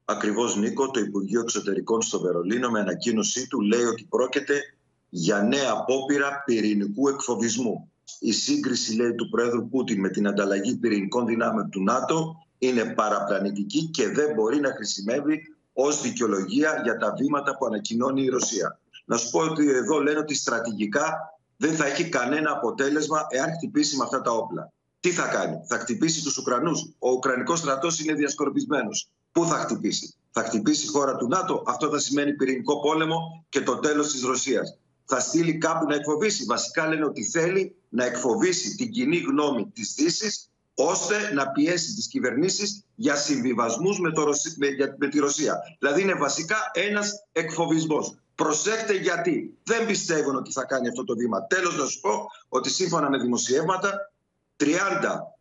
Ακριβώς, 0.05 0.57
Νίκο, 0.57 0.91
το 0.91 1.01
Υπουργείο 1.01 1.41
Εξωτερικών 1.41 2.03
στο 2.03 2.21
Βερολίνο 2.21 2.71
με 2.71 2.81
ανακοίνωσή 2.81 3.49
του 3.49 3.61
λέει 3.61 3.85
ότι 3.85 4.05
πρόκειται 4.05 4.61
για 5.09 5.43
νέα 5.43 5.71
απόπειρα 5.71 6.43
πυρηνικού 6.45 7.09
εκφοβισμού. 7.09 7.92
Η 8.21 8.33
σύγκριση, 8.33 8.97
λέει, 8.97 9.15
του 9.15 9.29
Πρόεδρου 9.29 9.69
Πούτιν 9.69 10.01
με 10.01 10.09
την 10.09 10.27
ανταλλαγή 10.27 10.77
πυρηνικών 10.77 11.27
δυνάμεων 11.27 11.71
του 11.71 11.83
ΝΑΤΟ 11.83 12.47
είναι 12.59 12.85
παραπλανητική 12.85 13.87
και 13.87 14.09
δεν 14.09 14.35
μπορεί 14.35 14.61
να 14.61 14.71
χρησιμεύει 14.71 15.41
ως 15.73 16.01
δικαιολογία 16.01 16.81
για 16.83 16.97
τα 16.97 17.15
βήματα 17.19 17.57
που 17.57 17.67
ανακοινώνει 17.67 18.23
η 18.23 18.29
Ρωσία. 18.29 18.79
Να 19.05 19.17
σου 19.17 19.31
πω 19.31 19.39
ότι 19.41 19.71
εδώ 19.71 20.01
λένε 20.01 20.19
ότι 20.19 20.35
στρατηγικά 20.35 21.37
δεν 21.57 21.75
θα 21.75 21.87
έχει 21.87 22.09
κανένα 22.09 22.51
αποτέλεσμα 22.51 23.27
εάν 23.29 23.53
χτυπήσει 23.53 23.97
με 23.97 24.05
αυτά 24.05 24.21
τα 24.21 24.31
όπλα. 24.31 24.73
Τι 25.01 25.11
θα 25.11 25.27
κάνει, 25.27 25.57
θα 25.69 25.79
χτυπήσει 25.79 26.23
τους 26.23 26.37
Ουκρανούς. 26.37 26.95
Ο 26.99 27.11
Ουκρανικός 27.11 27.59
στρατός 27.59 28.01
είναι 28.01 28.15
διασκορπισμένος. 28.15 29.09
Πού 29.33 29.45
θα 29.45 29.57
χτυπήσει, 29.57 30.15
θα 30.31 30.43
χτυπήσει 30.43 30.85
η 30.85 30.89
χώρα 30.89 31.17
του 31.17 31.29
ΝΑΤΟ; 31.29 31.63
Αυτό 31.67 31.89
θα 31.89 31.99
σημαίνει 31.99 32.33
πυρηνικό 32.33 32.81
πόλεμο 32.81 33.45
και 33.49 33.61
το 33.61 33.79
τέλος 33.79 34.13
της 34.13 34.23
Ρωσίας 34.23 34.77
θα 35.05 35.21
στείλει 35.21 35.59
κάπου 35.59 35.87
να 35.87 35.95
εκφοβήσει. 35.95 36.45
Βασικά 36.45 36.89
λένε 36.89 37.05
ότι 37.05 37.25
θέλει 37.25 37.77
να 37.93 38.05
εκφοβήσει 38.05 38.77
την 38.77 38.91
κοινή 38.91 39.17
γνώμη 39.17 39.71
της 39.75 39.95
δύσης, 39.95 40.51
ώστε 40.75 41.33
να 41.35 41.49
πιέσει 41.51 41.95
τις 41.95 42.09
κυβερνήσεις 42.09 42.85
για 42.95 43.17
συμβιβασμούς 43.17 44.01
με, 44.01 44.11
το, 44.13 44.25
με, 44.57 44.69
με 44.99 45.09
τη 45.09 45.19
Ρωσία. 45.19 45.59
Δηλαδή 45.79 46.03
είναι 46.03 46.15
βασικά 46.15 46.57
ένας 46.73 47.13
εκφοβισμός. 47.33 48.17
Προσέχτε 48.35 48.93
γιατί 48.93 49.59
δεν 49.63 49.87
πιστεύουν 49.87 50.37
ότι 50.37 50.53
θα 50.53 50.65
κάνει 50.65 50.89
αυτό 50.89 51.05
το 51.05 51.17
βήμα. 51.17 51.47
Τέλος 51.47 51.77
να 51.77 51.87
σου 51.87 52.01
πω 52.01 52.27
ότι 52.49 52.71
σύμφωνα 52.71 53.11
με 53.11 53.19
δημοσιεύματα 53.19 54.13
30 54.57 54.67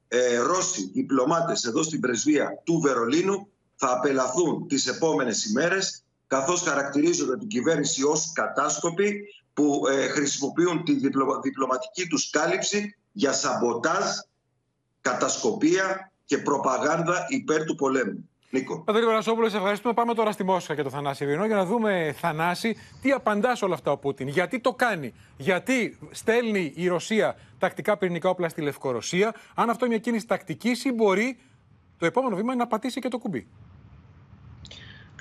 ε, 0.07 0.37
Ρώσοι 0.37 0.89
διπλωμάτες 0.93 1.63
εδώ 1.63 1.83
στην 1.83 1.99
πρεσβεία 1.99 2.61
του 2.63 2.79
Βερολίνου 2.79 3.47
θα 3.75 3.91
απελαθούν 3.91 4.67
τις 4.67 4.87
επόμενες 4.87 5.45
ημέρες 5.45 6.03
καθώς 6.27 6.61
χαρακτηρίζονται 6.61 7.37
την 7.37 7.47
κυβέρνηση 7.47 8.03
ως 8.03 8.31
κατάσκοπη 8.33 9.23
που 9.53 9.81
ε, 9.89 10.07
χρησιμοποιούν 10.07 10.83
τη 10.83 10.93
διπλωματική 11.41 12.07
τους 12.07 12.29
κάλυψη 12.29 12.97
για 13.11 13.31
σαμποτάζ, 13.31 14.05
κατασκοπία 15.01 16.11
και 16.25 16.37
προπαγάνδα 16.37 17.25
υπέρ 17.29 17.63
του 17.63 17.75
πολέμου. 17.75 18.29
Νίκο. 18.49 18.79
Πατρίκο 18.79 19.07
Βαρασόπουλο, 19.07 19.49
σε 19.49 19.57
ευχαριστούμε. 19.57 19.93
Πάμε 19.93 20.13
τώρα 20.13 20.31
στη 20.31 20.43
Μόσχα 20.43 20.75
και 20.75 20.81
το 20.81 20.89
Θανάση 20.89 21.25
Βινό 21.25 21.45
για 21.45 21.55
να 21.55 21.65
δούμε, 21.65 22.15
Θανάση, 22.17 22.77
τι 23.01 23.11
απαντά 23.11 23.55
σε 23.55 23.65
όλα 23.65 23.73
αυτά 23.73 23.91
ο 23.91 23.97
Πούτιν. 23.97 24.27
Γιατί 24.27 24.59
το 24.59 24.73
κάνει, 24.73 25.13
Γιατί 25.37 25.97
στέλνει 26.11 26.73
η 26.75 26.87
Ρωσία 26.87 27.35
τακτικά 27.59 27.97
πυρηνικά 27.97 28.29
όπλα 28.29 28.49
στη 28.49 28.61
Λευκορωσία, 28.61 29.35
αν 29.55 29.69
αυτό 29.69 29.85
είναι 29.85 29.93
μια 29.93 30.03
κίνηση 30.03 30.27
τακτικής 30.27 30.85
ή 30.85 30.91
μπορεί 30.91 31.37
το 31.97 32.05
επόμενο 32.05 32.35
βήμα 32.35 32.55
να 32.55 32.67
πατήσει 32.67 32.99
και 32.99 33.07
το 33.07 33.17
κουμπί. 33.17 33.47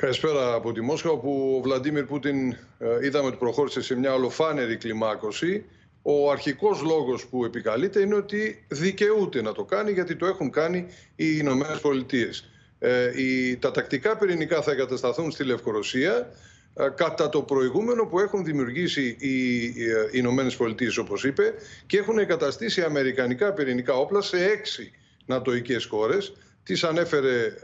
Καλησπέρα 0.00 0.54
από 0.54 0.72
τη 0.72 0.80
Μόσχα, 0.80 1.10
όπου 1.10 1.54
ο 1.56 1.60
Βλαντίμιρ 1.62 2.04
Πούτιν 2.04 2.50
ε, 2.50 2.56
είδαμε 3.02 3.26
ότι 3.26 3.36
προχώρησε 3.36 3.82
σε 3.82 3.98
μια 3.98 4.14
ολοφάνερη 4.14 4.76
κλιμάκωση. 4.76 5.64
Ο 6.02 6.30
αρχικός 6.30 6.82
λόγος 6.82 7.26
που 7.26 7.44
επικαλείται 7.44 8.00
είναι 8.00 8.14
ότι 8.14 8.64
δικαιούται 8.68 9.42
να 9.42 9.52
το 9.52 9.64
κάνει, 9.64 9.92
γιατί 9.92 10.16
το 10.16 10.26
έχουν 10.26 10.50
κάνει 10.50 10.86
οι 11.16 11.36
Ηνωμένες 11.38 11.80
Πολιτείες. 11.80 12.50
Ε, 12.78 13.56
τα 13.56 13.70
τακτικά 13.70 14.16
πυρηνικά 14.16 14.62
θα 14.62 14.72
εγκατασταθούν 14.72 15.30
στη 15.30 15.44
Λευκορωσία 15.44 16.32
ε, 16.74 16.88
κατά 16.94 17.28
το 17.28 17.42
προηγούμενο 17.42 18.04
που 18.04 18.20
έχουν 18.20 18.44
δημιουργήσει 18.44 19.16
οι 19.20 19.72
Ηνωμένες 20.12 20.56
Πολιτείες, 20.56 20.96
όπως 20.96 21.24
είπε, 21.24 21.54
και 21.86 21.98
έχουν 21.98 22.18
εγκαταστήσει 22.18 22.82
αμερικανικά 22.82 23.52
πυρηνικά 23.52 23.94
όπλα 23.94 24.20
σε 24.20 24.44
έξι 24.44 24.92
νατοικές 25.26 25.84
χώρες, 25.84 26.32
Τις 26.70 26.84
ανέφερε 26.84 27.54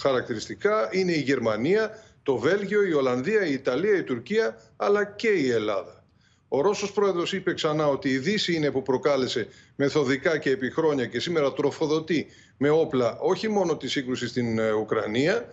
χαρακτηριστικά 0.00 0.88
είναι 0.92 1.12
η 1.12 1.20
Γερμανία, 1.20 2.02
το 2.22 2.36
Βέλγιο, 2.36 2.82
η 2.84 2.92
Ολλανδία, 2.92 3.46
η 3.46 3.52
Ιταλία, 3.52 3.96
η 3.96 4.02
Τουρκία 4.02 4.60
αλλά 4.76 5.04
και 5.04 5.28
η 5.28 5.50
Ελλάδα. 5.50 6.04
Ο 6.48 6.60
Ρώσος 6.60 6.92
πρόεδρος 6.92 7.32
είπε 7.32 7.54
ξανά 7.54 7.86
ότι 7.86 8.08
η 8.08 8.18
Δύση 8.18 8.54
είναι 8.54 8.70
που 8.70 8.82
προκάλεσε 8.82 9.48
μεθοδικά 9.76 10.38
και 10.38 10.50
επί 10.50 10.70
χρόνια 10.70 11.06
και 11.06 11.20
σήμερα 11.20 11.52
τροφοδοτεί 11.52 12.26
με 12.56 12.70
όπλα 12.70 13.18
όχι 13.18 13.48
μόνο 13.48 13.76
τη 13.76 13.88
σύγκρουση 13.88 14.28
στην 14.28 14.58
ε, 14.58 14.72
Ουκρανία 14.72 15.48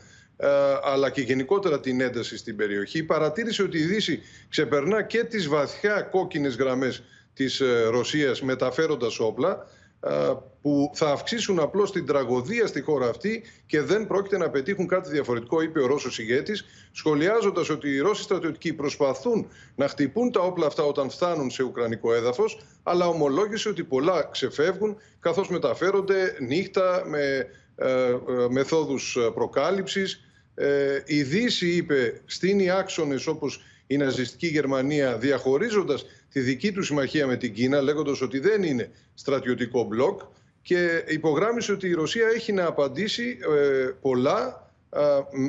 αλλά 0.84 1.10
και 1.10 1.22
γενικότερα 1.22 1.80
την 1.80 2.02
ένταση 2.02 2.38
στην 2.38 2.56
περιοχή. 2.56 3.04
Παρατήρησε 3.04 3.64
ότι 3.64 3.78
η 3.78 3.86
Δύση 3.86 4.22
ξεπερνά 4.50 5.04
και 5.04 5.24
τις 5.24 5.48
βαθιά 5.48 6.02
κόκκινες 6.02 6.56
γραμμές 6.56 7.04
της 7.34 7.60
ε, 7.60 7.84
Ρωσίας 7.84 8.42
μεταφέροντας 8.42 9.20
όπλα 9.20 9.68
που 10.62 10.92
θα 10.94 11.12
αυξήσουν 11.12 11.60
απλώς 11.60 11.92
την 11.92 12.06
τραγωδία 12.06 12.68
στη 12.68 12.82
χώρα 12.82 13.10
αυτή 13.10 13.44
και 13.66 13.82
δεν 13.82 14.08
πρόκειται 14.08 14.38
να 14.38 14.50
πετύχουν 14.50 14.88
κάτι 14.88 15.10
διαφορετικό, 15.10 15.62
είπε 15.62 15.80
ο 15.80 15.86
Ρώσος 15.86 16.20
ηγέτης, 16.20 16.66
σχολιάζοντας 16.92 17.70
ότι 17.70 17.90
οι 17.90 18.00
Ρώσοι 18.00 18.24
στρατιωτικοί 18.24 18.74
προσπαθούν 18.74 19.48
να 19.76 19.88
χτυπούν 19.88 20.32
τα 20.32 20.40
όπλα 20.40 20.66
αυτά 20.66 20.84
όταν 20.84 21.10
φτάνουν 21.10 21.50
σε 21.50 21.64
ουκρανικό 21.64 22.14
έδαφος, 22.14 22.60
αλλά 22.84 23.08
ομολόγησε 23.08 23.70
ότι 23.70 23.84
πολλά 23.84 24.30
ξεφεύγουν 24.32 24.98
καθώς 25.20 25.50
μεταφέρονται 25.50 26.36
νύχτα 26.40 27.04
με 27.06 27.48
μεθόδους 28.50 29.18
προκάλυψης. 29.34 30.20
Η 31.06 31.24
Δύση 31.24 31.68
είπε 31.68 32.22
στείνει 32.26 32.70
άξονες 32.70 33.28
όπως 33.28 33.62
η 33.88 33.98
ναζιστική 33.98 34.48
Γερμανία 34.48 35.18
διαχωρίζοντας 35.18 36.06
τη 36.36 36.42
δική 36.42 36.72
του 36.72 36.84
συμμαχία 36.84 37.28
με 37.28 37.38
την 37.38 37.54
Κίνα 37.54 37.82
λέγοντας 37.82 38.22
ότι 38.22 38.40
δεν 38.40 38.64
είναι 38.64 38.92
στρατιωτικό 39.14 39.84
μπλοκ 39.84 40.22
και 40.62 41.04
υπογράμμισε 41.08 41.72
ότι 41.72 41.88
η 41.88 41.94
Ρωσία 41.94 42.28
έχει 42.28 42.52
να 42.52 42.66
απαντήσει 42.66 43.38
πολλά 44.02 44.70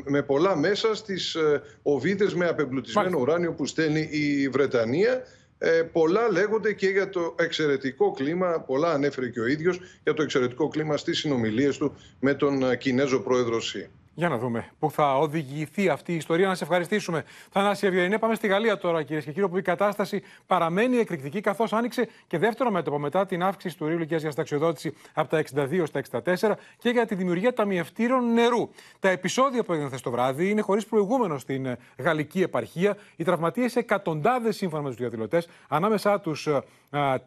με 0.05 0.22
πολλά 0.22 0.57
μέσα 0.57 0.95
στις 0.95 1.34
ε, 1.34 1.62
οβίδες 1.82 2.34
με 2.34 2.47
απεμπλουτισμένο 2.47 3.18
ουράνιο 3.18 3.53
που 3.53 3.66
στέλνει 3.66 4.09
η 4.11 4.49
Βρετανία. 4.49 5.22
Ε, 5.59 5.82
πολλά 5.93 6.30
λέγονται 6.30 6.72
και 6.72 6.89
για 6.89 7.09
το 7.09 7.34
εξαιρετικό 7.39 8.12
κλίμα, 8.12 8.61
πολλά 8.61 8.93
ανέφερε 8.93 9.28
και 9.28 9.41
ο 9.41 9.47
ίδιος, 9.47 9.80
για 10.03 10.14
το 10.14 10.22
εξαιρετικό 10.22 10.68
κλίμα 10.68 10.97
στις 10.97 11.18
συνομιλίες 11.18 11.76
του 11.76 11.97
με 12.20 12.34
τον 12.34 12.70
ε, 12.70 12.76
Κινέζο 12.76 13.20
πρόεδρο 13.20 13.61
Σι. 13.61 13.89
Για 14.19 14.29
να 14.29 14.39
δούμε 14.39 14.71
πού 14.79 14.91
θα 14.91 15.19
οδηγηθεί 15.19 15.89
αυτή 15.89 16.12
η 16.12 16.17
ιστορία. 16.17 16.49
Να 16.49 16.55
σε 16.55 16.64
ευχαριστήσουμε. 16.64 17.25
Θανάση 17.51 17.87
Ευγενή, 17.87 18.19
πάμε 18.19 18.35
στη 18.35 18.47
Γαλλία 18.47 18.79
τώρα, 18.79 19.03
κυρίες 19.03 19.25
και 19.25 19.31
κύριοι, 19.31 19.45
όπου 19.45 19.59
η 19.59 19.62
κατάσταση 19.62 20.23
παραμένει 20.47 20.97
εκρηκτική, 20.97 21.41
καθώς 21.41 21.73
άνοιξε 21.73 22.09
και 22.27 22.39
δεύτερο 22.39 22.71
μέτωπο 22.71 22.99
μετά 22.99 23.27
την 23.27 23.43
αύξηση 23.43 23.77
του 23.77 23.87
ρίου 23.87 23.97
ηλικίας 23.97 24.23
για 24.23 24.31
σταξιοδότηση 24.31 24.95
από 25.12 25.29
τα 25.29 25.43
62 25.55 25.83
στα 25.87 26.23
64 26.25 26.53
και 26.79 26.91
για 26.91 27.07
τη 27.07 27.14
δημιουργία 27.14 27.53
ταμιευτήρων 27.53 28.33
νερού. 28.33 28.69
Τα 28.99 29.09
επεισόδια 29.09 29.64
που 29.64 29.73
έγιναν 29.73 29.91
χθε 29.91 30.01
το 30.03 30.11
βράδυ 30.11 30.51
είναι 30.51 30.61
χωρίς 30.61 30.87
προηγούμενο 30.87 31.39
στην 31.39 31.67
ε, 31.67 31.79
γαλλική 31.99 32.43
επαρχία. 32.43 32.97
Οι 33.17 33.25
τραυματίες 33.25 33.77
εκατοντάδες 33.77 34.57
σύμφωνα 34.57 34.83
με 34.83 34.89
τους 34.89 34.99
διαδηλωτές, 34.99 35.49
ανάμεσά 35.69 36.21
τους 36.21 36.47
ε, 36.47 36.62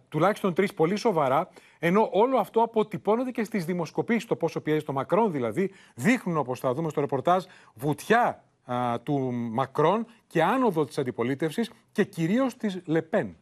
τουλάχιστον 0.10 0.54
τρεις 0.54 0.74
πολύ 0.74 0.96
σοβαρά. 0.96 1.50
Ενώ 1.80 2.10
όλο 2.12 2.38
αυτό 2.38 2.62
αποτυπώνεται 2.62 3.32
και 3.32 3.44
στις 3.44 3.66
δημοσκοπήσεις, 3.66 4.26
το 4.26 4.36
πόσο 4.36 4.62
πιέζει 4.62 4.84
το 4.84 4.94
Μακρόν 4.94 5.32
δηλαδή, 5.32 5.72
δείχνουν 5.96 6.38
όπως 6.38 6.60
θα 6.60 6.74
δούμε 6.74 6.90
στο 6.90 7.00
ρεπορτάζ 7.02 7.44
βουτιά 7.74 8.44
του 9.04 9.32
Μακρόν 9.34 10.06
και 10.28 10.44
άνοδο 10.44 10.86
της 10.86 10.98
αντιπολίτευσης 10.98 11.72
και 11.92 12.04
κυρίως 12.04 12.58
της 12.58 12.82
Λεπέν. 12.86 13.36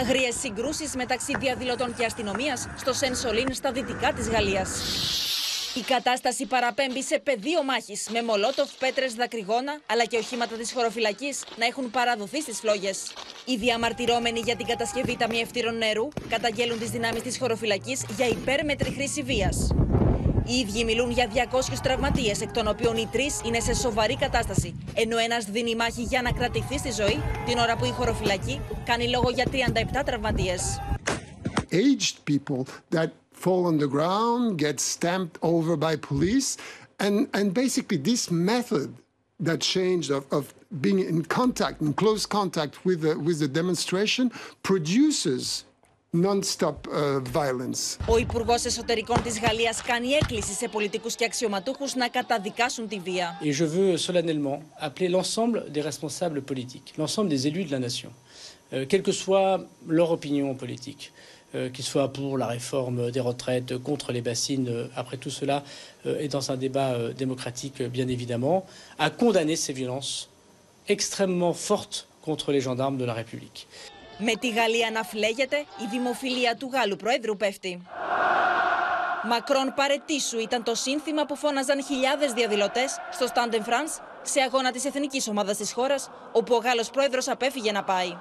Άγριες 0.00 0.34
συγκρούσεις 0.38 0.96
μεταξύ 0.96 1.36
διαδηλωτών 1.38 1.94
και 1.94 2.04
αστυνομίας 2.04 2.68
στο 2.76 2.92
Σεν 2.92 3.14
στα 3.50 3.72
δυτικά 3.72 4.12
της 4.12 4.28
Γαλλίας. 4.28 5.41
Η 5.74 5.80
κατάσταση 5.80 6.46
παραπέμπει 6.46 7.02
σε 7.02 7.18
πεδίο 7.18 7.62
μάχης 7.62 8.08
με 8.10 8.22
μολότοφ, 8.22 8.70
πέτρες, 8.78 9.14
δακρυγόνα 9.14 9.80
αλλά 9.86 10.04
και 10.04 10.16
οχήματα 10.16 10.56
της 10.56 10.72
χωροφυλακής 10.72 11.44
να 11.58 11.66
έχουν 11.66 11.90
παραδοθεί 11.90 12.40
στις 12.40 12.58
φλόγες. 12.58 13.12
Οι 13.44 13.56
διαμαρτυρόμενοι 13.56 14.40
για 14.40 14.56
την 14.56 14.66
κατασκευή 14.66 15.16
ταμιευτήρων 15.16 15.76
νερού 15.76 16.08
καταγγέλουν 16.28 16.78
τις 16.78 16.90
δυνάμεις 16.90 17.22
της 17.22 17.38
χωροφυλακής 17.38 18.04
για 18.16 18.28
υπέρμετρη 18.28 18.90
χρήση 18.90 19.22
βίας. 19.22 19.70
Οι 20.46 20.54
ίδιοι 20.54 20.84
μιλούν 20.84 21.10
για 21.10 21.26
200 21.26 21.80
τραυματίες, 21.82 22.40
εκ 22.40 22.52
των 22.52 22.68
οποίων 22.68 22.96
οι 22.96 23.08
τρεις 23.12 23.40
είναι 23.44 23.60
σε 23.60 23.74
σοβαρή 23.74 24.16
κατάσταση, 24.16 24.84
ενώ 24.94 25.18
ένας 25.18 25.44
δίνει 25.44 25.74
μάχη 25.74 26.02
για 26.02 26.22
να 26.22 26.32
κρατηθεί 26.32 26.78
στη 26.78 26.90
ζωή, 26.90 27.22
την 27.46 27.58
ώρα 27.58 27.76
που 27.76 27.84
η 27.84 27.90
χωροφυλακή 27.90 28.60
κάνει 28.84 29.08
λόγο 29.08 29.30
για 29.30 29.46
37 29.50 30.02
τραυματίες. 30.04 30.80
Aged 31.70 32.16
people 32.30 32.62
that 32.90 33.21
fall 33.41 33.65
on 33.65 33.77
the 33.77 33.87
ground, 33.87 34.57
get 34.57 34.79
stamped 34.79 35.37
over 35.41 35.77
by 35.77 35.95
police. 35.95 36.57
And, 36.99 37.15
and 37.33 37.53
basically 37.53 37.97
this 37.97 38.31
method 38.31 38.89
that 39.39 39.61
changed 39.61 40.09
of, 40.11 40.25
of 40.31 40.53
being 40.81 40.99
in 40.99 41.23
contact, 41.23 41.81
in 41.81 41.93
close 41.93 42.25
contact 42.25 42.83
with 42.85 43.01
the, 43.01 43.17
with 43.19 43.39
the 43.39 43.47
demonstration 43.47 44.31
produces 44.63 45.63
non-stop 46.13 46.87
uh, 46.87 47.19
violence. 47.19 47.97
Ο 48.09 48.17
Υπουργό 48.17 48.53
Εσωτερικών 48.53 49.21
της 49.21 49.39
Γαλλίας 49.39 49.81
κάνει 49.81 50.07
έκκληση 50.07 50.53
σε 50.53 50.67
πολιτικούς 50.67 51.15
και 51.15 51.25
αξιωματούχους 51.25 51.95
να 51.95 52.07
καταδικάσουν 52.07 52.87
τη 52.87 52.99
βία. 52.99 53.39
Et 53.41 53.51
je 53.51 53.65
veux 53.65 53.97
solennellement 53.97 54.63
appeler 54.81 55.09
l'ensemble 55.09 55.65
des 55.71 55.81
responsables 55.81 56.41
politiques, 56.41 56.93
l'ensemble 56.97 57.29
des 57.29 57.47
élus 57.47 57.65
de 57.65 57.71
la 57.71 57.79
nation, 57.79 58.11
euh, 58.73 58.85
quelle 58.89 59.03
que 59.03 59.11
soit 59.11 59.67
leur 59.87 60.09
opinion 60.11 60.55
politique, 60.55 61.11
Euh, 61.11 61.20
qu'il 61.72 61.84
soit 61.84 62.12
pour 62.12 62.38
la 62.38 62.46
réforme 62.46 63.10
des 63.10 63.20
retraites, 63.20 63.76
contre 63.78 64.12
les 64.12 64.22
bassines. 64.22 64.68
Euh, 64.68 64.86
après 64.96 65.16
tout 65.16 65.30
cela 65.30 65.62
euh, 66.06 66.18
est 66.18 66.28
dans 66.28 66.50
un 66.50 66.56
débat 66.56 66.92
démocratique, 67.16 67.82
bien 67.82 68.08
évidemment, 68.08 68.66
à 68.98 69.10
condamner 69.10 69.56
ces 69.56 69.72
violences 69.72 70.28
extrêmement 70.88 71.52
fortes 71.52 72.08
contre 72.22 72.52
les 72.52 72.60
gendarmes 72.60 72.98
de 72.98 73.04
la 73.04 73.14
République. 73.14 73.66
Με 74.18 74.32
τη 74.34 74.50
Γαλλία 74.50 74.90
να 74.90 75.02
φλέγεται, 75.02 75.56
η 75.56 75.86
δημοφιλία 75.90 76.56
του 76.56 76.70
Γάλλου 76.72 76.96
Προέδρου 76.96 77.36
πέφτει. 77.36 77.82
Μακρόν 79.24 79.72
παρετήσου 79.74 80.38
ήταν 80.38 80.62
το 80.62 80.74
σύνθημα 80.74 81.26
που 81.26 81.36
φώναζαν 81.36 81.84
χιλιάδες 81.84 82.32
διαδηλωτές 82.32 82.96
στο 83.12 83.26
Stade 83.34 83.54
France 83.54 84.02
σε 84.22 84.40
αγώνα 84.40 84.70
της 84.70 84.84
εθνικής 84.84 85.28
ομάδας 85.28 85.56
της 85.56 85.72
χώρας, 85.72 86.10
όπου 86.32 86.54
ο 86.54 86.58
Γάλλος 86.58 86.90
Πρόεδρος 86.90 87.28
απέφυγε 87.28 87.72
να 87.72 87.82
πάει. 87.84 88.16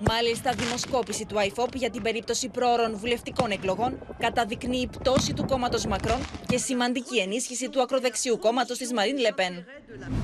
Μάλιστα, 0.00 0.52
δημοσκόπηση 0.52 1.26
του 1.26 1.36
IFOP 1.36 1.74
για 1.74 1.90
την 1.90 2.02
περίπτωση 2.02 2.48
πρόωρων 2.48 2.96
βουλευτικών 2.96 3.50
εκλογών 3.50 3.98
καταδεικνύει 4.18 4.86
πτώση 4.86 5.32
του 5.32 5.44
κόμματος 5.44 5.86
Μακρόν 5.86 6.20
και 6.46 6.58
σημαντική 6.58 7.18
ενίσχυση 7.18 7.68
του 7.68 7.82
ακροδεξιού 7.82 8.38
κόμματος 8.38 8.78
της 8.78 8.92
Μαρίν 8.92 9.18
Λεπέν. 9.18 9.64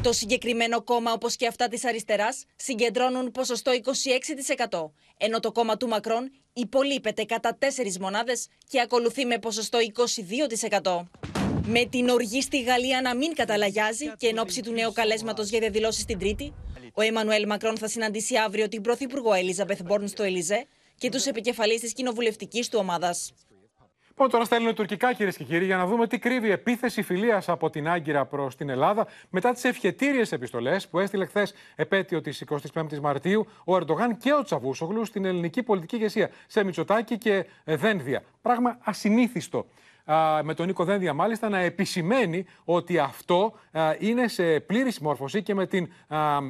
Το 0.03 0.13
συγκεκριμένο 0.13 0.83
κόμμα, 0.83 1.13
όπως 1.13 1.37
και 1.37 1.47
αυτά 1.47 1.69
της 1.69 1.85
αριστεράς, 1.85 2.45
συγκεντρώνουν 2.57 3.31
ποσοστό 3.31 3.73
26%, 3.73 4.91
ενώ 5.17 5.41
το 5.41 5.53
κόμμα 5.53 5.77
του 5.77 5.89
Μακρόν 5.89 6.31
υπολείπεται 6.53 7.25
κατά 7.25 7.59
4 7.59 7.99
μονάδες 8.01 8.49
και 8.69 8.81
ακολουθεί 8.81 9.25
με 9.25 9.39
ποσοστό 9.39 9.79
22%. 10.83 11.09
Με 11.67 11.85
την 11.85 12.09
οργή 12.09 12.43
στη 12.43 12.63
Γαλλία 12.63 13.01
να 13.01 13.15
μην 13.15 13.35
καταλαγιάζει 13.35 14.13
και 14.17 14.27
εν 14.27 14.39
ώψη 14.39 14.63
του 14.63 14.73
νέου 14.73 14.93
καλέσματος 14.93 15.49
για 15.49 15.59
διαδηλώσεις 15.59 16.05
την 16.05 16.19
Τρίτη, 16.19 16.55
ο 16.97 17.03
Εμμανουέλ 17.03 17.47
Μακρόν 17.47 17.79
θα 17.79 17.89
συναντήσει 17.89 18.37
αύριο 18.37 18.69
την 18.69 18.83
Πρωθυπουργό 18.83 19.33
Ελίζαμπεθ 19.33 19.83
Μπόρν 19.85 20.09
στο 20.09 20.23
Ελιζέ 20.23 20.67
και 20.99 21.09
τους 21.09 21.27
επικεφαλεί 21.27 21.81
της 21.81 21.93
κοινοβουλευτικής 21.93 22.69
του 22.69 22.79
ομάδας. 22.81 23.33
Πάμε 24.15 24.31
τώρα 24.31 24.45
στα 24.45 24.57
ελληνοτουρκικά, 24.57 25.13
κυρίες 25.13 25.37
και 25.37 25.45
κύριοι, 25.45 25.65
για 25.65 25.77
να 25.77 25.87
δούμε 25.87 26.07
τι 26.07 26.19
κρύβει 26.19 26.49
η 26.49 26.51
επίθεση 26.51 27.03
φιλίας 27.03 27.49
από 27.49 27.71
την 27.71 27.89
Άγκυρα 27.89 28.27
προς 28.27 28.57
την 28.57 28.69
Ελλάδα 28.69 29.07
μετά 29.31 29.53
τις 29.53 29.65
ευχετήριες 29.65 30.33
επιστολές 30.33 30.89
που 30.89 30.99
έστειλε 30.99 31.27
χθες, 31.27 31.55
επέτειο 31.77 32.21
της 32.21 32.45
25η 32.75 32.99
Μαρτίου, 33.01 33.47
ο 33.65 33.77
Ερντογάν 33.77 34.17
και 34.17 34.33
ο 34.33 34.43
Τσαβούσογλου 34.43 35.05
στην 35.05 35.25
ελληνική 35.25 35.63
πολιτική 35.63 35.97
ηγεσία, 35.97 36.31
σε 36.47 36.65
Μητσοτάκη 36.65 37.19
και 37.19 37.47
Δένδια. 37.65 38.23
Πράγμα 38.43 38.79
ασυνήθιστο 38.81 39.67
με 40.43 40.55
τον 40.55 40.67
Νίκο 40.67 40.85
Δένδια 40.85 41.13
μάλιστα 41.13 41.49
να 41.49 41.59
επισημαίνει 41.59 42.45
ότι 42.65 42.99
αυτό 42.99 43.53
είναι 43.99 44.29
σε 44.29 44.61
πλήρη 44.61 44.91
συμμόρφωση 44.91 45.43
και 45.43 45.55
με 45.55 45.67
την 45.67 45.89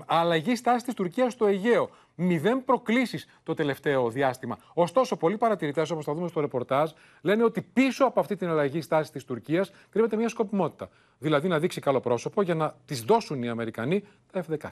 αλλαγή 0.07 0.57
στάσης 0.57 0.83
της 0.83 0.95
Τουρκίας 0.95 1.33
στο 1.33 1.47
Αιγαίο. 1.47 1.91
Μηδέν 2.17 2.65
προκλήσεις 2.65 3.27
το 3.43 3.55
τελευταίο 3.55 4.11
διάστημα. 4.11 4.59
Ωστόσο, 4.75 5.17
πολλοί 5.17 5.37
παρατηρητές, 5.37 5.91
όπως 5.91 6.05
θα 6.05 6.15
δούμε 6.15 6.29
στο 6.29 6.41
ρεπορτάζ, 6.41 6.91
λένε 7.21 7.45
ότι 7.45 7.63
πίσω 7.63 8.05
από 8.05 8.21
αυτή 8.21 8.37
την 8.37 8.49
αλλαγή 8.49 8.81
στάσης 8.81 9.11
της 9.11 9.25
Τουρκίας 9.25 9.73
κρύβεται 9.91 10.17
μια 10.17 10.29
σκοπιμότητα. 10.29 10.89
Δηλαδή 11.19 11.49
να 11.49 11.59
δείξει 11.59 11.81
καλό 11.81 12.01
πρόσωπο 12.01 12.43
για 12.43 12.55
να 12.55 12.75
τη 12.85 12.95
δώσουν 12.95 13.43
οι 13.43 13.49
Αμερικανοί 13.49 14.05
τα 14.33 14.45
F-16. 14.49 14.69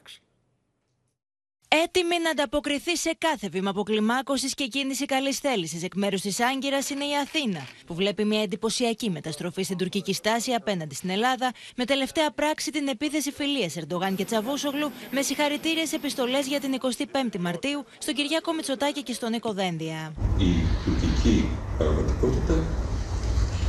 Έτοιμη 1.74 2.16
να 2.22 2.30
ανταποκριθεί 2.30 2.96
σε 2.96 3.16
κάθε 3.18 3.48
βήμα 3.48 3.70
αποκλιμάκωσης 3.70 4.54
και 4.54 4.66
κίνηση 4.66 5.04
καλής 5.04 5.38
θέλησης 5.38 5.82
εκ 5.82 5.94
μέρους 5.94 6.20
της 6.20 6.40
Άγκυρας 6.40 6.90
είναι 6.90 7.04
η 7.04 7.16
Αθήνα, 7.22 7.60
που 7.86 7.94
βλέπει 7.94 8.24
μια 8.24 8.42
εντυπωσιακή 8.42 9.10
μεταστροφή 9.10 9.62
στην 9.62 9.76
τουρκική 9.76 10.14
στάση 10.14 10.52
απέναντι 10.52 10.94
στην 10.94 11.10
Ελλάδα, 11.10 11.52
με 11.76 11.84
τελευταία 11.84 12.30
πράξη 12.30 12.70
την 12.70 12.88
επίθεση 12.88 13.32
φιλίας 13.32 13.76
Ερντογάν 13.76 14.14
και 14.16 14.24
Τσαβούσογλου, 14.24 14.90
με 15.10 15.22
συγχαρητήριες 15.22 15.92
επιστολές 15.92 16.46
για 16.46 16.60
την 16.60 16.72
25η 16.80 17.38
Μαρτίου 17.38 17.84
στον 17.98 18.14
Κυριάκο 18.14 18.52
Μητσοτάκη 18.52 19.02
και 19.02 19.12
στον 19.12 19.30
Νίκο 19.30 19.52
Δένδια. 19.52 20.12
Η 20.38 20.50
τουρκική 20.84 21.48
πραγματικότητα 21.78 22.54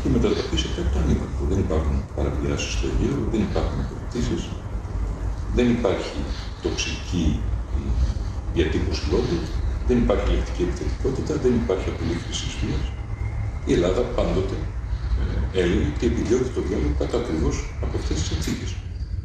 η 0.06 0.10
μετατοπίζεται 0.10 0.82
από 0.82 0.94
το 0.94 1.00
ανύπαρκτο. 1.00 1.44
Δεν 1.50 1.60
υπάρχουν 1.60 2.06
παραβιάσει 2.16 2.72
στο 2.72 2.88
Αιγαίο, 2.88 3.28
δεν 3.32 3.42
υπάρχουν 3.42 3.80
αποκριτήσει, 3.80 4.50
δεν 5.56 5.70
υπάρχει 5.70 6.20
τοξική 6.62 7.42
διατύπωση 8.56 9.04
λόγου, 9.14 9.38
δεν 9.88 9.98
υπάρχει 10.04 10.28
λεκτική 10.34 10.62
επιθετικότητα, 10.68 11.34
δεν 11.44 11.54
υπάρχει 11.62 11.88
απειλή 11.94 12.16
χρήσης 12.24 12.54
βία. 12.62 12.80
Η 13.70 13.72
Ελλάδα 13.78 14.02
πάντοτε 14.18 14.58
ε, 15.54 15.62
έλεγε 15.62 15.88
και 16.00 16.06
επιδιώκει 16.12 16.50
το 16.58 16.62
διάλογο 16.68 16.94
κατά 17.02 17.16
ακριβώς 17.24 17.56
από 17.84 17.94
αυτές 18.00 18.16
τις 18.20 18.28
συνθήκες. 18.32 18.72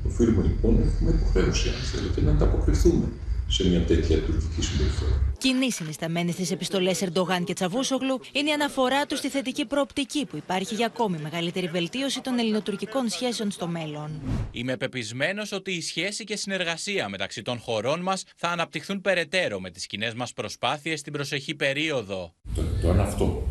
Οφείλουμε 0.08 0.42
λοιπόν, 0.50 0.72
έχουμε 0.88 1.10
υποχρέωση, 1.16 1.66
αν 1.76 1.82
θέλετε, 1.90 2.18
να 2.26 2.30
ανταποκριθούμε 2.36 3.06
σε 3.48 3.68
μια 3.68 3.80
τέτοια 3.80 4.18
τουρκική 4.18 4.62
συμπεριφορά. 4.62 5.32
Κοινή 5.38 5.72
συνισταμένη 5.72 6.32
στις 6.32 6.50
επιστολές 6.50 7.02
Ερντογάν 7.02 7.44
και 7.44 7.52
Τσαβούσογλου 7.52 8.20
είναι 8.32 8.48
η 8.50 8.52
αναφορά 8.52 9.06
του 9.06 9.16
στη 9.16 9.28
θετική 9.28 9.66
προοπτική 9.66 10.26
που 10.26 10.36
υπάρχει 10.36 10.74
για 10.74 10.86
ακόμη 10.86 11.18
μεγαλύτερη 11.22 11.66
βελτίωση 11.68 12.20
των 12.20 12.38
ελληνοτουρκικών 12.38 13.08
σχέσεων 13.08 13.50
στο 13.50 13.66
μέλλον. 13.66 14.10
Είμαι 14.50 14.76
πεπισμένος 14.76 15.52
ότι 15.52 15.70
η 15.70 15.80
σχέση 15.80 16.24
και 16.24 16.36
συνεργασία 16.36 17.08
μεταξύ 17.08 17.42
των 17.42 17.58
χωρών 17.58 18.00
μας 18.00 18.24
θα 18.36 18.48
αναπτυχθούν 18.48 19.00
περαιτέρω 19.00 19.60
με 19.60 19.70
τις 19.70 19.86
κοινέ 19.86 20.12
μας 20.16 20.32
προσπάθειες 20.32 21.00
στην 21.00 21.12
προσεχή 21.12 21.54
περίοδο. 21.54 22.34
Το, 22.54 22.62
το 22.82 22.90
αν 22.90 23.00
αυτό 23.00 23.48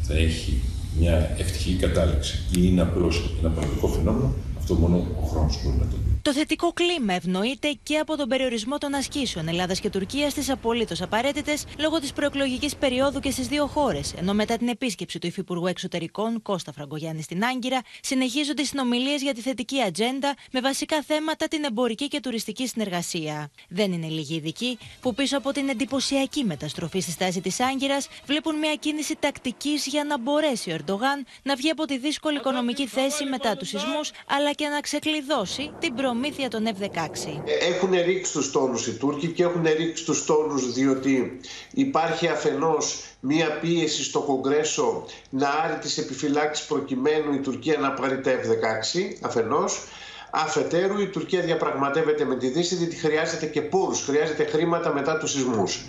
θα 0.00 0.12
θα 0.12 0.18
έχει 0.18 0.62
μια 0.98 1.34
ευτυχή 1.38 1.74
κατάληξη 1.74 2.38
ή 2.56 2.60
είναι 2.62 2.82
απλώς 2.82 3.34
ένα 3.38 3.48
πραγματικό 3.48 3.88
φαινόμενο, 3.88 4.34
αυτό 4.58 4.74
μόνο 4.74 4.96
ο 5.22 5.26
χρόνος 5.26 5.62
μπορεί 5.62 5.76
να 5.76 5.86
το 5.86 5.96
δει. 6.04 6.11
Το 6.22 6.32
θετικό 6.32 6.72
κλίμα 6.72 7.12
ευνοείται 7.14 7.78
και 7.82 7.98
από 7.98 8.16
τον 8.16 8.28
περιορισμό 8.28 8.78
των 8.78 8.94
ασκήσεων 8.94 9.48
Ελλάδας 9.48 9.80
και 9.80 9.90
Τουρκίας 9.90 10.32
στις 10.32 10.50
απολύτως 10.50 11.02
απαραίτητες 11.02 11.64
λόγω 11.78 11.98
της 11.98 12.12
προεκλογικής 12.12 12.76
περίοδου 12.76 13.20
και 13.20 13.30
στις 13.30 13.46
δύο 13.48 13.66
χώρες. 13.66 14.12
Ενώ 14.12 14.34
μετά 14.34 14.56
την 14.56 14.68
επίσκεψη 14.68 15.18
του 15.18 15.26
Υφυπουργού 15.26 15.66
Εξωτερικών 15.66 16.42
Κώστα 16.42 16.72
Φραγκογιάννη 16.72 17.22
στην 17.22 17.44
Άγκυρα, 17.44 17.80
συνεχίζονται 18.00 18.62
οι 18.62 18.64
συνομιλίες 18.64 19.22
για 19.22 19.34
τη 19.34 19.40
θετική 19.40 19.82
ατζέντα 19.82 20.34
με 20.52 20.60
βασικά 20.60 21.02
θέματα 21.02 21.48
την 21.48 21.64
εμπορική 21.64 22.08
και 22.08 22.20
τουριστική 22.20 22.66
συνεργασία. 22.66 23.50
Δεν 23.68 23.92
είναι 23.92 24.06
λίγοι 24.06 24.34
ειδικοί 24.34 24.78
που 25.00 25.14
πίσω 25.14 25.38
από 25.38 25.52
την 25.52 25.68
εντυπωσιακή 25.68 26.44
μεταστροφή 26.44 27.00
στη 27.00 27.10
στάση 27.10 27.40
της 27.40 27.60
Άγκυρας 27.60 28.08
βλέπουν 28.26 28.58
μια 28.58 28.74
κίνηση 28.74 29.16
τακτικής 29.20 29.86
για 29.86 30.04
να 30.04 30.18
μπορέσει 30.18 30.70
ο 30.70 30.74
Ερντογάν 30.74 31.26
να 31.42 31.56
βγει 31.56 31.70
από 31.70 31.84
τη 31.84 31.98
δύσκολη 31.98 32.36
οικονομική 32.36 32.86
θέση 32.86 33.24
μετά 33.24 33.56
τους 33.56 33.68
σεισμούς 33.68 34.10
αλλά 34.26 34.52
και 34.52 34.68
να 34.68 34.80
ξεκλειδώσει 34.80 35.72
την 35.78 35.94
προ 35.94 36.11
προμήθεια 36.12 36.48
των 36.48 36.64
F-16. 36.66 37.40
Έχουν 37.60 37.90
ρίξει 38.04 38.32
τους 38.32 38.50
τόνους 38.50 38.86
οι 38.86 38.92
Τούρκοι 38.92 39.28
και 39.28 39.42
έχουν 39.42 39.62
ρίξει 39.76 40.04
τους 40.04 40.24
τόνους 40.24 40.72
διότι 40.72 41.40
υπάρχει 41.72 42.28
αφενός 42.28 43.04
μία 43.20 43.58
πίεση 43.58 44.04
στο 44.04 44.20
Κογκρέσο 44.20 45.04
να 45.30 45.48
άρει 45.48 45.78
τις 45.80 45.98
επιφυλάξεις 45.98 46.66
προκειμένου 46.66 47.34
η 47.34 47.38
Τουρκία 47.38 47.78
να 47.78 47.92
πάρει 47.92 48.20
τα 48.20 48.30
F-16 48.30 49.16
αφενός. 49.20 49.84
Αφετέρου 50.30 51.00
η 51.00 51.06
Τουρκία 51.06 51.40
διαπραγματεύεται 51.40 52.24
με 52.24 52.36
τη 52.36 52.48
Δύση 52.48 52.74
διότι 52.74 52.96
χρειάζεται 52.96 53.46
και 53.46 53.62
πόρους, 53.62 54.00
χρειάζεται 54.04 54.44
χρήματα 54.44 54.92
μετά 54.92 55.18
τους 55.18 55.30
σεισμούς. 55.30 55.84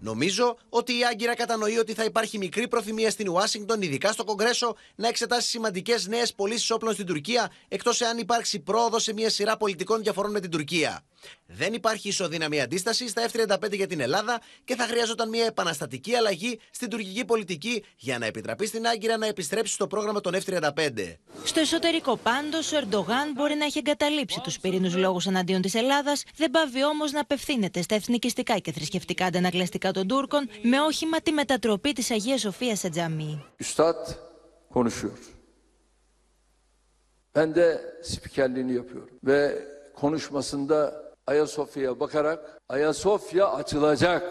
Νομίζω 0.00 0.56
ότι 0.68 0.98
η 0.98 1.04
Άγκυρα 1.04 1.34
κατανοεί 1.34 1.78
ότι 1.78 1.94
θα 1.94 2.04
υπάρχει 2.04 2.38
μικρή 2.38 2.68
προθυμία 2.68 3.10
στην 3.10 3.28
Ουάσιγκτον, 3.28 3.82
ειδικά 3.82 4.12
στο 4.12 4.24
Κογκρέσο, 4.24 4.76
να 4.94 5.08
εξετάσει 5.08 5.48
σημαντικές 5.48 6.06
νέες 6.06 6.34
πωλήσεις 6.34 6.70
όπλων 6.70 6.92
στην 6.92 7.06
Τουρκία, 7.06 7.50
εκτός 7.68 8.00
εάν 8.00 8.18
υπάρξει 8.18 8.60
πρόοδος 8.60 9.02
σε 9.02 9.12
μια 9.12 9.30
σειρά 9.30 9.56
πολιτικών 9.56 10.02
διαφορών 10.02 10.30
με 10.30 10.40
την 10.40 10.50
Τουρκία. 10.50 11.04
Δεν 11.46 11.72
υπάρχει 11.72 12.08
ισοδύναμη 12.08 12.60
αντίσταση 12.60 13.08
στα 13.08 13.28
F-35 13.32 13.72
για 13.72 13.86
την 13.86 14.00
Ελλάδα 14.00 14.40
και 14.64 14.74
θα 14.74 14.84
χρειαζόταν 14.86 15.28
μια 15.28 15.44
επαναστατική 15.44 16.14
αλλαγή 16.14 16.60
στην 16.70 16.88
τουρκική 16.88 17.24
πολιτική 17.24 17.84
για 17.96 18.18
να 18.18 18.26
επιτραπεί 18.26 18.66
στην 18.66 18.86
Άγκυρα 18.86 19.16
να 19.16 19.26
επιστρέψει 19.26 19.72
στο 19.72 19.86
πρόγραμμα 19.86 20.20
των 20.20 20.34
F-35. 20.34 21.16
Στο 21.44 21.60
εσωτερικό 21.60 22.16
πάντως, 22.16 22.72
ο 22.72 22.76
Ερντογάν 22.76 23.32
μπορεί 23.34 23.54
να 23.54 23.64
έχει 23.64 23.78
εγκαταλείψει 23.78 24.40
τους 24.40 24.58
πυρήνους 24.58 24.96
λόγους 24.96 25.26
εναντίον 25.26 25.60
της 25.62 25.74
Ελλάδας, 25.74 26.24
δεν 26.36 26.50
πάβει 26.50 26.84
όμως 26.84 27.12
να 27.12 27.20
απευθύνεται 27.20 27.82
στα 27.82 27.94
εθνικιστικά 27.94 28.58
και 28.58 28.72
θρησκευτικά 28.72 29.24
αντανακλαστικά 29.24 29.92
των 29.92 30.06
Τούρκων 30.08 30.48
με 30.62 30.80
όχημα 30.80 31.20
τη 31.20 31.32
μετατροπή 31.32 31.92
της 31.92 32.10
Αγίας 32.10 32.40
Σοφίας 32.40 32.78
σε 32.78 32.88
τζαμί. 32.88 33.44
Ben 37.34 37.54
de 37.54 37.80
spikerliğini 38.02 38.72
yapıyorum 38.72 39.18
ve 39.24 39.68
konuşmasında 39.94 41.09
Ayasofya'ya 41.30 42.00
bakarak 42.00 42.38
Ayasofya 42.68 43.44
açılacak. 43.58 44.22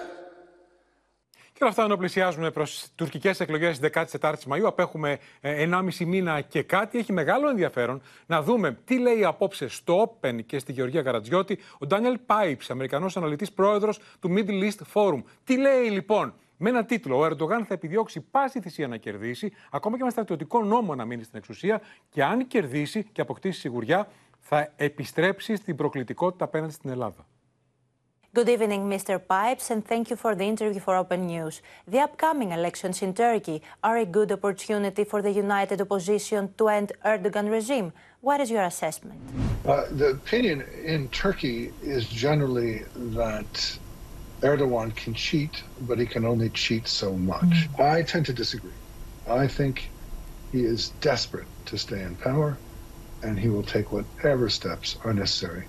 Και 1.54 1.66
όλα 1.66 1.74
αυτά 1.74 1.84
ενώ 1.84 1.98
πλησιάζουμε 1.98 2.52
προς 2.52 2.88
τουρκικές 2.96 3.40
εκλογές 3.40 3.80
τη 3.80 3.90
14η 4.22 4.44
Μαου, 4.48 4.68
απέχουμε 4.68 5.20
1,5 5.42 6.02
ε, 6.02 6.06
μήνα 6.06 6.42
και 6.42 6.64
κάτι. 6.64 6.98
Έχει 6.98 7.14
μεγάλο 7.14 7.50
ενδιαφέρον 7.50 8.02
να 8.26 8.42
δούμε 8.42 8.78
τι 8.86 9.00
λέει 9.00 9.26
απόψε 9.26 9.68
στο 9.68 10.18
Open 10.22 10.46
και 10.46 10.60
στη 10.60 10.72
Γεωργία 10.72 11.02
Καρατζιώτη 11.02 11.60
ο 11.78 11.86
Ντάνιελ 11.86 12.18
Πάιψ, 12.26 12.70
Αμερικανός 12.70 13.18
αναλυτής 13.18 13.52
πρόεδρος 13.52 14.00
του 14.20 14.34
Middle 14.36 14.64
East 14.64 14.82
Forum. 14.94 15.24
Τι 15.44 15.58
λέει 15.58 15.90
λοιπόν, 15.90 16.34
με 16.58 16.70
ένα 16.70 16.86
τίτλο, 16.86 17.18
ο 17.18 17.26
Ερντογάν 17.26 17.66
θα 17.66 17.74
επιδιώξει 17.74 18.20
πάση 18.20 18.60
θυσία 18.62 18.88
να 18.88 18.98
κερδίσει, 18.98 19.54
ακόμα 19.72 19.98
και 19.98 20.04
με 20.04 20.10
στρατιωτικό 20.10 20.64
νόμο 20.64 20.96
να 20.96 21.06
μείνει 21.06 21.24
στην 21.24 21.38
εξουσία 21.38 21.82
και 22.10 22.24
αν 22.24 22.48
κερδίσει 22.48 23.04
και 23.12 23.22
αποκτήσει 23.22 23.60
σιγουριά, 23.60 24.08
θα 24.41 24.73
επιστρέψει 24.77 25.57
στην 25.57 25.77
προκλητικότητα 25.77 26.45
απέναντι 26.45 26.73
στην 26.73 26.91
Ελλάδα. 26.91 27.27
Good 28.35 28.49
evening, 28.49 28.89
Mr. 28.89 29.21
Pipes, 29.21 29.71
and 29.71 29.87
thank 29.87 30.11
you 30.11 30.17
for 30.17 30.35
the 30.35 30.43
interview 30.43 30.81
for 30.81 30.97
Open 30.97 31.21
News. 31.29 31.63
The 31.87 32.01
upcoming 32.01 32.51
elections 32.51 33.01
in 33.01 33.15
Turkey 33.15 33.63
are 33.85 33.99
a 33.99 34.05
good 34.05 34.33
opportunity 34.33 35.05
for 35.05 35.23
the 35.23 35.31
united 35.31 35.81
opposition 35.81 36.53
to 36.59 36.69
end 36.69 36.89
Erdogan 37.05 37.49
regime. 37.49 37.93
What 38.23 38.41
is 38.41 38.51
your 38.51 38.65
assessment? 38.65 39.21
Uh, 39.65 39.85
the 40.01 40.09
opinion 40.21 40.65
in 40.85 41.09
Turkey 41.11 41.73
is 41.81 42.09
generally 42.09 42.83
that 43.21 43.79
Erdogan 44.41 44.97
can 44.97 45.15
cheat, 45.15 45.63
but 45.83 46.01
he 46.01 46.07
can 46.07 46.25
only 46.25 46.49
cheat 46.49 46.89
so 46.89 47.13
much. 47.13 47.53
Mm. 47.55 47.81
I 47.81 48.03
tend 48.03 48.27
to 48.27 48.33
disagree. 48.33 48.79
I 49.29 49.47
think 49.47 49.91
he 50.51 50.65
is 50.65 50.91
desperate 51.01 51.47
to 51.67 51.79
stay 51.79 52.03
in 52.03 52.17
power. 52.17 52.59
and 53.24 53.40
he 53.40 53.50
will 53.50 53.64
take 53.64 53.92
whatever 53.92 54.50
steps 54.50 54.98
are 55.04 55.14
necessary, 55.14 55.66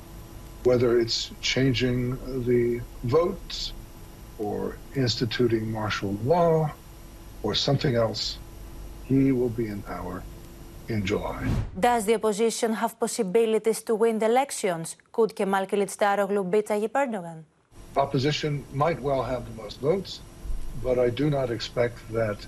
whether 0.64 0.98
it's 0.98 1.30
changing 1.40 2.16
the 2.46 2.80
votes 3.04 3.72
or 4.38 4.76
instituting 4.96 5.70
martial 5.70 6.16
law 6.24 6.70
or 7.42 7.54
something 7.54 7.94
else, 7.94 8.38
he 9.04 9.32
will 9.32 9.48
be 9.48 9.66
in 9.66 9.82
power 9.82 10.22
in 10.88 11.04
July. 11.04 11.46
Does 11.78 12.04
the 12.04 12.14
opposition 12.14 12.72
have 12.74 12.98
possibilities 12.98 13.82
to 13.82 13.94
win 13.94 14.18
the 14.18 14.26
elections? 14.26 14.96
Could 15.12 15.34
Kemal 15.34 15.66
Kılıçdaroğlu 15.66 16.52
beat 16.52 16.66
Tayyip 16.68 16.94
Erdogan? 16.94 17.44
Opposition 17.96 18.64
might 18.72 19.00
well 19.00 19.22
have 19.22 19.44
the 19.44 19.62
most 19.62 19.80
votes, 19.80 20.20
but 20.84 20.98
I 20.98 21.10
do 21.10 21.30
not 21.30 21.50
expect 21.50 21.96
that 22.12 22.46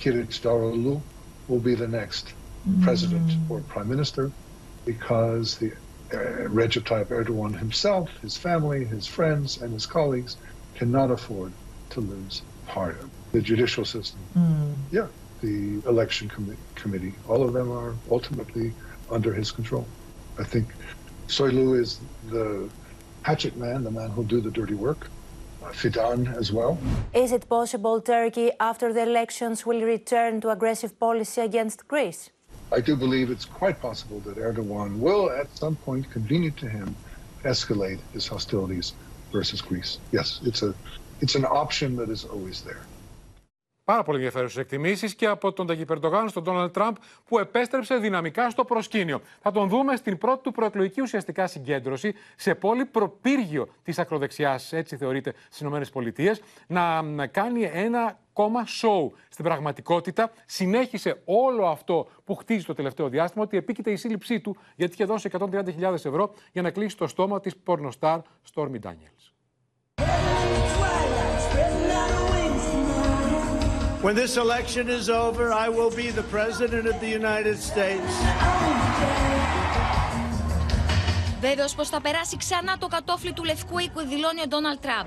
Kılıçdaroğlu 0.00 1.00
will 1.48 1.64
be 1.64 1.74
the 1.74 1.88
next 1.88 2.34
president 2.82 3.32
or 3.48 3.60
prime 3.60 3.88
minister 3.88 4.30
because 4.84 5.58
the 5.58 5.72
uh, 6.12 6.48
Recep 6.48 6.82
Tayyip 6.82 7.06
Erdogan 7.06 7.56
himself, 7.56 8.10
his 8.20 8.36
family, 8.36 8.84
his 8.84 9.06
friends, 9.06 9.62
and 9.62 9.72
his 9.72 9.86
colleagues 9.86 10.36
cannot 10.74 11.10
afford 11.10 11.52
to 11.90 12.00
lose 12.00 12.42
part 12.66 13.00
of 13.00 13.10
the 13.32 13.40
judicial 13.40 13.84
system. 13.84 14.20
Mm. 14.36 14.74
Yeah, 14.90 15.06
the 15.40 15.80
election 15.88 16.28
com- 16.28 16.56
committee, 16.74 17.14
all 17.28 17.42
of 17.42 17.52
them 17.52 17.70
are 17.70 17.94
ultimately 18.10 18.72
under 19.10 19.32
his 19.32 19.50
control. 19.50 19.86
I 20.38 20.44
think 20.44 20.66
Soylu 21.28 21.78
is 21.78 22.00
the 22.30 22.68
hatchet 23.22 23.56
man, 23.56 23.84
the 23.84 23.90
man 23.90 24.10
who'll 24.10 24.24
do 24.24 24.40
the 24.40 24.50
dirty 24.50 24.74
work. 24.74 25.08
Uh, 25.62 25.66
Fidan 25.72 26.34
as 26.36 26.50
well. 26.50 26.78
Is 27.12 27.32
it 27.32 27.46
possible 27.46 28.00
Turkey, 28.00 28.50
after 28.58 28.94
the 28.94 29.02
elections, 29.02 29.66
will 29.66 29.82
return 29.82 30.40
to 30.40 30.48
aggressive 30.48 30.98
policy 30.98 31.42
against 31.42 31.86
Greece? 31.86 32.30
I 32.72 32.80
do 32.82 32.96
believe 32.96 33.30
it's 33.30 33.46
quite 33.46 33.80
possible 33.80 34.22
that 34.22 34.38
Erdogan 34.38 34.98
will, 34.98 35.30
at 35.30 35.56
some 35.56 35.76
point 35.76 36.10
convenient 36.10 36.58
to 36.58 36.70
him, 36.70 36.98
escalate 37.46 38.00
his 38.12 38.28
hostilities 38.28 38.94
versus 39.32 39.62
Greece. 39.62 40.00
Yes, 40.12 40.38
it's 40.42 40.62
a 40.62 40.74
it's 41.20 41.36
an 41.36 41.46
option 41.46 41.96
that 41.96 42.10
is 42.10 42.24
always 42.24 42.62
there. 42.64 42.89
Πάρα 43.90 44.02
πολύ 44.02 44.16
ενδιαφέρουσες 44.16 44.56
εκτιμήσεις 44.56 45.14
και 45.14 45.26
από 45.26 45.52
τον 45.52 45.66
Ταγί 45.66 45.84
Περντογάν 45.84 46.28
στον 46.28 46.42
Ντόναλτ 46.42 46.72
Τραμπ 46.72 46.94
που 47.28 47.38
επέστρεψε 47.38 47.96
δυναμικά 47.96 48.50
στο 48.50 48.64
προσκήνιο. 48.64 49.20
Θα 49.40 49.50
τον 49.50 49.68
δούμε 49.68 49.96
στην 49.96 50.18
πρώτη 50.18 50.42
του 50.42 50.52
προεκλογική 50.52 51.00
ουσιαστικά 51.00 51.46
συγκέντρωση 51.46 52.14
σε 52.36 52.54
πόλη 52.54 52.84
προπύργιο 52.84 53.68
της 53.82 53.98
ακροδεξιάς, 53.98 54.72
έτσι 54.72 54.96
θεωρείται 54.96 55.34
στις 55.50 55.68
ΗΠΑ, 55.94 57.02
να 57.02 57.26
κάνει 57.26 57.70
ένα 57.72 58.18
κόμμα 58.32 58.64
show. 58.82 59.10
Στην 59.28 59.44
πραγματικότητα 59.44 60.32
συνέχισε 60.46 61.20
όλο 61.24 61.66
αυτό 61.66 62.08
που 62.24 62.34
χτίζει 62.34 62.64
το 62.64 62.74
τελευταίο 62.74 63.08
διάστημα 63.08 63.44
ότι 63.44 63.56
επίκειται 63.56 63.90
η 63.90 63.96
σύλληψή 63.96 64.40
του 64.40 64.56
γιατί 64.76 64.92
είχε 64.92 65.04
δώσει 65.04 65.30
130.000 65.38 65.92
ευρώ 65.92 66.34
για 66.52 66.62
να 66.62 66.70
κλείσει 66.70 66.96
το 66.96 67.06
στόμα 67.06 67.40
της 67.40 67.56
πορνοστάρ 67.56 68.20
Stormy 68.54 68.80
Daniels. 68.82 69.29
When 74.02 74.14
this 74.14 74.38
election 74.38 74.88
is 74.88 75.10
over, 75.10 75.52
I 75.52 75.68
will 75.68 75.92
be 76.02 76.08
the 76.20 76.26
President 76.36 76.84
of 76.86 76.96
the 77.00 77.10
United 77.20 77.56
States. 77.70 78.12
Βέβαιος 81.40 81.74
πως 81.74 81.88
θα 81.88 82.00
περάσει 82.00 82.36
ξανά 82.36 82.78
το 82.78 82.86
κατόφλι 82.86 83.32
του 83.32 83.44
Λευκού 83.44 83.78
Οίκου, 83.78 84.00
δηλώνει 84.00 84.40
ο 84.40 84.46
Ντόναλτ 84.48 84.80
Τραμπ. 84.80 85.06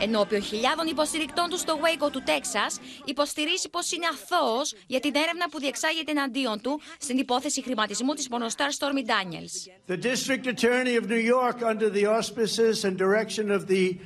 Ενώπιον 0.00 0.42
χιλιάδων 0.42 0.86
υποστηρικτών 0.86 1.48
του 1.50 1.58
στο 1.58 1.78
Waco 1.82 2.10
του 2.12 2.22
Τέξας, 2.24 2.78
υποστηρίζει 3.04 3.68
πως 3.68 3.92
είναι 3.92 4.06
αθώος 4.12 4.74
για 4.86 5.00
την 5.00 5.14
έρευνα 5.14 5.48
που 5.50 5.58
διεξάγεται 5.58 6.10
εναντίον 6.10 6.60
του 6.60 6.80
στην 6.98 7.18
υπόθεση 7.18 7.62
χρηματισμού 7.62 8.14
της 8.14 8.28
μονοστάρ 8.28 8.70
Stormy 8.78 9.04
Daniels. 9.12 9.54
The 9.92 9.96
District 9.96 10.46
Attorney 10.46 10.96
of 11.00 11.04
New 11.08 11.24
York, 11.36 11.62
under 11.62 11.90
the 11.90 12.06
auspices 12.18 12.84
and 12.84 12.96
direction 12.96 13.50
of 13.50 13.66
the 13.66 13.98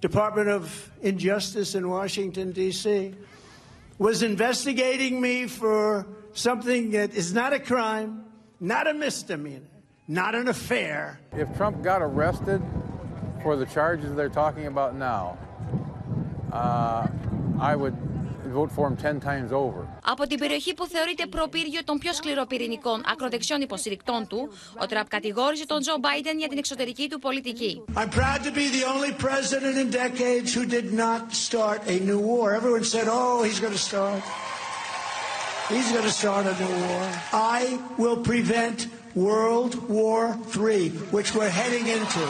Department 0.00 0.48
of 0.48 0.90
Injustice 1.02 1.74
in 1.74 1.88
Washington, 1.88 2.52
D.C., 2.52 3.14
was 3.98 4.22
investigating 4.22 5.20
me 5.20 5.46
for 5.46 6.06
something 6.32 6.92
that 6.92 7.14
is 7.14 7.34
not 7.34 7.52
a 7.52 7.58
crime, 7.58 8.24
not 8.60 8.86
a 8.86 8.94
misdemeanor, 8.94 9.66
not 10.06 10.36
an 10.36 10.46
affair. 10.46 11.18
If 11.32 11.54
Trump 11.56 11.82
got 11.82 12.00
arrested 12.00 12.62
for 13.42 13.56
the 13.56 13.66
charges 13.66 14.14
they're 14.14 14.28
talking 14.28 14.66
about 14.66 14.94
now, 14.94 15.36
uh, 16.52 17.08
I 17.60 17.74
would 17.74 17.96
Από 20.01 20.27
την 20.27 20.39
περιοχή 20.39 20.73
που 20.73 20.87
θεωρείται 20.87 21.25
προπύργιο 21.25 21.83
των 21.83 21.97
πιο 21.97 22.13
σκληροπυρηνικών 22.13 23.03
ακροδεξιών 23.05 23.61
υποστηρικτών 23.61 24.27
του, 24.27 24.49
ο 24.81 24.85
Τραμπ 24.85 25.05
κατηγόρησε 25.09 25.65
τον 25.65 25.79
Τζο 25.81 25.97
Μπάιντεν 25.99 26.37
για 26.37 26.47
την 26.47 26.57
εξωτερική 26.57 27.09
του 27.09 27.19
πολιτική. 27.19 27.83
I'm 27.95 28.09
proud 28.09 28.39
to 28.47 28.51
be 28.51 28.67
the 28.77 28.85
only 28.93 29.13
president 29.27 29.75
in 29.77 29.89
decades 29.89 30.49
who 30.55 30.65
did 30.77 30.87
not 31.03 31.21
start 31.47 31.79
a 31.87 31.97
new 32.09 32.19
war. 32.31 32.45
Everyone 32.59 32.85
said, 32.95 33.05
oh, 33.07 33.43
he's 33.47 33.59
going 33.59 33.77
to 33.81 33.85
start. 33.91 34.21
He's 35.73 35.89
going 35.95 36.07
to 36.11 36.17
start 36.21 36.43
a 36.53 36.55
new 36.63 36.73
war. 36.87 37.03
I 37.59 37.61
will 38.01 38.19
prevent 38.31 38.77
World 39.15 39.73
War 39.89 40.21
III, 40.55 40.89
which 41.15 41.29
we're 41.37 41.55
heading 41.61 41.85
into. 41.97 42.23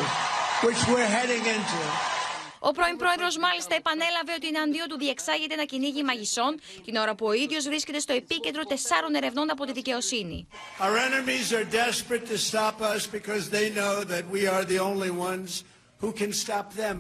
Which 0.68 0.82
we're 0.91 1.12
heading 1.18 1.43
into. 1.56 1.82
Ο 2.59 2.71
πρώην 2.71 2.97
πρόεδρος 2.97 3.37
μάλιστα 3.37 3.75
επανέλαβε 3.75 4.33
ότι 4.37 4.47
εναντίον 4.47 4.89
του 4.89 4.99
διεξάγεται 4.99 5.55
ένα 5.55 5.65
κυνήγι 5.65 6.03
μαγισσών 6.03 6.61
την 6.85 6.97
ώρα 6.97 7.15
που 7.15 7.27
ο 7.27 7.33
ίδιος 7.33 7.65
βρίσκεται 7.65 7.99
στο 7.99 8.13
επίκεντρο 8.13 8.63
τεσσάρων 8.65 9.15
ερευνών 9.15 9.51
από 9.51 9.65
τη 9.65 9.73
δικαιοσύνη. 9.73 10.49
Our 10.85 10.97
enemies 11.09 11.47
are 11.59 11.67
desperate 11.83 12.27
to 12.33 12.39
stop 12.51 12.77
us 12.95 13.03
because 13.19 13.45
they 13.57 13.67
know 13.81 13.95
that 14.13 14.25
we 14.35 14.43
are 14.55 14.65
the 14.65 14.79
only 14.91 15.13
ones 15.31 15.51
who 16.03 16.13
can 16.21 16.33
stop 16.45 16.67
them. 16.83 16.97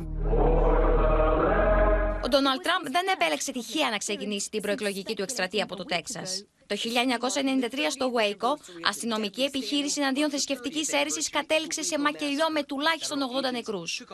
Ο 2.24 2.28
Ντόναλτ 2.28 2.62
Τραμπ 2.62 2.84
δεν 2.90 3.06
επέλεξε 3.12 3.52
τυχαία 3.52 3.90
να 3.90 3.96
ξεκινήσει 3.96 4.50
την 4.50 4.62
προεκλογική 4.62 5.14
του 5.16 5.22
εκστρατεία 5.22 5.64
από 5.64 5.76
το 5.76 5.84
Τέξας. 5.84 6.44
Το 6.68 6.76
1993 6.76 7.76
στο 7.90 8.12
Waco, 8.14 8.60
αστυνομική 8.88 9.42
επιχείρηση 9.42 10.00
εναντίον 10.00 10.30
θρησκευτικής 10.30 10.92
αίρεσης 10.92 11.30
κατέληξε 11.30 11.82
σε 11.82 11.98
μακελιό 11.98 12.50
με 12.52 12.62
τουλάχιστον 12.62 13.18
80 13.48 13.52
νεκρούς. 13.52 14.04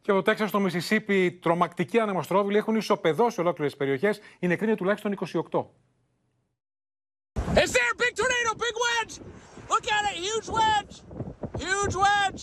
Και 0.00 0.10
από 0.10 0.18
το 0.18 0.22
Τέξας 0.22 0.48
στο 0.48 0.60
Μισισίπι, 0.60 1.32
τρομακτικοί 1.42 1.98
ανεμοστρόβιλοι 1.98 2.56
έχουν 2.56 2.76
ισοπεδώσει 2.76 3.40
ολόκληρες 3.40 3.76
περιοχές. 3.76 4.20
Η 4.38 4.46
νεκρή 4.46 4.66
είναι 4.66 4.76
τουλάχιστον 4.76 5.12
28. 5.12 5.66
Is 7.62 7.70
there 7.76 7.90
a 7.94 7.98
big 8.02 8.14
tornado? 8.20 8.50
Big 8.66 8.76
wedge! 8.86 9.14
Look 9.72 9.86
at 9.96 10.02
it! 10.10 10.16
Huge 10.26 10.48
wedge! 10.58 10.94
Huge 11.66 11.94
wedge! 12.04 12.40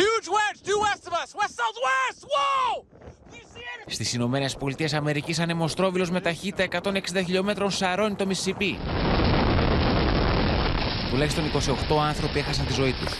Huge 0.00 0.28
wedge 0.36 0.58
due 0.68 0.80
west 0.86 1.04
of 1.08 1.12
us! 1.22 1.30
West 1.40 1.54
southwest! 1.60 2.20
Whoa! 2.32 2.95
Στις 3.88 4.12
Ηνωμένες 4.12 4.56
Πολιτείες 4.56 4.94
Αμερικής, 4.94 5.38
ανεμοστρόβιλος 5.38 6.10
με 6.10 6.20
ταχύτητα 6.20 6.62
160 6.62 7.22
χιλιόμετρων 7.24 7.70
σαρώνει 7.70 8.14
το 8.14 8.26
Μississippi. 8.28 8.74
Τουλάχιστον 11.10 11.44
28 11.44 11.98
άνθρωποι 12.08 12.38
έχασαν 12.38 12.66
τη 12.66 12.72
ζωή 12.72 12.92
τους. 12.92 13.12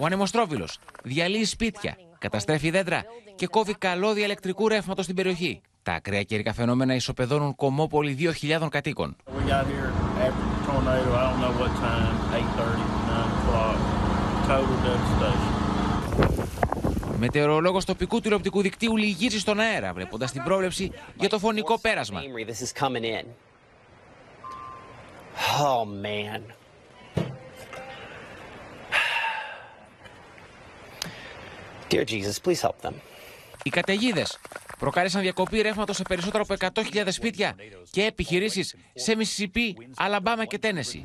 Ο 0.00 0.06
ανεμοστρόβιλος 0.06 0.78
διαλύει 1.02 1.44
σπίτια, 1.44 1.96
καταστρέφει 2.18 2.70
δέντρα 2.70 3.02
και 3.34 3.46
κόβει 3.46 3.74
καλώδια 3.74 4.24
ηλεκτρικού 4.24 4.68
ρεύματος 4.68 5.04
στην 5.04 5.16
περιοχή. 5.16 5.60
Τα 5.82 5.92
ακραία 5.92 6.22
καιρικά 6.22 6.52
φαινόμενα 6.52 6.94
ισοπεδώνουν 6.94 7.54
κομμόπολη 7.54 8.34
2.000 8.60 8.68
κατοίκων. 8.70 9.16
We 9.26 9.30
got 9.30 9.66
here 9.66 9.90
after 10.26 10.44
the 10.52 10.60
tornado, 10.66 11.10
I 11.14 11.24
don't 11.30 11.40
know 11.42 11.52
what 11.60 11.72
time, 11.86 12.14
8.30, 16.44 16.47
9 17.18 17.24
o'clock, 17.24 17.32
total 17.32 17.42
devastation. 17.42 17.42
Μετεωρολόγος 17.48 17.84
τοπικού 17.84 18.20
τηλεοπτικού 18.20 18.62
δικτύου 18.62 18.96
λυγίζει 18.96 19.38
στον 19.38 19.60
αέρα, 19.60 19.92
βλέποντας 19.92 20.32
την 20.32 20.42
πρόβλεψη 20.42 20.90
για 21.14 21.28
το 21.28 21.38
φωνικό 21.38 21.78
πέρασμα. 21.78 22.20
This 22.46 22.62
is 22.62 22.72
coming 22.82 23.04
in; 23.04 23.24
Oh 25.60 25.84
man. 26.04 26.40
Dear 31.90 32.04
Jesus, 32.04 32.38
please 32.44 32.60
help 32.60 32.80
them. 32.82 32.92
Οι 33.62 33.70
καταιγίδες 33.70 34.38
προκάλεσαν 34.78 35.20
διακοπή 35.20 35.60
ρεύματος 35.60 35.96
σε 35.96 36.02
περισσότερο 36.08 36.44
από 36.48 36.54
100.000 36.82 37.06
σπίτια 37.08 37.56
και 37.90 38.04
επιχειρήσεις 38.04 38.74
σε 38.94 39.16
Μississippi, 39.18 39.72
Αλαμπάμα 39.96 40.44
και 40.44 40.58
Τένεση. 40.58 41.04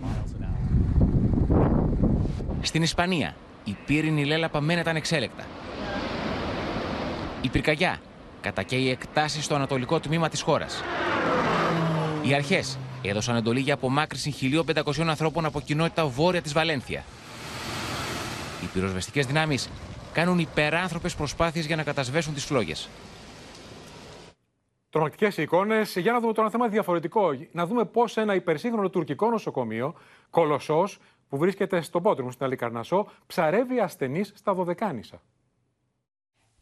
Στην 2.61 2.81
Ισπανία, 2.81 3.35
η 3.63 3.77
πύρινη 3.85 4.25
λέλαπα 4.25 4.61
μένεται 4.61 4.89
ανεξέλεκτα. 4.89 5.45
Η 7.43 7.49
πυρκαγιά 7.49 8.01
κατακαίει 8.41 8.89
εκτάσεις 8.89 9.45
στο 9.45 9.55
ανατολικό 9.55 9.99
τμήμα 9.99 10.29
της 10.29 10.41
χώρας. 10.41 10.83
Οι 12.23 12.33
αρχές 12.33 12.77
έδωσαν 13.01 13.35
εντολή 13.35 13.59
για 13.59 13.73
απομάκρυνση 13.73 14.33
1.500 14.65 15.07
ανθρώπων 15.07 15.45
από 15.45 15.59
κοινότητα 15.59 16.05
βόρεια 16.05 16.41
της 16.41 16.53
Βαλένθια. 16.53 17.03
Οι 18.63 18.65
πυροσβεστικές 18.73 19.25
δυνάμεις 19.25 19.69
κάνουν 20.13 20.39
υπεράνθρωπες 20.39 21.15
προσπάθειες 21.15 21.65
για 21.65 21.75
να 21.75 21.83
κατασβέσουν 21.83 22.33
τις 22.33 22.45
φλόγες. 22.45 22.89
Τρομακτικές 24.89 25.37
εικόνες. 25.37 25.95
Για 25.95 26.11
να 26.11 26.19
δούμε 26.19 26.33
τώρα 26.33 26.47
ένα 26.47 26.57
θέμα 26.57 26.67
διαφορετικό. 26.67 27.29
Να 27.51 27.65
δούμε 27.65 27.85
πώς 27.85 28.17
ένα 28.17 28.35
υπερσύγχρονο 28.35 28.89
τουρκικό 28.89 29.29
νοσοκομείο, 29.29 29.93
κολοσσός, 30.29 30.99
που 31.29 31.37
βρίσκεται 31.37 31.81
στο 31.81 32.01
Πότριμο 32.01 32.31
στην 32.31 32.45
Αλικαρνασό, 32.45 33.07
ψαρεύει 33.27 33.79
ασθενείς 33.79 34.31
στα 34.35 34.53
Δωδεκάνησα. 34.53 35.21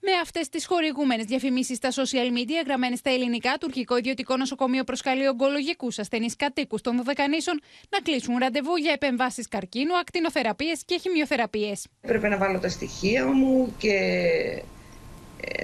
Με 0.03 0.11
αυτές 0.21 0.49
τις 0.49 0.65
χορηγούμενες 0.65 1.25
διαφημίσεις 1.25 1.77
στα 1.77 1.89
social 1.91 2.37
media, 2.37 2.65
γραμμένες 2.65 2.99
στα 2.99 3.09
ελληνικά, 3.09 3.57
τουρκικό 3.59 3.97
ιδιωτικό 3.97 4.37
νοσοκομείο 4.37 4.83
προσκαλεί 4.83 5.27
ογκολογικούς 5.27 5.99
ασθενείς 5.99 6.35
κατοίκους 6.35 6.81
των 6.81 6.95
Δωδεκανήσων 6.97 7.61
να 7.89 7.99
κλείσουν 7.99 8.37
ραντεβού 8.37 8.75
για 8.75 8.91
επεμβάσεις 8.91 9.47
καρκίνου, 9.47 9.97
ακτινοθεραπείες 9.97 10.81
και 10.85 10.97
χημειοθεραπείες. 11.01 11.87
Πρέπει 12.01 12.27
να 12.27 12.37
βάλω 12.37 12.59
τα 12.59 12.69
στοιχεία 12.69 13.27
μου 13.27 13.75
και 13.77 13.91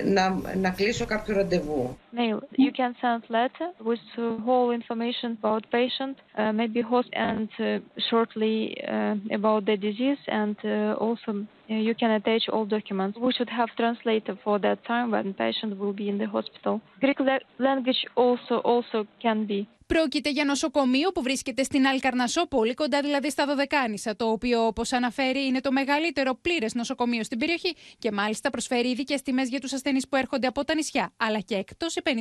να, 0.05 0.41
να 0.57 0.71
κλείσω 0.71 1.05
κάποιο 1.05 1.35
ραντεβού. 1.35 1.97
Mail. 2.17 2.39
You 2.57 2.73
can 2.81 2.93
send 3.01 3.23
letter 3.29 3.69
with 3.89 4.05
uh, 4.17 4.37
whole 4.47 4.71
information 4.71 5.29
about 5.41 5.63
patient, 5.71 6.17
uh, 6.37 6.53
maybe 6.61 6.81
host 6.93 7.11
and 7.29 7.49
uh, 7.59 7.79
shortly 8.09 8.57
uh, 8.87 9.39
about 9.39 9.61
the 9.69 9.77
disease 9.77 10.23
and 10.41 10.57
uh, 10.65 11.05
also 11.05 11.31
you 11.69 11.95
can 11.95 12.11
attach 12.19 12.45
all 12.53 12.67
documents. 12.67 13.19
We 13.19 13.33
should 13.33 13.49
have 13.49 13.69
translator 13.77 14.35
for 14.45 14.59
that 14.67 14.79
time 14.85 15.13
when 15.15 15.33
patient 15.33 15.79
will 15.79 15.95
be 16.03 16.09
in 16.13 16.19
the 16.19 16.27
hospital. 16.27 16.75
Greek 17.01 17.19
language 17.59 18.03
also 18.15 18.57
also 18.73 19.07
can 19.25 19.47
be. 19.47 19.61
Πρόκειται 19.88 20.30
για 20.30 20.46
νοσοκομείο 20.46 21.12
που 21.12 21.22
βρίσκεται 21.22 21.64
στην 21.64 21.86
Αλκαρνασόπολη, 21.88 22.74
κοντά 22.74 23.02
δηλαδή 23.02 23.30
στα 23.30 23.46
Δωδεκάνησα, 23.46 24.16
το 24.16 24.26
οποίο, 24.26 24.66
όπως 24.66 24.92
αναφέρει, 24.94 25.46
είναι 25.46 25.62
το 25.62 25.72
μεγαλύτερο 25.72 26.38
πλήρες 26.42 26.74
νοσοκομείο 26.74 27.24
στην 27.24 27.38
περιοχή 27.38 27.76
και 28.00 28.12
μάλιστα 28.12 28.50
προσφέρει 28.50 28.90
ειδικές 28.90 29.22
τιμές 29.22 29.50
για 29.50 29.60
τους 29.60 29.74
ασθενείς 29.74 30.08
που 30.08 30.16
έρχονται 30.16 30.48
από 30.48 30.64
τα 30.64 30.76
νησιά, 30.76 31.14
αλλά 31.18 31.40
και 31.40 31.56
εκτόσει 31.56 32.02
50% 32.06 32.12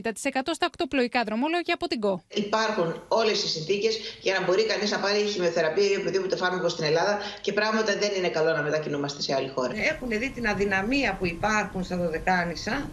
στα 0.52 0.66
οκτωπλοϊκά 0.66 1.22
δρομολόγια 1.24 1.74
από 1.74 1.86
την 1.86 2.00
ΚΟ. 2.00 2.22
Υπάρχουν 2.28 3.02
όλες 3.08 3.42
οι 3.42 3.48
συνθήκες 3.48 3.98
για 4.20 4.38
να 4.38 4.46
μπορεί 4.46 4.66
κανείς 4.66 4.90
να 4.90 4.98
πάρει 4.98 5.18
χημειοθεραπεία 5.18 5.90
ή 5.90 5.96
οποιοδήποτε 5.96 6.36
φάρμακο 6.36 6.68
στην 6.68 6.84
Ελλάδα 6.84 7.18
και 7.40 7.52
πράγματα 7.52 7.96
δεν 7.98 8.10
είναι 8.16 8.28
καλό 8.28 8.50
να 8.50 8.62
μετακινούμαστε 8.62 9.22
σε 9.22 9.34
άλλη 9.34 9.48
χώρα. 9.48 9.72
Έχουν 9.76 10.08
δει 10.08 10.30
την 10.30 10.48
αδυναμία 10.48 11.16
που 11.18 11.26
υπάρχουν 11.26 11.84
στα 11.84 11.96
Δωδεκάνησα 11.96 12.90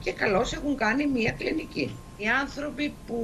και 0.00 0.12
καλώς 0.12 0.52
έχουν 0.52 0.76
κάνει 0.76 1.06
μία 1.06 1.32
κλινική. 1.32 1.96
Οι 2.22 2.28
άνθρωποι 2.28 2.94
που 3.06 3.18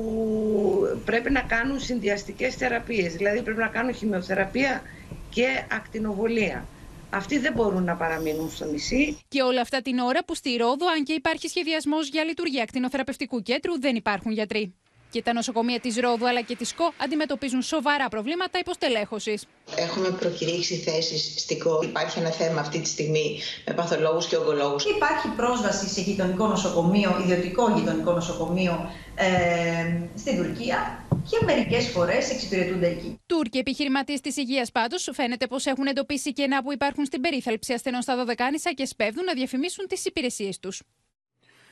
πρέπει 1.05 1.31
να 1.31 1.41
κάνουν 1.41 1.81
συνδυαστικές 1.81 2.55
θεραπείες, 2.55 3.15
δηλαδή 3.15 3.43
πρέπει 3.43 3.59
να 3.59 3.67
κάνουν 3.67 3.95
χημειοθεραπεία 3.95 4.83
και 5.31 5.47
ακτινοβολία. 5.73 6.67
Αυτοί 7.11 7.39
δεν 7.39 7.53
μπορούν 7.53 7.85
να 7.85 7.95
παραμείνουν 7.95 8.51
στο 8.51 8.65
νησί. 8.65 9.19
Και 9.29 9.43
όλα 9.43 9.61
αυτά 9.61 9.83
την 9.83 9.99
ώρα 9.99 10.25
που 10.25 10.35
στη 10.35 10.57
Ρόδο, 10.57 10.87
αν 10.97 11.05
και 11.05 11.13
υπάρχει 11.13 11.49
σχεδιασμός 11.49 12.09
για 12.09 12.25
λειτουργία 12.25 12.63
ακτινοθεραπευτικού 12.63 13.43
κέντρου, 13.43 13.81
δεν 13.81 13.97
υπάρχουν 13.97 14.33
γιατροί. 14.33 14.75
Και 15.11 15.23
τα 15.23 15.33
νοσοκομεία 15.33 15.81
της 15.81 15.97
Ρόδου 15.97 16.29
αλλά 16.29 16.41
και 16.41 16.57
της 16.57 16.75
ΚΟ 16.75 16.93
αντιμετωπίζουν 16.97 17.63
σοβαρά 17.63 18.09
προβλήματα 18.09 18.59
υποστελέχωσης. 18.59 19.45
Έχουμε 19.77 20.11
προκηρύξει 20.11 20.77
θέσεις 20.77 21.41
στην 21.41 21.59
ΚΟ. 21.59 21.81
Υπάρχει 21.83 22.19
ένα 22.19 22.31
θέμα 22.31 22.61
αυτή 22.61 22.81
τη 22.81 22.89
στιγμή 22.89 23.41
με 23.67 23.75
παθολόγους 23.75 24.27
και 24.27 24.37
ογκολόγους. 24.37 24.85
Υπάρχει 24.85 25.29
πρόσβαση 25.37 25.89
σε 25.89 26.01
γειτονικό 26.01 26.47
νοσοκομείο, 26.47 27.21
ιδιωτικό 27.23 27.71
γειτονικό 27.77 28.13
νοσοκομείο 28.13 28.91
ε, 29.15 30.19
στην 30.19 30.37
Τουρκία 30.37 31.07
και 31.31 31.45
μερικές 31.45 31.89
φορές 31.89 32.31
εξυπηρετούνται 32.31 32.87
εκεί. 32.87 33.21
Τούρκοι 33.27 33.59
επιχειρηματίες 33.59 34.21
της 34.21 34.37
υγείας 34.37 34.71
πάντως 34.71 35.11
φαίνεται 35.13 35.47
πως 35.47 35.67
έχουν 35.67 35.87
εντοπίσει 35.87 36.33
κενά 36.33 36.63
που 36.63 36.73
υπάρχουν 36.73 37.05
στην 37.05 37.21
περίθαλψη 37.21 37.73
ασθενών 37.73 38.03
στα 38.03 38.17
Δωδεκάνησα 38.17 38.73
και 38.73 38.87
σπέβδουν 38.87 39.25
να 39.25 39.33
διαφημίσουν 39.33 39.87
τις 39.87 40.05
υπηρεσίες 40.05 40.59
τους. 40.59 40.83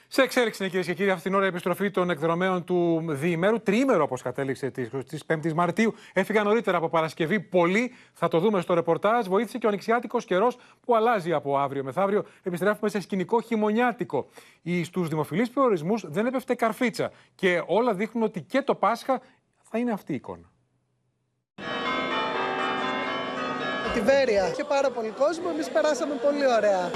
Σε 0.09 0.23
εξέλιξη, 0.23 0.65
κυρίες 0.69 0.87
και 0.87 0.95
κύριοι, 0.95 1.11
αυτήν 1.11 1.31
την 1.31 1.41
ώρα 1.41 1.47
επιστροφή 1.47 1.91
των 1.91 2.11
εκδρομέων 2.11 2.65
του 2.65 3.05
διημέρου. 3.09 3.61
Τριήμερο, 3.61 4.03
όπως 4.03 4.23
κατέληξε 4.23 4.71
τη 4.71 5.19
5η 5.27 5.53
Μαρτίου. 5.53 5.95
Έφυγαν 6.13 6.45
νωρίτερα 6.45 6.77
από 6.77 6.89
Παρασκευή. 6.89 7.41
Πολλοί 7.41 7.93
θα 8.13 8.29
το 8.29 8.39
δούμε 8.39 8.61
στο 8.61 8.75
ρεπορτάζ. 8.75 9.27
Βοήθησε 9.27 9.59
και 9.59 9.67
ο 9.67 9.69
ανοιξιάτικος 9.69 10.25
καιρός 10.25 10.59
που 10.81 10.97
αλλάζει 10.97 11.33
από 11.33 11.59
αύριο 11.59 11.85
μεθαύριο. 11.85 12.25
Επιστρέφουμε 12.43 12.91
σε 12.91 13.01
σκηνικό 13.01 13.41
χειμωνιάτικο. 13.41 14.29
Στους 14.85 15.09
δημοφιλείς 15.09 15.51
προορισμούς 15.51 16.05
δεν 16.09 16.27
έπεφτε 16.27 16.55
καρφίτσα. 16.55 17.11
Και 17.35 17.63
όλα 17.67 17.95
δείχνουν 17.95 18.25
ότι 18.25 18.43
και 18.43 18.63
το 18.63 18.75
Πάσχα 18.75 19.21
θα 19.63 19.79
είναι 19.79 19.93
αυτή 19.93 20.13
η 20.13 20.15
εικόνα. 20.15 20.51
Τη 23.97 24.03
Βέρεια. 24.03 24.49
Είχε 24.53 24.65
πάρα 24.65 24.91
πολύ 24.91 25.09
κόσμο, 25.09 25.45
εμείς 25.53 25.69
περάσαμε 25.69 26.15
πολύ 26.15 26.47
ωραία. 26.57 26.91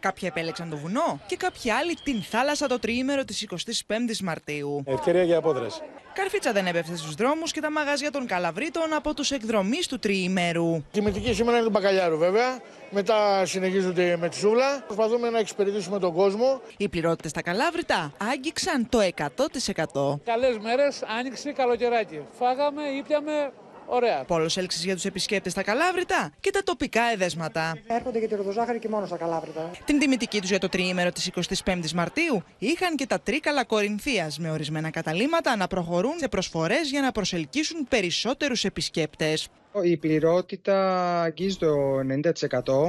Κάποιοι 0.00 0.28
επέλεξαν 0.32 0.70
το 0.70 0.76
βουνό 0.76 1.20
και 1.26 1.36
κάποιοι 1.36 1.70
άλλοι 1.70 1.96
την 2.04 2.22
θάλασσα 2.22 2.66
το 2.66 2.78
τριήμερο 2.78 3.24
της 3.24 3.46
25η 3.50 4.18
Μαρτίου. 4.22 4.82
Ευκαιρία 4.86 5.22
για 5.22 5.36
απόδραση. 5.36 5.80
Καρφίτσα 6.14 6.52
δεν 6.52 6.66
έπεφτε 6.66 6.96
στους 6.96 7.14
δρόμους 7.14 7.52
και 7.52 7.60
τα 7.60 7.70
μαγαζιά 7.70 8.10
των 8.10 8.26
Καλαβρίτων 8.26 8.92
από 8.94 9.14
τους 9.14 9.30
εκδρομή 9.30 9.78
του 9.88 9.98
τριήμερου. 9.98 10.84
Τιμητική 10.90 11.32
σήμερα 11.34 11.56
είναι 11.56 11.66
του 11.66 11.72
μπακαλιάρου 11.72 12.18
βέβαια. 12.18 12.60
Μετά 12.90 13.46
συνεχίζονται 13.46 14.16
με 14.16 14.28
τη 14.28 14.36
σούβλα. 14.36 14.82
Προσπαθούμε 14.86 15.30
να 15.30 15.38
εξυπηρετήσουμε 15.38 15.98
τον 15.98 16.12
κόσμο. 16.12 16.60
Οι 16.76 16.88
πληρότητες 16.88 17.30
στα 17.30 17.42
Καλάβρητα 17.42 18.12
άγγιξαν 18.32 18.88
το 18.88 18.98
100%. 19.00 20.20
Καλές 20.24 20.58
μέρες, 20.58 21.02
άνοιξε 21.18 21.52
καλοκαιράκι. 21.52 22.20
Φάγαμε, 22.38 22.82
ήπιαμε, 22.82 23.52
Ωραία. 23.86 24.24
Πόλος 24.24 24.56
έλξης 24.56 24.84
για 24.84 24.94
τους 24.94 25.04
επισκέπτες 25.04 25.52
στα 25.52 25.62
Καλάβρητα 25.62 26.32
και 26.40 26.50
τα 26.50 26.62
τοπικά 26.62 27.02
εδέσματα. 27.12 27.78
Έρχονται 27.86 28.18
για 28.18 28.28
τη 28.28 28.34
ροδοζάχαρη 28.34 28.78
και 28.78 28.88
μόνο 28.88 29.06
στα 29.06 29.16
Καλάβρητα. 29.16 29.70
Την 29.84 29.98
τιμητική 29.98 30.40
τους 30.40 30.50
για 30.50 30.58
το 30.58 30.68
τριήμερο 30.68 31.12
της 31.12 31.30
25η 31.64 31.90
Μαρτίου 31.94 32.42
είχαν 32.58 32.96
και 32.96 33.06
τα 33.06 33.20
τρίκαλα 33.20 33.64
Κορινθίας 33.64 34.38
με 34.38 34.50
ορισμένα 34.50 34.90
καταλήμματα 34.90 35.56
να 35.56 35.66
προχωρούν 35.66 36.14
σε 36.18 36.28
προσφορές 36.28 36.90
για 36.90 37.00
να 37.00 37.12
προσελκύσουν 37.12 37.86
περισσότερους 37.88 38.64
επισκέπτες. 38.64 39.48
Η 39.82 39.96
πληρότητα 39.96 41.20
αγγίζει 41.22 41.56
το 41.56 41.74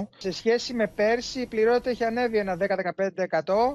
90%. 0.02 0.08
Σε 0.18 0.32
σχέση 0.32 0.74
με 0.74 0.88
πέρσι, 0.88 1.40
η 1.42 1.46
πληρότητα 1.46 1.90
έχει 1.90 2.04
ανέβει 2.04 2.38
ένα 2.38 2.58
10-15%. 2.60 2.66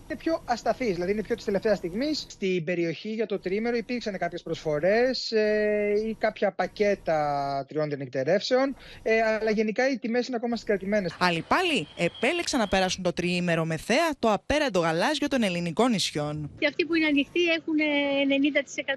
Είναι 0.07 0.17
πιο 0.19 0.43
ασταθής, 0.45 0.95
δηλαδή 0.95 1.13
είναι 1.13 1.23
πιο 1.23 1.35
της 1.35 1.45
τελευταίας 1.45 1.79
στιγμής. 1.79 2.27
Στην 2.29 2.65
περιοχή 2.65 3.09
για 3.09 3.27
το 3.27 3.39
τρίμερο 3.39 3.77
υπήρξαν 3.77 4.19
κάποιες 4.19 4.43
προσφορές 4.43 5.33
ε, 5.33 5.93
ή 6.09 6.15
κάποια 6.19 6.53
πακέτα 6.53 7.21
τριών 7.69 7.89
νυχτερεύσεων. 7.99 8.77
Ε, 9.03 9.21
αλλά 9.21 9.51
γενικά 9.51 9.91
οι 9.91 9.99
τιμές 9.99 10.27
είναι 10.27 10.37
ακόμα 10.37 10.57
συγκρατημένες. 10.57 11.17
Άλλοι 11.19 11.45
πάλι 11.49 11.87
επέλεξαν 11.97 12.61
να 12.61 12.69
περάσουν 12.69 13.03
το 13.03 13.13
τριήμερο 13.13 13.65
με 13.65 13.77
θέα 13.77 14.11
το 14.19 14.33
απέραντο 14.33 14.81
γαλάζιο 14.81 15.29
των 15.29 15.43
ελληνικών 15.43 15.91
νησιών. 15.91 16.51
Και 16.59 16.67
αυτοί 16.67 16.85
που 16.85 16.95
είναι 16.95 17.07
ανοιχτοί 17.07 17.41
έχουν 17.45 17.77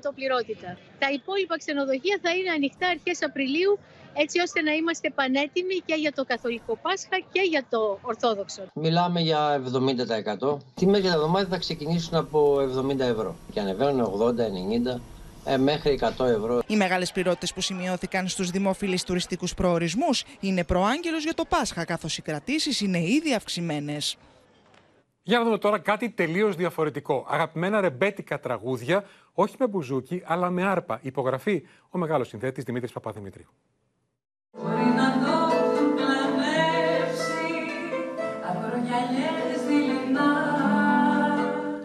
90% 0.09 0.15
πληρότητα. 0.15 0.77
Τα 0.99 1.07
υπόλοιπα 1.11 1.57
ξενοδοχεία 1.57 2.19
θα 2.21 2.31
είναι 2.35 2.49
ανοιχτά 2.49 2.87
αρχές 2.87 3.23
Απριλίου 3.23 3.79
έτσι 4.23 4.39
ώστε 4.39 4.61
να 4.61 4.71
είμαστε 4.71 5.09
πανέτοιμοι 5.09 5.75
και 5.85 5.95
για 5.95 6.11
το 6.11 6.23
καθολικό 6.25 6.77
Πάσχα 6.81 7.17
και 7.31 7.41
για 7.49 7.65
το 7.69 7.99
Ορθόδοξο. 8.01 8.61
Μιλάμε 8.73 9.19
για 9.19 9.61
70%. 10.41 10.57
Τιμές 10.73 10.99
για 10.99 11.11
τα 11.11 11.19
δωμάτια 11.19 11.47
θα 11.47 11.57
ξεκινήσουν 11.57 12.15
από 12.15 12.57
70 12.89 12.99
ευρώ 12.99 13.35
και 13.51 13.59
ανεβαίνουν 13.59 14.19
80, 14.19 14.95
90 14.95 14.99
ε, 15.45 15.57
μέχρι 15.57 15.99
100 16.17 16.25
ευρώ. 16.25 16.61
Οι 16.67 16.75
μεγάλες 16.75 17.11
πληρότητες 17.11 17.53
που 17.53 17.61
σημειώθηκαν 17.61 18.27
στους 18.27 18.49
δημόφιλους 18.49 19.03
τουριστικούς 19.03 19.53
προορισμούς 19.53 20.23
είναι 20.39 20.63
προάγγελος 20.63 21.23
για 21.23 21.33
το 21.33 21.45
Πάσχα, 21.49 21.85
καθώς 21.85 22.17
οι 22.17 22.21
κρατήσεις 22.21 22.81
είναι 22.81 22.99
ήδη 22.99 23.33
αυξημένες. 23.33 24.17
Για 25.23 25.37
να 25.37 25.43
δούμε 25.43 25.57
τώρα 25.57 25.79
κάτι 25.79 26.09
τελείως 26.09 26.55
διαφορετικό. 26.55 27.25
Αγαπημένα 27.29 27.81
ρεμπέτικα 27.81 28.39
τραγούδια, 28.39 29.03
όχι 29.33 29.55
με 29.59 29.67
μπουζούκι, 29.67 30.23
αλλά 30.25 30.49
με 30.49 30.63
άρπα. 30.63 30.99
Υπογραφή 31.01 31.63
ο 31.89 31.97
μεγάλος 31.97 32.27
συνθέτης 32.27 32.63
Δημήτρης 32.63 32.91
Παπαδημητρίου. 32.91 33.49
Μπορεί 34.61 34.85
να 34.95 35.11
το 35.25 35.55
πλανεύσει 35.95 37.53
αγρογιαλιές 38.49 39.61
δειλινά 39.67 40.31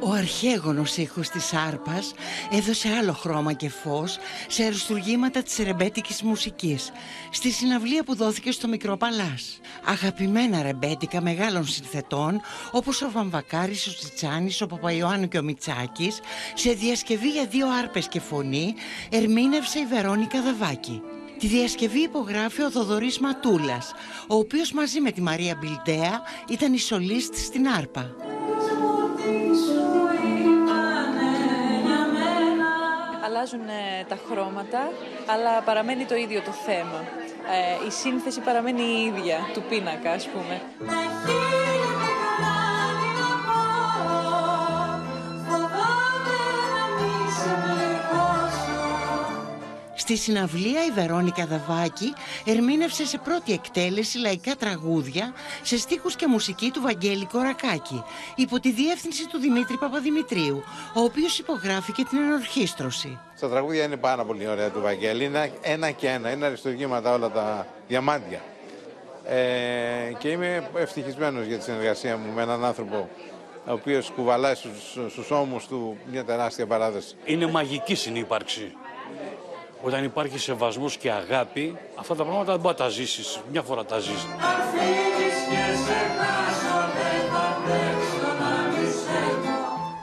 Ο 0.01 0.11
αρχαίγονος 0.12 0.97
ήχος 0.97 1.29
της 1.29 1.53
άρπας 1.55 2.14
έδωσε 2.51 2.89
άλλο 3.01 3.12
χρώμα 3.12 3.53
και 3.53 3.68
φως 3.68 4.18
σε 4.49 4.64
αριστουργήματα 4.64 5.43
της 5.43 5.57
ρεμπέτικης 5.57 6.23
μουσικής 6.23 6.93
στη 7.31 7.51
συναυλία 7.51 8.05
που 8.05 8.14
δόθηκε 8.16 8.51
στο 8.53 8.68
Μικρό 8.68 8.97
Παλάς. 8.97 9.61
Αγαπημένα 9.85 10.62
ρεμπέτικα 10.62 11.21
μεγάλων 11.21 11.66
συνθετών 11.66 12.41
όπως 12.71 13.03
ο 13.03 13.11
Βαμβακάρης, 13.11 13.87
ο 13.87 13.95
Τσιτσάνης, 13.95 14.61
ο 14.61 14.66
Παπαϊωάννου 14.66 15.29
και 15.29 15.39
ο 15.39 15.43
Μιτσάκης 15.43 16.21
σε 16.55 16.73
διασκευή 16.73 17.29
για 17.31 17.47
δύο 17.47 17.66
άρπες 17.68 18.09
και 18.09 18.21
φωνή 18.21 18.75
ερμήνευσε 19.11 19.79
η 19.79 19.87
Βερόνικα 19.87 20.43
Δαβάκη. 20.43 21.03
Τη 21.41 21.47
διασκευή 21.47 22.03
υπογράφει 22.03 22.62
ο 22.62 22.70
Θοδωρής 22.70 23.18
Ματούλας, 23.18 23.93
ο 24.28 24.34
οποίος 24.34 24.72
μαζί 24.72 25.01
με 25.01 25.11
τη 25.11 25.20
Μαρία 25.20 25.57
Μπιλτέα 25.61 26.22
ήταν 26.49 26.72
η 26.72 26.78
σολίστ 26.78 27.34
στην 27.34 27.68
άρπα. 27.68 28.14
Αλλάζουν 33.24 33.68
ε, 33.68 34.05
τα 34.09 34.18
χρώματα, 34.30 34.91
αλλά 35.26 35.61
παραμένει 35.61 36.05
το 36.05 36.14
ίδιο 36.14 36.41
το 36.41 36.51
θέμα. 36.51 37.05
Ε, 37.82 37.86
η 37.86 37.91
σύνθεση 37.91 38.41
παραμένει 38.41 38.82
η 38.82 39.05
ίδια 39.05 39.38
του 39.55 39.62
πίνακα, 39.68 40.11
ας 40.11 40.28
πούμε. 40.28 40.62
Στη 50.11 50.18
συναυλία 50.18 50.84
η 50.84 50.90
Βερόνικα 50.90 51.46
Δαβάκη 51.46 52.12
ερμήνευσε 52.44 53.06
σε 53.06 53.18
πρώτη 53.18 53.52
εκτέλεση 53.52 54.18
λαϊκά 54.18 54.56
τραγούδια 54.56 55.32
σε 55.62 55.78
στίχους 55.78 56.16
και 56.16 56.26
μουσική 56.26 56.70
του 56.70 56.80
Βαγγέλη 56.80 57.24
Κορακάκη 57.24 58.04
υπό 58.36 58.61
τη 58.61 58.72
διεύθυνση 58.72 59.28
του 59.28 59.38
Δημήτρη 59.38 59.76
Παπαδημητρίου 59.76 60.62
ο 60.94 61.00
οποίος 61.00 61.38
υπογράφηκε 61.38 62.04
την 62.04 62.18
ενορχίστρωση. 62.18 63.18
Στα 63.36 63.48
τραγούδια 63.48 63.84
είναι 63.84 63.96
πάρα 63.96 64.24
πολύ 64.24 64.48
ωραία 64.48 64.70
του 64.70 64.80
Βαγγέλη, 64.80 65.24
είναι 65.24 65.52
ένα 65.61 65.90
και 65.90 66.08
ένα, 66.08 66.30
είναι 66.30 66.46
αριστουργήματα 66.46 67.14
όλα 67.14 67.30
τα 67.30 67.66
διαμάντια. 67.88 68.40
Ε, 69.24 70.12
και 70.18 70.28
είμαι 70.28 70.70
ευτυχισμένος 70.76 71.46
για 71.46 71.56
τη 71.56 71.64
συνεργασία 71.64 72.16
μου 72.16 72.32
με 72.34 72.42
έναν 72.42 72.64
άνθρωπο 72.64 73.08
ο 73.66 73.72
οποίος 73.72 74.11
κουβαλάει 74.11 74.54
στους, 74.54 74.98
στους 75.08 75.30
ώμους 75.30 75.66
του 75.66 75.98
μια 76.11 76.24
τεράστια 76.24 76.66
παράδοση. 76.66 77.14
Είναι 77.24 77.46
μαγική 77.46 77.94
συνύπαρξη 77.94 78.74
όταν 79.83 80.05
υπάρχει 80.05 80.39
σεβασμός 80.39 80.97
και 80.97 81.11
αγάπη, 81.11 81.76
αυτά 81.95 82.14
τα 82.14 82.22
πράγματα 82.24 82.53
δεν 82.53 82.61
μπορεί 82.61 82.76
να 82.78 82.85
τα 82.85 82.91
ζήσεις. 82.91 83.41
Μια 83.51 83.62
φορά 83.62 83.85
τα 83.85 83.99
ζεις. 83.99 84.26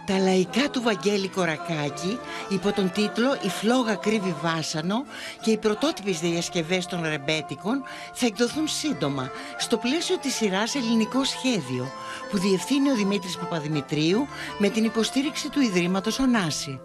Τα 0.05 0.19
λαϊκά 0.19 0.69
του 0.69 0.81
Βαγγέλη 0.81 1.27
Κορακάκη 1.27 2.19
υπό 2.49 2.71
τον 2.71 2.91
τίτλο 2.91 3.37
«Η 3.41 3.49
φλόγα 3.49 3.95
κρύβει 3.95 4.35
βάσανο» 4.41 5.05
και 5.41 5.51
οι 5.51 5.57
πρωτότυπες 5.57 6.19
διασκευές 6.19 6.85
των 6.85 7.03
ρεμπέτικων 7.03 7.83
θα 8.13 8.25
εκδοθούν 8.25 8.67
σύντομα 8.67 9.31
στο 9.57 9.77
πλαίσιο 9.77 10.17
της 10.17 10.35
σειράς 10.35 10.75
«Ελληνικό 10.75 11.23
Σχέδιο» 11.23 11.87
που 12.31 12.37
διευθύνει 12.37 12.89
ο 12.89 12.95
Δημήτρης 12.95 13.37
Παπαδημητρίου 13.37 14.27
με 14.57 14.69
την 14.69 14.83
υποστήριξη 14.83 15.49
του 15.49 15.61
Ιδρύματος 15.61 16.19
Ωνάση. 16.19 16.79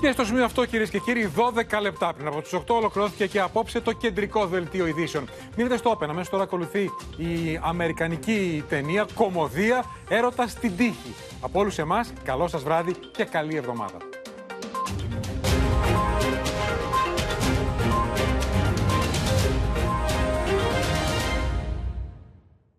Και 0.00 0.10
στο 0.10 0.24
σημείο 0.24 0.44
αυτό, 0.44 0.64
κυρίες 0.64 0.90
και 0.90 0.98
κύριοι, 0.98 1.30
12 1.36 1.80
λεπτά 1.80 2.12
πριν 2.14 2.26
από 2.26 2.42
τις 2.42 2.52
8 2.54 2.74
ολοκληρώθηκε 2.74 3.26
και 3.26 3.40
απόψε 3.40 3.80
το 3.80 3.92
κεντρικό 3.92 4.46
δελτίο 4.46 4.86
ειδήσεων. 4.86 5.28
Μείνετε 5.56 5.76
στο 5.76 5.90
όπεν. 5.90 6.10
Αμέσω 6.10 6.30
τώρα 6.30 6.42
ακολουθεί 6.42 6.90
η 7.16 7.60
αμερικανική 7.62 8.64
ταινία, 8.68 9.06
κομμωδία, 9.14 9.84
έρωτας 10.08 10.50
στην 10.50 10.76
τύχη. 10.76 11.14
Από 11.40 11.60
όλους 11.60 11.78
εμάς, 11.78 12.12
καλό 12.24 12.48
σας 12.48 12.62
βράδυ 12.62 12.94
και 13.16 13.24
καλή 13.24 13.56
εβδομάδα. 13.56 13.96